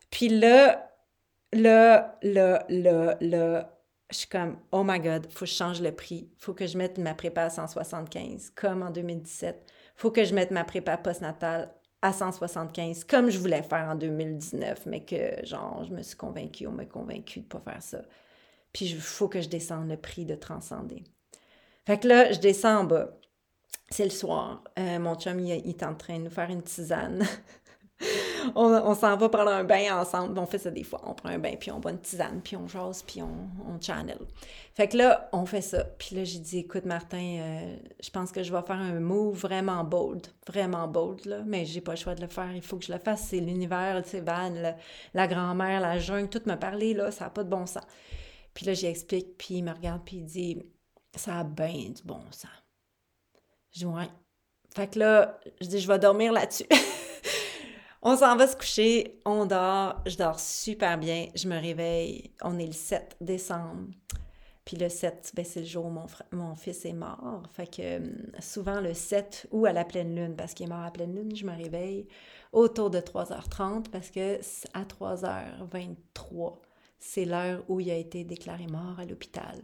Puis 0.09 0.29
là, 0.29 0.89
là, 1.53 2.17
là, 2.21 2.65
là, 2.69 3.17
là, 3.19 3.77
je 4.09 4.17
suis 4.17 4.27
comme, 4.27 4.57
oh 4.71 4.83
my 4.85 4.99
God, 4.99 5.27
faut 5.31 5.41
que 5.41 5.51
je 5.51 5.55
change 5.55 5.81
le 5.81 5.91
prix. 5.91 6.29
faut 6.37 6.53
que 6.53 6.65
je 6.65 6.77
mette 6.77 6.97
ma 6.97 7.13
prépa 7.13 7.43
à 7.43 7.49
175, 7.49 8.51
comme 8.55 8.83
en 8.83 8.89
2017. 8.91 9.65
faut 9.95 10.11
que 10.11 10.23
je 10.23 10.33
mette 10.33 10.51
ma 10.51 10.63
prépa 10.63 10.97
postnatale 10.97 11.73
à 12.01 12.13
175, 12.13 13.03
comme 13.03 13.29
je 13.29 13.39
voulais 13.39 13.63
faire 13.63 13.89
en 13.89 13.95
2019, 13.95 14.85
mais 14.85 15.03
que, 15.03 15.45
genre, 15.45 15.83
je 15.83 15.93
me 15.93 16.03
suis 16.03 16.15
convaincue, 16.15 16.67
on 16.67 16.71
m'a 16.71 16.85
convaincue 16.85 17.41
de 17.41 17.45
pas 17.45 17.59
faire 17.59 17.81
ça. 17.81 18.01
Puis, 18.71 18.85
il 18.85 18.99
faut 18.99 19.27
que 19.27 19.41
je 19.41 19.49
descende 19.49 19.89
le 19.89 19.97
prix 19.97 20.25
de 20.25 20.35
transcender. 20.35 21.03
Fait 21.85 21.99
que 21.99 22.07
là, 22.07 22.31
je 22.31 22.39
descends 22.39 22.81
en 22.81 22.83
bas. 22.83 23.17
C'est 23.89 24.03
le 24.03 24.09
soir. 24.09 24.63
Euh, 24.77 24.99
mon 24.99 25.15
chum, 25.15 25.39
il, 25.39 25.51
est 25.51 25.83
en 25.83 25.95
train 25.95 26.19
de 26.19 26.25
nous 26.25 26.29
faire 26.29 26.49
une 26.49 26.61
tisane. 26.61 27.25
on, 28.55 28.93
s'en 28.95 29.15
va 29.15 29.29
prendre 29.29 29.51
un 29.51 29.63
bain 29.63 29.97
ensemble. 29.97 30.37
On 30.37 30.45
fait 30.45 30.57
ça 30.57 30.69
des 30.69 30.83
fois. 30.83 31.01
On 31.05 31.13
prend 31.13 31.29
un 31.29 31.39
bain, 31.39 31.55
puis 31.57 31.71
on 31.71 31.79
boit 31.79 31.91
une 31.91 32.01
tisane, 32.01 32.41
puis 32.43 32.57
on 32.57 32.67
jase, 32.67 33.01
puis 33.03 33.21
on, 33.21 33.79
channel. 33.79 34.19
Fait 34.73 34.89
que 34.89 34.97
là, 34.97 35.29
on 35.31 35.45
fait 35.45 35.61
ça. 35.61 35.85
Puis 35.85 36.15
là, 36.15 36.25
j'ai 36.25 36.39
dit, 36.39 36.59
écoute, 36.59 36.85
Martin, 36.85 37.37
euh, 37.39 37.77
je 38.03 38.09
pense 38.09 38.31
que 38.31 38.43
je 38.43 38.51
vais 38.51 38.61
faire 38.61 38.75
un 38.75 38.99
move 38.99 39.37
vraiment 39.37 39.85
bold. 39.85 40.27
Vraiment 40.45 40.87
bold, 40.89 41.25
là. 41.25 41.43
Mais 41.45 41.65
j'ai 41.65 41.81
pas 41.81 41.93
le 41.93 41.97
choix 41.97 42.13
de 42.13 42.21
le 42.21 42.27
faire. 42.27 42.53
Il 42.53 42.61
faut 42.61 42.77
que 42.77 42.85
je 42.85 42.91
le 42.91 42.99
fasse. 42.99 43.27
C'est 43.29 43.39
l'univers, 43.39 44.01
c'est 44.05 44.21
Van, 44.21 44.51
la 45.13 45.27
grand-mère, 45.27 45.79
la 45.79 45.97
jungle, 45.97 46.29
tout 46.29 46.41
me 46.45 46.55
parler, 46.55 46.93
là. 46.93 47.11
Ça 47.11 47.25
n'a 47.25 47.29
pas 47.29 47.45
de 47.45 47.49
bon 47.49 47.65
sens. 47.65 47.83
Puis 48.53 48.65
là, 48.65 48.73
j'explique, 48.73 49.37
puis 49.37 49.55
il 49.55 49.63
me 49.63 49.71
regarde, 49.71 50.01
puis 50.03 50.17
il 50.17 50.25
dit, 50.25 50.61
ça 51.15 51.39
a 51.39 51.43
bien 51.43 51.91
du 51.95 52.01
bon 52.03 52.21
sens. 52.31 52.49
Je 53.77 53.81
dis, 53.81 53.85
ouais. 53.85 54.09
Fait 54.75 54.87
que 54.87 54.97
là, 54.97 55.39
je 55.61 55.67
dis, 55.67 55.79
je 55.79 55.87
vais 55.87 55.99
dormir 55.99 56.33
là-dessus. 56.33 56.65
On 58.01 58.17
s'en 58.17 58.35
va 58.35 58.47
se 58.47 58.55
coucher, 58.55 59.19
on 59.25 59.45
dort, 59.45 60.01
je 60.05 60.15
dors 60.15 60.39
super 60.39 60.97
bien, 60.97 61.27
je 61.35 61.47
me 61.47 61.59
réveille, 61.59 62.31
on 62.43 62.57
est 62.57 62.67
le 62.67 62.71
7 62.71 63.17
décembre. 63.19 63.87
Puis 64.65 64.77
le 64.77 64.87
7, 64.87 65.33
ben, 65.35 65.43
c'est 65.43 65.61
le 65.61 65.65
jour 65.65 65.85
où 65.85 65.89
mon, 65.89 66.05
mon 66.31 66.55
fils 66.55 66.85
est 66.85 66.93
mort. 66.93 67.43
Fait 67.51 67.67
que 67.67 67.97
hum, 67.97 68.31
souvent 68.39 68.79
le 68.79 68.93
7 68.93 69.47
ou 69.51 69.65
à 69.65 69.73
la 69.73 69.83
pleine 69.83 70.15
lune, 70.15 70.35
parce 70.35 70.53
qu'il 70.53 70.67
est 70.67 70.69
mort 70.69 70.85
à 70.85 70.91
pleine 70.91 71.13
lune, 71.13 71.35
je 71.35 71.45
me 71.45 71.55
réveille 71.55 72.07
autour 72.53 72.89
de 72.89 72.99
3h30 72.99 73.89
parce 73.89 74.09
que 74.09 74.39
à 74.73 74.83
3h23, 74.83 76.55
c'est 76.99 77.25
l'heure 77.25 77.63
où 77.67 77.79
il 77.79 77.91
a 77.91 77.95
été 77.95 78.23
déclaré 78.23 78.67
mort 78.67 78.99
à 78.99 79.05
l'hôpital. 79.05 79.61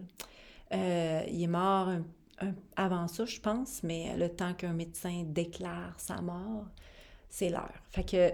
Euh, 0.73 1.21
il 1.29 1.43
est 1.43 1.47
mort 1.47 1.89
avant 2.75 3.07
ça, 3.07 3.25
je 3.25 3.39
pense, 3.39 3.83
mais 3.83 4.15
le 4.17 4.29
temps 4.29 4.53
qu'un 4.53 4.73
médecin 4.73 5.23
déclare 5.25 5.99
sa 5.99 6.21
mort, 6.21 6.65
c'est 7.29 7.49
l'heure. 7.49 7.73
Fait 7.89 8.03
que 8.03 8.33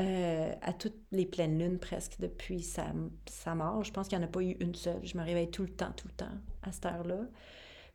euh, 0.00 0.52
à 0.62 0.72
toutes 0.72 0.96
les 1.12 1.26
pleines 1.26 1.58
lunes 1.58 1.78
presque 1.78 2.16
depuis 2.20 2.62
sa, 2.62 3.54
mort, 3.54 3.84
je 3.84 3.92
pense 3.92 4.08
qu'il 4.08 4.16
n'y 4.18 4.24
en 4.24 4.28
a 4.28 4.30
pas 4.30 4.40
eu 4.42 4.56
une 4.60 4.74
seule. 4.74 5.00
Je 5.02 5.16
me 5.18 5.22
réveille 5.22 5.50
tout 5.50 5.62
le 5.62 5.68
temps, 5.70 5.92
tout 5.94 6.08
le 6.08 6.14
temps 6.14 6.38
à 6.62 6.72
cette 6.72 6.86
heure-là. 6.86 7.20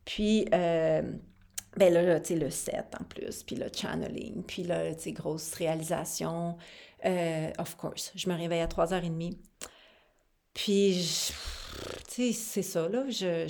Puis, 0.04 0.46
euh, 0.54 1.02
ben 1.76 1.92
là, 1.92 2.20
tu 2.20 2.28
sais, 2.28 2.36
le 2.36 2.50
set 2.50 2.94
en 3.00 3.04
plus, 3.04 3.42
puis 3.42 3.56
le 3.56 3.66
channeling, 3.74 4.44
puis 4.44 4.62
là, 4.62 4.94
tu 4.94 5.02
sais, 5.02 5.12
grosse 5.12 5.52
réalisation. 5.54 6.56
Euh, 7.04 7.50
of 7.58 7.76
course, 7.76 8.12
je 8.14 8.28
me 8.28 8.34
réveille 8.34 8.60
à 8.60 8.68
3h30. 8.68 9.36
Puis, 10.54 11.32
tu 12.08 12.32
sais, 12.32 12.32
c'est 12.32 12.62
ça, 12.62 12.88
là. 12.88 13.04
Je, 13.08 13.46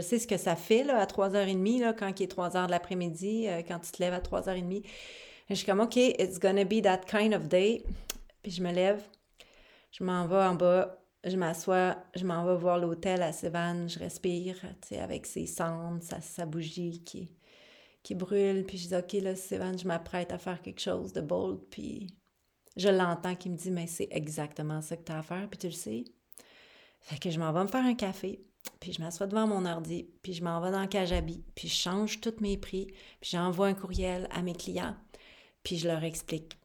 sais 0.00 0.18
ce 0.18 0.26
que 0.26 0.36
ça 0.36 0.56
fait, 0.56 0.84
là, 0.84 0.98
à 0.98 1.06
3h30, 1.06 1.80
là, 1.80 1.92
quand 1.92 2.18
il 2.18 2.22
est 2.24 2.36
3h 2.36 2.66
de 2.66 2.70
l'après-midi, 2.70 3.46
quand 3.68 3.78
tu 3.78 3.92
te 3.92 4.02
lèves 4.02 4.14
à 4.14 4.20
3h30 4.20 4.82
je 5.48 5.54
suis 5.54 5.66
comme, 5.66 5.80
OK, 5.80 5.96
it's 5.96 6.38
gonna 6.38 6.64
be 6.64 6.82
that 6.82 7.02
kind 7.06 7.32
of 7.32 7.48
day. 7.48 7.84
Puis 8.42 8.52
je 8.52 8.62
me 8.62 8.72
lève, 8.72 9.02
je 9.92 10.02
m'en 10.02 10.26
vais 10.26 10.36
en 10.36 10.54
bas, 10.54 10.98
je 11.24 11.36
m'assois, 11.36 11.96
je 12.14 12.24
m'en 12.24 12.44
vais 12.44 12.56
voir 12.56 12.78
l'hôtel 12.78 13.22
à 13.22 13.32
Sévan, 13.32 13.88
je 13.88 13.98
respire, 13.98 14.56
tu 14.82 14.88
sais, 14.88 14.98
avec 14.98 15.26
ses 15.26 15.46
cendres, 15.46 16.02
sa, 16.02 16.46
bougie 16.46 17.02
qui, 17.04 17.36
qui 18.02 18.14
brûle. 18.14 18.64
Puis 18.64 18.78
je 18.78 18.88
dis, 18.88 18.96
OK, 18.96 19.12
là, 19.22 19.36
Sévan, 19.36 19.76
je 19.76 19.86
m'apprête 19.86 20.32
à 20.32 20.38
faire 20.38 20.60
quelque 20.62 20.80
chose 20.80 21.12
de 21.12 21.20
bold. 21.20 21.60
Puis 21.70 22.08
je 22.76 22.88
l'entends 22.88 23.34
qui 23.36 23.48
me 23.50 23.56
dit, 23.56 23.70
mais 23.70 23.86
c'est 23.86 24.08
exactement 24.10 24.80
ça 24.80 24.96
que 24.96 25.04
tu 25.04 25.12
as 25.12 25.18
à 25.18 25.22
faire, 25.22 25.48
puis 25.48 25.58
tu 25.58 25.68
le 25.68 25.72
sais. 25.72 26.04
Fait 27.00 27.18
que 27.18 27.30
je 27.30 27.38
m'en 27.38 27.52
vais 27.52 27.62
me 27.62 27.68
faire 27.68 27.84
un 27.84 27.94
café, 27.94 28.40
puis 28.80 28.92
je 28.92 29.02
m'assois 29.02 29.26
devant 29.26 29.46
mon 29.46 29.66
ordi, 29.66 30.08
puis 30.22 30.32
je 30.32 30.44
m'en 30.44 30.60
vais 30.60 30.70
dans 30.70 30.82
le 30.82 30.86
Kajabi, 30.86 31.44
puis 31.54 31.68
je 31.68 31.74
change 31.74 32.20
tous 32.20 32.40
mes 32.40 32.56
prix, 32.56 32.86
puis 33.20 33.30
j'envoie 33.30 33.68
un 33.68 33.74
courriel 33.74 34.28
à 34.30 34.42
mes 34.42 34.54
clients 34.54 34.96
puis 35.66 35.78
je 35.78 35.88
leur 35.88 36.04
explique 36.04 36.56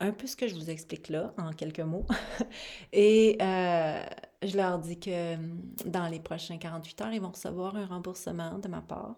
un 0.00 0.10
peu 0.10 0.26
ce 0.26 0.34
que 0.34 0.48
je 0.48 0.54
vous 0.54 0.70
explique 0.70 1.10
là, 1.10 1.34
en 1.36 1.52
quelques 1.52 1.80
mots. 1.80 2.06
Et 2.94 3.36
euh, 3.42 4.02
je 4.42 4.56
leur 4.56 4.78
dis 4.78 4.98
que 4.98 5.34
hum, 5.34 5.60
dans 5.84 6.08
les 6.08 6.18
prochains 6.18 6.56
48 6.56 7.00
heures, 7.02 7.12
ils 7.12 7.20
vont 7.20 7.32
recevoir 7.32 7.76
un 7.76 7.84
remboursement 7.84 8.58
de 8.58 8.68
ma 8.68 8.80
part. 8.80 9.16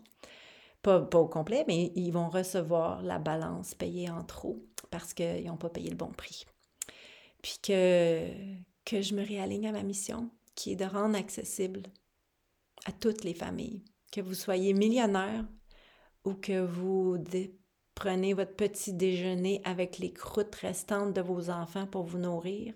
Pas, 0.83 1.01
pas 1.01 1.18
au 1.20 1.28
complet, 1.28 1.64
mais 1.68 1.93
ils 1.95 2.11
vont 2.11 2.28
recevoir 2.28 3.03
la 3.03 3.20
balance 3.20 3.72
payée 3.76 4.11
en 4.11 4.24
trop 4.24 4.66
parce 4.91 5.14
qu'ils 5.14 5.45
n'ont 5.45 5.57
pas 5.57 5.68
payé 5.68 5.91
le 5.91 5.97
bon 5.97 6.11
prix. 6.11 6.45
Puis 7.41 7.59
que, 7.62 8.26
que 8.85 9.01
je 9.01 9.14
me 9.14 9.24
réaligne 9.24 9.68
à 9.68 9.72
ma 9.72 9.85
mission, 9.85 10.28
qui 10.57 10.72
est 10.72 10.76
de 10.76 10.87
rendre 10.87 11.16
accessible 11.16 11.85
à 12.87 12.93
toutes 12.93 13.24
les 13.24 13.35
familles, 13.35 13.85
que 14.12 14.20
vous 14.20 14.35
soyez 14.35 14.72
millionnaire 14.72 15.45
ou 16.24 16.35
que 16.35 16.64
vous 16.64 17.18
prenez 17.95 18.35
votre 18.35 18.55
petit 18.55 18.93
déjeuner 18.93 19.61
avec 19.64 19.99
les 19.99 20.12
croûtes 20.12 20.55
restantes 20.57 21.12
de 21.12 21.20
vos 21.20 21.51
enfants 21.51 21.87
pour 21.87 22.05
vous 22.05 22.18
nourrir. 22.18 22.74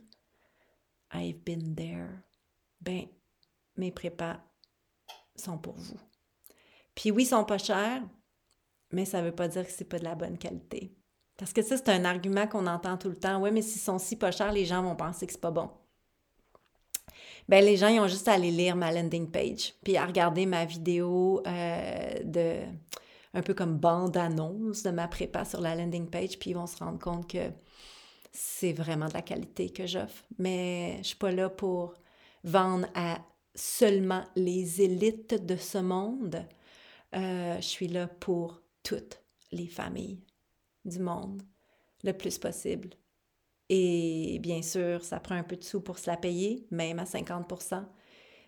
I've 1.12 1.42
been 1.44 1.74
there. 1.74 2.10
Ben, 2.80 3.06
mes 3.76 3.90
prépas 3.90 4.40
sont 5.36 5.58
pour 5.58 5.74
vous. 5.74 5.98
Puis 6.94 7.10
oui, 7.10 7.24
ils 7.24 7.26
sont 7.26 7.44
pas 7.44 7.58
chers, 7.58 8.02
mais 8.90 9.04
ça 9.04 9.20
ne 9.20 9.26
veut 9.26 9.34
pas 9.34 9.48
dire 9.48 9.66
que 9.66 9.72
c'est 9.72 9.84
pas 9.84 9.98
de 9.98 10.04
la 10.04 10.14
bonne 10.14 10.38
qualité. 10.38 10.96
Parce 11.36 11.52
que 11.52 11.62
ça, 11.62 11.76
c'est 11.76 11.88
un 11.88 12.04
argument 12.04 12.46
qu'on 12.46 12.66
entend 12.66 12.96
tout 12.96 13.08
le 13.08 13.16
temps. 13.16 13.40
Oui, 13.40 13.50
mais 13.50 13.62
s'ils 13.62 13.80
sont 13.80 13.98
si 13.98 14.16
pas 14.16 14.30
chers, 14.30 14.52
les 14.52 14.64
gens 14.64 14.82
vont 14.82 14.94
penser 14.94 15.26
que 15.26 15.32
c'est 15.32 15.40
pas 15.40 15.50
bon. 15.50 15.70
Ben, 17.48 17.64
les 17.64 17.76
gens, 17.76 17.88
ils 17.88 18.00
ont 18.00 18.08
juste 18.08 18.28
à 18.28 18.32
aller 18.32 18.50
lire 18.50 18.74
ma 18.74 18.90
landing 18.90 19.30
page, 19.30 19.74
puis 19.84 19.96
à 19.96 20.06
regarder 20.06 20.46
ma 20.46 20.64
vidéo 20.64 21.42
euh, 21.46 22.14
de 22.24 22.62
un 23.34 23.42
peu 23.42 23.52
comme 23.52 23.76
bande-annonce 23.78 24.84
de 24.84 24.90
ma 24.90 25.08
prépa 25.08 25.44
sur 25.44 25.60
la 25.60 25.74
landing 25.74 26.08
page, 26.08 26.38
puis 26.38 26.50
ils 26.50 26.54
vont 26.54 26.68
se 26.68 26.76
rendre 26.78 27.00
compte 27.00 27.28
que 27.28 27.50
c'est 28.32 28.72
vraiment 28.72 29.08
de 29.08 29.14
la 29.14 29.22
qualité 29.22 29.70
que 29.70 29.86
j'offre. 29.86 30.24
Mais 30.38 30.98
je 30.98 31.08
suis 31.08 31.16
pas 31.16 31.32
là 31.32 31.50
pour 31.50 31.94
vendre 32.44 32.86
à 32.94 33.18
seulement 33.54 34.24
les 34.36 34.82
élites 34.82 35.46
de 35.46 35.56
ce 35.56 35.78
monde. 35.78 36.46
Euh, 37.14 37.56
je 37.56 37.66
suis 37.66 37.88
là 37.88 38.06
pour 38.06 38.62
toutes 38.82 39.20
les 39.52 39.66
familles 39.66 40.20
du 40.84 41.00
monde, 41.00 41.42
le 42.02 42.12
plus 42.12 42.38
possible. 42.38 42.90
Et 43.76 44.38
bien 44.38 44.62
sûr, 44.62 45.02
ça 45.02 45.18
prend 45.18 45.34
un 45.34 45.42
peu 45.42 45.56
de 45.56 45.64
sous 45.64 45.80
pour 45.80 45.98
se 45.98 46.08
la 46.08 46.16
payer, 46.16 46.64
même 46.70 47.00
à 47.00 47.06
50 47.06 47.52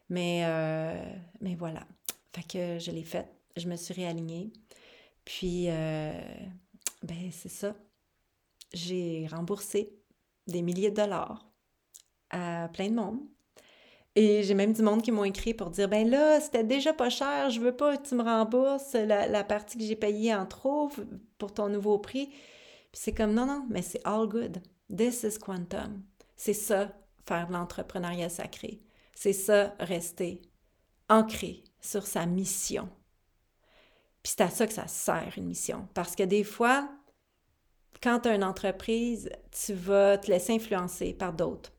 mais, 0.08 0.42
euh, 0.44 1.02
mais 1.40 1.56
voilà. 1.56 1.84
Fait 2.32 2.46
que 2.46 2.78
je 2.78 2.92
l'ai 2.92 3.02
faite. 3.02 3.28
Je 3.56 3.68
me 3.68 3.74
suis 3.74 3.92
réalignée. 3.92 4.52
Puis, 5.24 5.64
euh, 5.68 6.12
ben, 7.02 7.30
c'est 7.32 7.48
ça. 7.48 7.74
J'ai 8.72 9.26
remboursé 9.28 9.98
des 10.46 10.62
milliers 10.62 10.90
de 10.90 10.96
dollars 10.96 11.44
à 12.30 12.68
plein 12.72 12.88
de 12.88 12.94
monde. 12.94 13.18
Et 14.14 14.44
j'ai 14.44 14.54
même 14.54 14.72
du 14.72 14.82
monde 14.82 15.02
qui 15.02 15.10
m'ont 15.10 15.24
écrit 15.24 15.54
pour 15.54 15.70
dire 15.70 15.88
ben 15.88 16.08
là, 16.08 16.40
c'était 16.40 16.64
déjà 16.64 16.94
pas 16.94 17.10
cher, 17.10 17.50
je 17.50 17.60
veux 17.60 17.76
pas 17.76 17.96
que 17.98 18.08
tu 18.08 18.14
me 18.14 18.22
rembourses 18.22 18.94
la, 18.94 19.44
partie 19.44 19.76
que 19.76 19.84
j'ai 19.84 19.96
payée 19.96 20.34
en 20.34 20.46
trop 20.46 20.90
pour 21.36 21.52
ton 21.52 21.68
nouveau 21.68 21.98
prix. 21.98 22.28
Puis 22.28 23.02
c'est 23.02 23.12
comme 23.12 23.34
non, 23.34 23.44
non, 23.46 23.66
mais 23.68 23.82
c'est 23.82 24.00
all 24.04 24.26
good. 24.28 24.62
This 24.94 25.22
is 25.24 25.38
quantum. 25.38 26.02
C'est 26.36 26.52
ça, 26.52 26.92
faire 27.26 27.48
de 27.48 27.52
l'entrepreneuriat 27.52 28.28
sacré. 28.28 28.80
C'est 29.14 29.32
ça, 29.32 29.74
rester 29.80 30.42
ancré 31.08 31.64
sur 31.80 32.06
sa 32.06 32.26
mission. 32.26 32.88
Puis 34.22 34.34
c'est 34.36 34.42
à 34.42 34.50
ça 34.50 34.66
que 34.66 34.72
ça 34.72 34.86
sert 34.86 35.32
une 35.36 35.46
mission. 35.46 35.88
Parce 35.94 36.16
que 36.16 36.22
des 36.22 36.44
fois, 36.44 36.88
quand 38.02 38.20
tu 38.20 38.28
as 38.28 38.34
une 38.34 38.44
entreprise, 38.44 39.30
tu 39.50 39.72
vas 39.72 40.18
te 40.18 40.30
laisser 40.30 40.54
influencer 40.54 41.12
par 41.12 41.32
d'autres, 41.32 41.72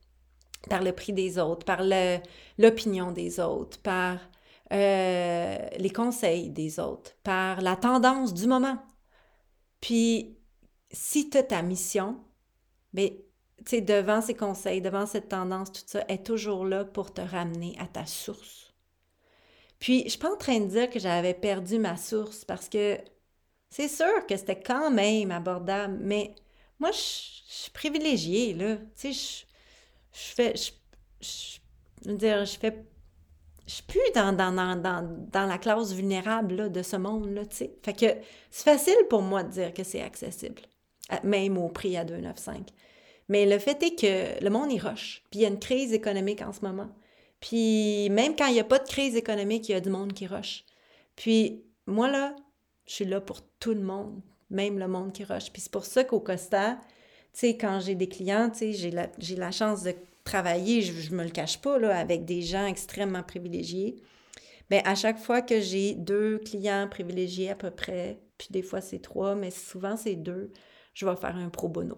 par 0.68 0.82
le 0.82 0.92
prix 0.92 1.12
des 1.12 1.38
autres, 1.38 1.64
par 1.64 1.82
l'opinion 2.58 3.12
des 3.12 3.40
autres, 3.40 3.80
par 3.80 4.18
euh, 4.72 5.68
les 5.78 5.90
conseils 5.90 6.50
des 6.50 6.80
autres, 6.80 7.12
par 7.22 7.60
la 7.60 7.76
tendance 7.76 8.34
du 8.34 8.46
moment. 8.46 8.78
Puis, 9.80 10.36
si 10.90 11.30
tu 11.30 11.38
as 11.38 11.42
ta 11.42 11.62
mission, 11.62 12.18
mais 12.92 13.24
tu 13.58 13.64
sais, 13.70 13.80
devant 13.80 14.20
ces 14.20 14.34
conseils, 14.34 14.80
devant 14.80 15.06
cette 15.06 15.28
tendance, 15.28 15.72
tout 15.72 15.82
ça, 15.86 16.04
est 16.08 16.24
toujours 16.24 16.64
là 16.64 16.84
pour 16.84 17.12
te 17.12 17.20
ramener 17.20 17.76
à 17.78 17.86
ta 17.86 18.06
source. 18.06 18.72
Puis, 19.78 20.04
je 20.04 20.10
suis 20.10 20.18
pas 20.18 20.32
en 20.32 20.36
train 20.36 20.60
de 20.60 20.66
dire 20.66 20.90
que 20.90 20.98
j'avais 20.98 21.34
perdu 21.34 21.78
ma 21.78 21.96
source 21.96 22.44
parce 22.44 22.68
que 22.68 22.98
c'est 23.70 23.88
sûr 23.88 24.26
que 24.26 24.36
c'était 24.36 24.60
quand 24.60 24.90
même 24.90 25.30
abordable, 25.30 25.98
mais 26.00 26.34
moi, 26.78 26.90
je, 26.92 26.98
suis 26.98 27.70
privilégiée, 27.70 28.54
là. 28.54 28.76
Tu 28.96 29.12
sais, 29.12 29.44
je, 30.12 30.34
fais. 30.34 30.54
Je, 30.56 30.70
fais. 32.58 32.84
Je 33.66 33.72
suis 33.72 33.82
plus 33.82 34.00
dans, 34.14 34.32
dans, 34.32 34.52
dans, 34.52 35.02
dans, 35.32 35.46
la 35.46 35.58
classe 35.58 35.92
vulnérable 35.92 36.70
de 36.70 36.82
ce 36.82 36.96
monde-là, 36.96 37.46
tu 37.46 37.56
sais. 37.56 37.78
Fait 37.82 37.92
que 37.92 38.06
c'est 38.50 38.64
facile 38.64 38.96
pour 39.10 39.22
moi 39.22 39.42
de 39.42 39.50
dire 39.50 39.74
que 39.74 39.84
c'est 39.84 40.00
accessible, 40.00 40.62
même 41.24 41.58
au 41.58 41.68
prix 41.68 41.96
à 41.96 42.04
2,95. 42.04 42.64
Mais 43.28 43.46
le 43.46 43.58
fait 43.58 43.82
est 43.82 43.94
que 43.94 44.42
le 44.42 44.50
monde 44.50 44.72
y 44.72 44.78
rush, 44.78 45.22
puis 45.30 45.40
il 45.40 45.42
y 45.42 45.44
a 45.44 45.48
une 45.48 45.58
crise 45.58 45.92
économique 45.92 46.42
en 46.42 46.52
ce 46.52 46.60
moment. 46.62 46.88
Puis 47.40 48.08
même 48.10 48.34
quand 48.36 48.46
il 48.46 48.54
n'y 48.54 48.60
a 48.60 48.64
pas 48.64 48.78
de 48.78 48.88
crise 48.88 49.16
économique, 49.16 49.68
il 49.68 49.72
y 49.72 49.74
a 49.74 49.80
du 49.80 49.90
monde 49.90 50.12
qui 50.12 50.26
rush. 50.26 50.64
Puis 51.14 51.62
moi, 51.86 52.10
là, 52.10 52.34
je 52.86 52.94
suis 52.94 53.04
là 53.04 53.20
pour 53.20 53.42
tout 53.60 53.74
le 53.74 53.80
monde, 53.80 54.20
même 54.50 54.78
le 54.78 54.88
monde 54.88 55.12
qui 55.12 55.24
rush. 55.24 55.50
Puis 55.52 55.62
c'est 55.62 55.72
pour 55.72 55.84
ça 55.84 56.04
qu'au 56.04 56.20
Costa, 56.20 56.78
tu 57.32 57.40
sais, 57.40 57.56
quand 57.56 57.80
j'ai 57.80 57.94
des 57.94 58.08
clients, 58.08 58.50
tu 58.50 58.58
sais, 58.58 58.72
j'ai 58.72 58.90
la, 58.90 59.08
la, 59.36 59.50
chance 59.50 59.82
de 59.82 59.94
travailler, 60.24 60.80
je 60.80 61.10
ne 61.10 61.16
me 61.16 61.24
le 61.24 61.30
cache 61.30 61.60
pas, 61.60 61.78
là, 61.78 61.96
avec 61.96 62.24
des 62.24 62.42
gens 62.42 62.66
extrêmement 62.66 63.22
privilégiés. 63.22 63.96
Bien, 64.70 64.82
à 64.84 64.94
chaque 64.94 65.18
fois 65.18 65.42
que 65.42 65.60
j'ai 65.60 65.94
deux 65.94 66.38
clients 66.38 66.88
privilégiés 66.90 67.50
à 67.50 67.54
peu 67.54 67.70
près, 67.70 68.18
puis 68.36 68.48
des 68.50 68.62
fois 68.62 68.80
c'est 68.80 69.00
trois, 69.00 69.34
mais 69.34 69.50
souvent 69.50 69.96
c'est 69.96 70.14
deux, 70.14 70.52
je 70.98 71.06
vais 71.06 71.14
faire 71.14 71.36
un 71.36 71.48
pro 71.48 71.68
bono. 71.68 71.96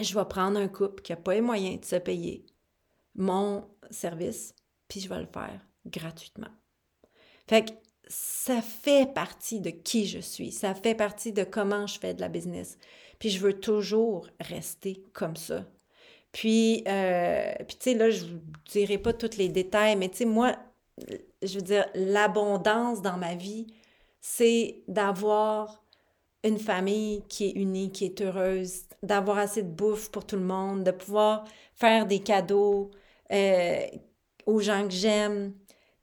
Je 0.00 0.16
vais 0.16 0.24
prendre 0.24 0.56
un 0.60 0.68
couple 0.68 1.02
qui 1.02 1.10
n'a 1.10 1.16
pas 1.16 1.34
les 1.34 1.40
moyens 1.40 1.80
de 1.80 1.84
se 1.84 1.96
payer 1.96 2.46
mon 3.16 3.68
service, 3.90 4.54
puis 4.86 5.00
je 5.00 5.08
vais 5.08 5.18
le 5.18 5.26
faire 5.26 5.60
gratuitement. 5.84 6.50
Fait 7.48 7.64
que 7.64 7.72
ça 8.06 8.62
fait 8.62 9.12
partie 9.12 9.58
de 9.58 9.70
qui 9.70 10.06
je 10.06 10.20
suis, 10.20 10.52
ça 10.52 10.76
fait 10.76 10.94
partie 10.94 11.32
de 11.32 11.42
comment 11.42 11.88
je 11.88 11.98
fais 11.98 12.14
de 12.14 12.20
la 12.20 12.28
business. 12.28 12.78
Puis 13.18 13.30
je 13.30 13.40
veux 13.40 13.58
toujours 13.58 14.28
rester 14.38 15.02
comme 15.12 15.34
ça. 15.34 15.64
Puis, 16.30 16.84
euh, 16.86 17.52
tu 17.68 17.76
sais, 17.80 17.94
là, 17.94 18.10
je 18.10 18.26
vous 18.26 18.40
dirai 18.70 18.98
pas 18.98 19.12
tous 19.12 19.36
les 19.38 19.48
détails, 19.48 19.96
mais 19.96 20.08
tu 20.08 20.18
sais, 20.18 20.24
moi, 20.24 20.56
je 21.42 21.54
veux 21.56 21.64
dire, 21.64 21.86
l'abondance 21.94 23.02
dans 23.02 23.16
ma 23.16 23.34
vie, 23.34 23.66
c'est 24.20 24.84
d'avoir 24.86 25.82
une 26.44 26.58
famille 26.58 27.22
qui 27.28 27.48
est 27.48 27.52
unie, 27.52 27.90
qui 27.90 28.04
est 28.04 28.20
heureuse, 28.20 28.82
d'avoir 29.02 29.38
assez 29.38 29.62
de 29.62 29.68
bouffe 29.68 30.10
pour 30.10 30.26
tout 30.26 30.36
le 30.36 30.42
monde, 30.42 30.84
de 30.84 30.90
pouvoir 30.90 31.44
faire 31.74 32.06
des 32.06 32.20
cadeaux 32.20 32.90
euh, 33.32 33.86
aux 34.46 34.60
gens 34.60 34.84
que 34.86 34.94
j'aime. 34.94 35.52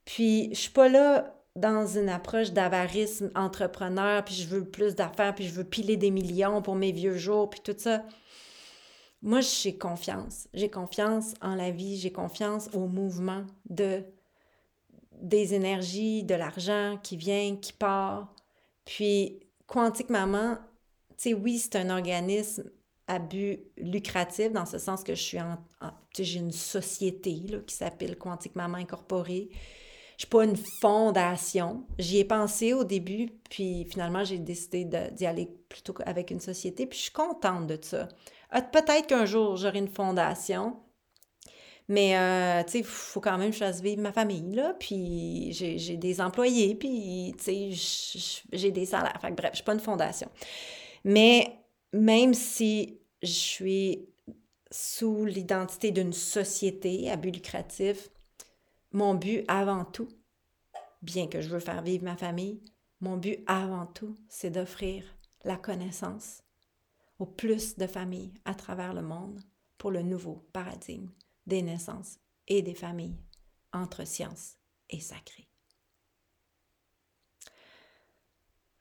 Puis, 0.04 0.50
je 0.50 0.60
suis 0.60 0.70
pas 0.70 0.88
là 0.88 1.34
dans 1.56 1.86
une 1.86 2.10
approche 2.10 2.52
d'avarisme 2.52 3.30
entrepreneur, 3.34 4.24
puis 4.24 4.34
je 4.34 4.46
veux 4.46 4.64
plus 4.64 4.94
d'affaires, 4.94 5.34
puis 5.34 5.46
je 5.46 5.52
veux 5.54 5.64
piler 5.64 5.96
des 5.96 6.10
millions 6.10 6.60
pour 6.60 6.74
mes 6.74 6.92
vieux 6.92 7.16
jours, 7.16 7.48
puis 7.48 7.60
tout 7.60 7.74
ça. 7.76 8.04
Moi, 9.22 9.40
j'ai 9.40 9.76
confiance. 9.76 10.48
J'ai 10.52 10.68
confiance 10.68 11.34
en 11.40 11.54
la 11.54 11.70
vie, 11.70 11.96
j'ai 11.98 12.12
confiance 12.12 12.68
au 12.74 12.86
mouvement 12.86 13.44
de 13.68 14.04
des 15.22 15.54
énergies, 15.54 16.24
de 16.24 16.34
l'argent 16.34 16.98
qui 17.02 17.16
vient, 17.16 17.56
qui 17.56 17.72
part. 17.72 18.34
Puis, 18.84 19.40
Quantique 19.66 20.10
Maman, 20.10 20.56
tu 21.18 21.30
sais, 21.30 21.34
oui, 21.34 21.58
c'est 21.58 21.76
un 21.76 21.90
organisme 21.90 22.70
à 23.08 23.18
but 23.18 23.60
lucratif, 23.76 24.52
dans 24.52 24.66
ce 24.66 24.78
sens 24.78 25.04
que 25.04 25.14
je 25.14 25.22
suis 25.22 25.40
en, 25.40 25.58
j'ai 26.18 26.38
une 26.38 26.52
société 26.52 27.40
là, 27.48 27.58
qui 27.60 27.74
s'appelle 27.74 28.16
Quantique 28.16 28.56
Maman 28.56 28.78
Incorporée. 28.78 29.48
Je 30.16 30.22
suis 30.22 30.30
pas 30.30 30.44
une 30.44 30.56
fondation. 30.80 31.86
J'y 31.98 32.18
ai 32.18 32.24
pensé 32.24 32.72
au 32.72 32.84
début, 32.84 33.28
puis 33.50 33.84
finalement, 33.84 34.24
j'ai 34.24 34.38
décidé 34.38 34.84
d'y 34.84 35.26
aller 35.26 35.48
plutôt 35.68 35.94
avec 36.06 36.30
une 36.30 36.40
société, 36.40 36.86
puis 36.86 36.98
je 36.98 37.04
suis 37.04 37.12
contente 37.12 37.66
de 37.66 37.78
ça. 37.80 38.08
Ah, 38.50 38.62
peut-être 38.62 39.08
qu'un 39.08 39.26
jour, 39.26 39.56
j'aurai 39.56 39.78
une 39.78 39.88
fondation, 39.88 40.76
mais, 41.88 42.16
euh, 42.18 42.64
tu 42.64 42.72
sais, 42.72 42.78
il 42.80 42.84
faut 42.84 43.20
quand 43.20 43.38
même 43.38 43.50
que 43.50 43.54
je 43.54 43.60
fasse 43.60 43.80
vivre 43.80 44.02
ma 44.02 44.12
famille, 44.12 44.54
là. 44.54 44.74
Puis 44.78 45.52
j'ai 45.52 45.96
des 45.96 46.20
employés, 46.20 46.74
puis, 46.74 47.34
tu 47.38 47.74
sais, 47.74 48.40
j'ai 48.52 48.72
des 48.72 48.86
salaires. 48.86 49.18
Fait 49.20 49.30
bref, 49.30 49.50
je 49.52 49.56
suis 49.56 49.64
pas 49.64 49.74
une 49.74 49.80
fondation. 49.80 50.28
Mais 51.04 51.60
même 51.92 52.34
si 52.34 52.98
je 53.22 53.28
suis 53.28 54.08
sous 54.70 55.24
l'identité 55.24 55.92
d'une 55.92 56.12
société 56.12 57.08
à 57.10 57.16
but 57.16 57.30
lucratif, 57.30 58.10
mon 58.92 59.14
but 59.14 59.44
avant 59.46 59.84
tout, 59.84 60.08
bien 61.02 61.28
que 61.28 61.40
je 61.40 61.48
veux 61.48 61.60
faire 61.60 61.82
vivre 61.82 62.04
ma 62.04 62.16
famille, 62.16 62.60
mon 63.00 63.16
but 63.16 63.44
avant 63.46 63.86
tout, 63.86 64.16
c'est 64.28 64.50
d'offrir 64.50 65.04
la 65.44 65.56
connaissance 65.56 66.42
au 67.20 67.26
plus 67.26 67.76
de 67.76 67.86
familles 67.86 68.34
à 68.44 68.54
travers 68.54 68.92
le 68.92 69.02
monde 69.02 69.40
pour 69.78 69.90
le 69.90 70.02
nouveau 70.02 70.46
paradigme 70.52 71.08
des 71.46 71.62
naissances 71.62 72.18
et 72.48 72.62
des 72.62 72.74
familles 72.74 73.18
entre 73.72 74.06
science 74.06 74.56
et 74.90 75.00
sacré. 75.00 75.48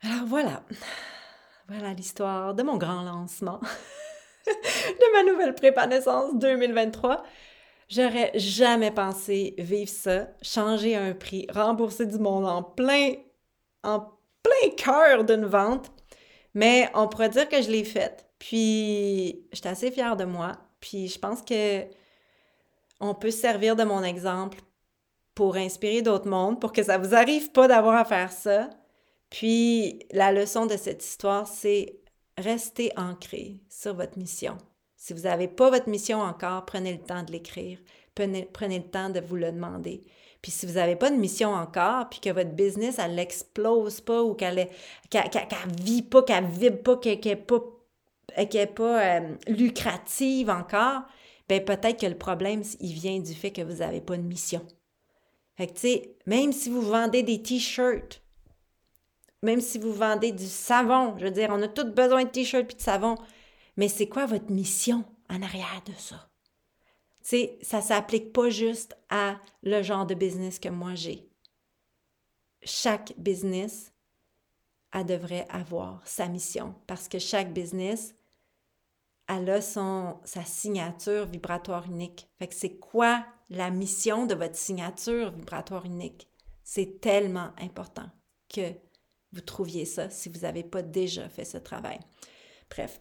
Alors 0.02 0.26
voilà, 0.28 0.64
voilà 1.68 1.94
l'histoire 1.94 2.54
de 2.54 2.64
mon 2.64 2.78
grand 2.78 3.02
lancement 3.02 3.60
de 4.46 5.14
ma 5.14 5.32
nouvelle 5.32 5.56
prépa 5.56 5.88
naissance 5.88 6.36
2023. 6.36 7.24
J'aurais 7.88 8.32
jamais 8.36 8.92
pensé 8.92 9.56
vivre 9.58 9.90
ça, 9.90 10.28
changer 10.42 10.96
un 10.96 11.14
prix, 11.14 11.48
rembourser 11.52 12.06
du 12.06 12.18
monde 12.18 12.46
en 12.46 12.64
plein, 12.64 13.14
en 13.84 14.00
plein 14.44 14.70
cœur 14.76 15.24
d'une 15.24 15.46
vente. 15.46 15.92
Mais 16.54 16.90
on 16.96 17.08
pourrait 17.08 17.30
dire 17.30 17.48
que 17.48 17.62
je 17.62 17.70
l'ai 17.70 17.84
faite. 17.84 18.26
Puis, 18.40 19.48
j'étais 19.52 19.70
assez 19.70 19.92
fière 19.92 20.16
de 20.18 20.26
moi. 20.26 20.54
Puis, 20.80 21.08
je 21.08 21.20
pense 21.20 21.42
que 21.42 21.84
on 23.00 23.14
peut 23.14 23.32
se 23.32 23.40
servir 23.40 23.76
de 23.76 23.84
mon 23.84 24.04
exemple 24.04 24.60
pour 25.34 25.58
inspirer 25.58 26.02
d'autres 26.02 26.30
mondes, 26.30 26.62
pour 26.62 26.72
que 26.72 26.84
ça 26.84 26.98
vous 26.98 27.14
arrive 27.14 27.52
pas 27.52 27.68
d'avoir 27.68 27.96
à 27.96 28.06
faire 28.06 28.32
ça. 28.32 28.70
Puis 29.30 30.00
la 30.12 30.32
leçon 30.32 30.66
de 30.66 30.78
cette 30.78 31.04
histoire, 31.04 31.48
c'est 31.48 32.00
rester 32.38 32.92
ancré 32.96 33.60
sur 33.70 33.94
votre 33.94 34.18
mission. 34.18 34.58
Si 34.96 35.14
vous 35.14 35.22
n'avez 35.22 35.48
pas 35.48 35.70
votre 35.70 35.90
mission 35.90 36.20
encore, 36.22 36.66
prenez 36.66 36.94
le 36.94 37.00
temps 37.00 37.24
de 37.24 37.32
l'écrire, 37.32 37.78
prenez, 38.16 38.48
le 38.62 38.90
temps 38.90 39.10
de 39.10 39.20
vous 39.20 39.36
le 39.36 39.52
demander. 39.52 40.04
Puis 40.42 40.52
si 40.52 40.66
vous 40.66 40.74
n'avez 40.74 40.96
pas 40.96 41.10
de 41.10 41.16
mission 41.16 41.54
encore, 41.54 42.10
puis 42.10 42.20
que 42.20 42.30
votre 42.30 42.52
business, 42.52 42.98
elle 43.00 43.16
n'explose 43.16 44.02
pas 44.02 44.24
ou 44.24 44.34
qu'elle 44.34 44.56
ne 44.56 45.84
vit 45.84 46.02
pas, 46.02 46.24
qu'elle 46.24 46.46
vibre 46.46 46.82
pas, 46.82 46.98
qu'elle 46.98 47.20
n'est 47.24 47.36
pas, 47.36 47.60
pas 48.76 49.02
euh, 49.04 49.36
lucrative 49.48 50.50
encore, 50.50 51.02
ben 51.48 51.64
peut-être 51.64 52.00
que 52.00 52.06
le 52.06 52.18
problème, 52.18 52.64
il 52.80 52.94
vient 52.94 53.20
du 53.20 53.34
fait 53.34 53.52
que 53.52 53.62
vous 53.62 53.78
n'avez 53.78 54.02
pas 54.02 54.18
de 54.18 54.24
mission. 54.24 54.66
Fait 55.56 55.68
que, 55.68 55.74
tu 55.74 55.82
sais, 55.82 56.18
même 56.26 56.52
si 56.52 56.70
vous 56.70 56.82
vendez 56.82 57.24
des 57.24 57.42
t-shirts, 57.42 58.22
même 59.42 59.62
si 59.62 59.78
vous 59.78 59.94
vendez 59.94 60.32
du 60.32 60.48
savon, 60.48 61.16
je 61.18 61.26
veux 61.26 61.32
dire, 61.32 61.50
on 61.52 61.62
a 61.62 61.68
tous 61.68 61.84
besoin 61.84 62.24
de 62.24 62.30
t-shirts 62.30 62.72
et 62.74 62.76
de 62.76 62.82
savon, 62.82 63.16
mais 63.78 63.88
c'est 63.88 64.10
quoi 64.10 64.26
votre 64.26 64.52
mission 64.52 65.06
en 65.30 65.42
arrière 65.42 65.82
de 65.86 65.94
ça? 65.94 66.30
Tu 67.22 67.30
sais, 67.30 67.60
ça 67.62 67.78
ne 67.78 67.84
s'applique 67.84 68.34
pas 68.34 68.50
juste 68.50 68.98
à 69.10 69.40
le 69.64 69.82
genre 69.82 70.06
de 70.06 70.14
business 70.14 70.60
que 70.60 70.70
moi 70.70 70.96
j'ai. 70.96 71.30
Chaque 72.64 73.14
business, 73.18 73.96
devrait 75.04 75.48
avoir 75.50 76.02
sa 76.08 76.28
mission 76.28 76.76
parce 76.88 77.08
que 77.08 77.20
chaque 77.20 77.52
business, 77.52 78.16
elle 79.28 79.50
a 79.50 79.62
sa 79.62 80.44
signature 80.46 81.26
vibratoire 81.26 81.86
unique. 81.88 82.30
Fait 82.38 82.48
que 82.48 82.56
c'est 82.56 82.78
quoi 82.78 83.26
la 83.50 83.70
mission 83.70 84.26
de 84.26 84.36
votre 84.36 84.56
signature 84.56 85.32
vibratoire 85.32 85.86
unique? 85.86 86.30
C'est 86.64 87.00
tellement 87.02 87.52
important 87.60 88.10
que 88.54 88.74
vous 89.34 89.42
trouviez 89.42 89.86
ça 89.86 90.10
si 90.10 90.30
vous 90.30 90.42
n'avez 90.42 90.64
pas 90.64 90.82
déjà 90.82 91.28
fait 91.30 91.46
ce 91.46 91.58
travail. 91.58 92.00
Bref, 92.70 93.00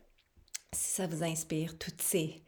si 0.72 0.90
ça 0.90 1.06
vous 1.06 1.22
inspire, 1.22 1.78
toutes 1.78 2.02
ces 2.02 2.42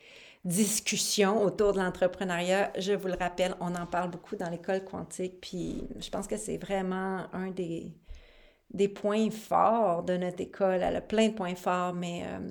discussions 0.45 1.43
autour 1.43 1.73
de 1.73 1.79
l'entrepreneuriat, 1.79 2.73
je 2.79 2.93
vous 2.93 3.09
le 3.09 3.15
rappelle, 3.15 3.55
on 3.61 3.75
en 3.75 3.87
parle 3.87 4.11
beaucoup 4.11 4.37
dans 4.37 4.49
l'école 4.49 4.85
quantique, 4.85 5.41
puis 5.41 5.89
je 5.99 6.09
pense 6.11 6.27
que 6.27 6.37
c'est 6.37 6.57
vraiment 6.57 7.27
un 7.33 7.51
des, 7.51 7.93
des 8.73 8.89
points 8.89 9.31
forts 9.31 10.03
de 10.03 10.17
notre 10.17 10.41
école. 10.41 10.83
Elle 10.83 10.97
a 10.97 11.01
plein 11.01 11.29
de 11.29 11.35
points 11.35 11.55
forts, 11.55 11.95
mais, 11.95 12.25
euh, 12.27 12.51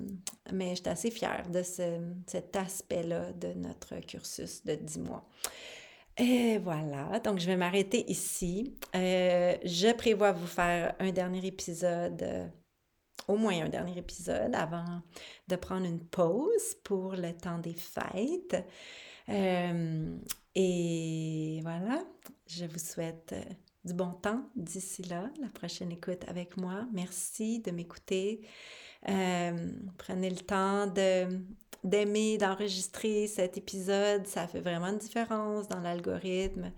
mais 0.52 0.74
je 0.74 0.88
assez 0.88 1.10
fière 1.10 1.48
de 1.48 1.62
cet 1.62 2.56
aspect-là 2.56 3.32
de 3.32 3.52
notre 3.54 3.96
cursus 4.00 4.64
de 4.64 4.74
10 4.74 5.00
mois. 5.00 5.24
Et 6.18 6.58
voilà, 6.58 7.20
donc 7.20 7.38
je 7.38 7.46
vais 7.46 7.56
m'arrêter 7.56 8.10
ici. 8.10 8.74
Euh, 8.94 9.54
je 9.64 9.92
prévois 9.92 10.32
vous 10.32 10.46
faire 10.46 10.94
un 10.98 11.12
dernier 11.12 11.44
épisode, 11.46 12.22
euh, 12.22 12.46
au 13.28 13.36
moins 13.36 13.64
un 13.64 13.68
dernier 13.68 13.98
épisode, 13.98 14.54
avant 14.54 15.02
de 15.46 15.56
prendre 15.56 15.84
une 15.84 16.00
pause 16.00 16.74
pour 16.84 17.12
le 17.12 17.32
temps 17.34 17.58
des 17.58 17.74
fêtes. 17.74 18.64
et 20.54 21.60
voilà, 21.62 22.02
je 22.46 22.64
vous 22.64 22.78
souhaite 22.78 23.34
du 23.86 23.94
bon 23.94 24.10
temps 24.10 24.42
d'ici 24.56 25.02
là, 25.04 25.30
la 25.40 25.48
prochaine 25.48 25.92
écoute 25.92 26.24
avec 26.26 26.56
moi. 26.56 26.86
Merci 26.92 27.60
de 27.60 27.70
m'écouter. 27.70 28.40
Euh, 29.08 29.70
prenez 29.96 30.28
le 30.28 30.36
temps 30.36 30.92
d'aimer, 31.84 32.36
d'enregistrer 32.36 33.28
cet 33.28 33.56
épisode. 33.56 34.26
Ça 34.26 34.48
fait 34.48 34.60
vraiment 34.60 34.88
une 34.88 34.98
différence 34.98 35.68
dans 35.68 35.80
l'algorithme. 35.80 36.72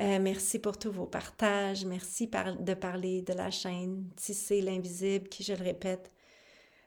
Euh, 0.00 0.18
merci 0.18 0.58
pour 0.58 0.78
tous 0.78 0.90
vos 0.90 1.06
partages. 1.06 1.84
Merci 1.84 2.26
de 2.26 2.74
parler 2.74 3.20
de 3.20 3.34
la 3.34 3.50
chaîne 3.50 4.08
Tisser 4.16 4.62
l'invisible 4.62 5.28
qui, 5.28 5.42
je 5.42 5.52
le 5.52 5.62
répète, 5.62 6.10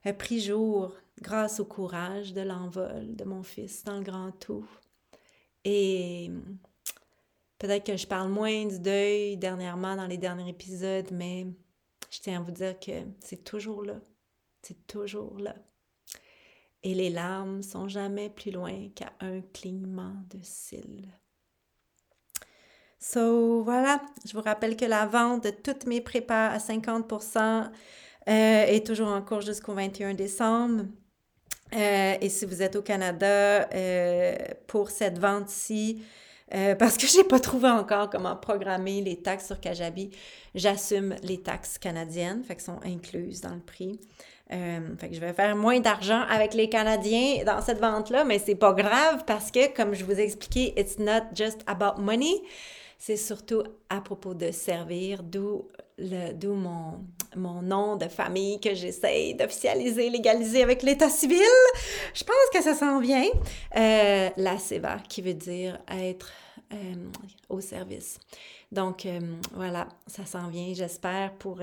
a 0.03 0.13
pris 0.13 0.41
jour 0.41 0.95
grâce 1.21 1.59
au 1.59 1.65
courage 1.65 2.33
de 2.33 2.41
l'envol 2.41 3.15
de 3.15 3.23
mon 3.23 3.43
fils 3.43 3.83
dans 3.83 3.97
le 3.97 4.03
grand 4.03 4.31
tout. 4.31 4.67
Et 5.63 6.31
Peut-être 7.63 7.85
que 7.85 7.95
je 7.95 8.05
parle 8.05 8.27
moins 8.27 8.65
du 8.65 8.77
deuil 8.77 9.37
dernièrement 9.37 9.95
dans 9.95 10.05
les 10.05 10.17
derniers 10.17 10.49
épisodes, 10.49 11.07
mais 11.13 11.47
je 12.11 12.19
tiens 12.19 12.41
à 12.41 12.43
vous 12.43 12.51
dire 12.51 12.77
que 12.77 12.91
c'est 13.21 13.45
toujours 13.45 13.85
là. 13.85 14.01
C'est 14.61 14.85
toujours 14.85 15.39
là. 15.39 15.55
Et 16.83 16.93
les 16.93 17.09
larmes 17.09 17.63
sont 17.63 17.87
jamais 17.87 18.29
plus 18.29 18.51
loin 18.51 18.89
qu'à 18.93 19.13
un 19.21 19.39
clignement 19.53 20.13
de 20.29 20.39
cils. 20.41 21.07
So, 22.99 23.63
voilà, 23.63 24.01
je 24.25 24.33
vous 24.33 24.41
rappelle 24.41 24.75
que 24.75 24.83
la 24.83 25.05
vente 25.05 25.45
de 25.45 25.49
toutes 25.51 25.85
mes 25.85 26.01
prépas 26.01 26.47
à 26.47 26.57
50% 26.57 27.39
euh, 27.39 27.69
est 28.27 28.85
toujours 28.85 29.07
en 29.07 29.21
cours 29.21 29.39
jusqu'au 29.39 29.73
21 29.73 30.15
décembre. 30.15 30.83
Euh, 31.73 32.17
et 32.19 32.27
si 32.27 32.45
vous 32.45 32.61
êtes 32.61 32.75
au 32.75 32.81
Canada, 32.81 33.69
euh, 33.73 34.35
pour 34.67 34.89
cette 34.89 35.17
vente-ci, 35.17 36.03
euh, 36.53 36.75
parce 36.75 36.97
que 36.97 37.07
j'ai 37.13 37.23
pas 37.23 37.39
trouvé 37.39 37.69
encore 37.69 38.09
comment 38.09 38.35
programmer 38.35 39.01
les 39.01 39.17
taxes 39.17 39.47
sur 39.47 39.59
Kajabi. 39.59 40.11
J'assume 40.55 41.15
les 41.23 41.41
taxes 41.41 41.77
canadiennes, 41.77 42.43
fait 42.43 42.59
sont 42.59 42.79
incluses 42.85 43.41
dans 43.41 43.53
le 43.53 43.61
prix. 43.61 43.99
Euh, 44.51 44.95
fait 44.99 45.09
que 45.09 45.15
je 45.15 45.19
vais 45.19 45.33
faire 45.33 45.55
moins 45.55 45.79
d'argent 45.79 46.21
avec 46.29 46.53
les 46.53 46.69
Canadiens 46.69 47.43
dans 47.45 47.61
cette 47.61 47.79
vente-là, 47.79 48.23
mais 48.23 48.39
c'est 48.39 48.55
pas 48.55 48.73
grave 48.73 49.23
parce 49.25 49.49
que, 49.49 49.73
comme 49.73 49.95
je 49.95 50.03
vous 50.03 50.19
ai 50.19 50.23
expliqué, 50.23 50.73
it's 50.79 50.99
not 50.99 51.33
just 51.33 51.61
about 51.65 51.99
money. 51.99 52.41
C'est 53.05 53.17
surtout 53.17 53.63
à 53.89 53.99
propos 53.99 54.33
de 54.33 54.51
servir, 54.51 55.23
d'où 55.23 55.67
mon, 56.53 57.03
mon 57.35 57.61
nom 57.61 57.97
de 57.97 58.07
famille 58.07 58.61
que 58.61 58.73
j'essaye 58.73 59.35
d'officialiser, 59.35 60.09
légaliser 60.09 60.63
avec 60.63 60.83
l'état 60.83 61.09
civil. 61.09 61.43
Je 62.13 62.23
pense 62.23 62.49
que 62.53 62.63
ça 62.63 62.73
s'en 62.73 63.01
vient. 63.01 63.27
Euh, 63.75 64.29
la 64.37 64.57
SEVA, 64.57 64.99
qui 65.09 65.21
veut 65.21 65.33
dire 65.33 65.79
être 65.89 66.31
euh, 66.71 66.95
au 67.49 67.59
service. 67.59 68.21
Donc 68.71 69.05
euh, 69.05 69.19
voilà, 69.51 69.89
ça 70.07 70.25
s'en 70.25 70.47
vient, 70.47 70.73
j'espère, 70.73 71.33
pour 71.33 71.59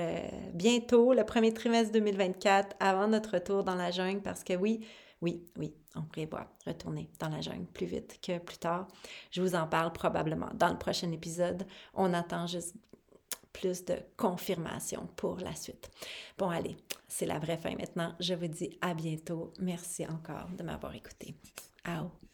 bientôt, 0.53 1.15
le 1.15 1.25
premier 1.25 1.55
trimestre 1.55 1.93
2024, 1.93 2.77
avant 2.81 3.09
notre 3.09 3.37
retour 3.37 3.65
dans 3.65 3.77
la 3.77 3.91
jungle, 3.91 4.21
parce 4.21 4.45
que 4.45 4.53
oui, 4.53 4.81
oui, 5.23 5.43
oui, 5.59 5.73
on 5.97 6.03
prévoit 6.03 6.47
retourner 6.67 7.11
dans 7.19 7.29
la 7.29 7.41
jungle 7.41 7.67
plus 7.67 7.87
vite 7.87 8.21
que 8.23 8.39
plus 8.39 8.59
tard. 8.59 8.87
Je 9.31 9.43
vous 9.43 9.55
en 9.55 9.67
parle 9.67 9.93
probablement 9.93 10.51
dans 10.55 10.71
le 10.71 10.79
prochain 10.79 11.11
épisode. 11.13 11.67
On 11.95 12.13
attend 12.15 12.47
juste 12.47 12.77
plus 13.53 13.85
de 13.85 13.97
confirmation 14.17 15.09
pour 15.17 15.37
la 15.39 15.55
suite. 15.55 15.91
Bon, 16.39 16.49
allez, 16.49 16.77
c'est 17.09 17.27
la 17.27 17.39
vraie 17.39 17.59
fin 17.59 17.75
maintenant. 17.75 18.15
Je 18.21 18.35
vous 18.35 18.47
dis 18.49 18.79
à 18.81 18.95
bientôt. 18.95 19.53
Merci 19.59 20.07
encore 20.07 20.49
de 20.57 20.63
m'avoir 20.63 20.95
écouté. 20.95 21.35
Au. 21.87 22.30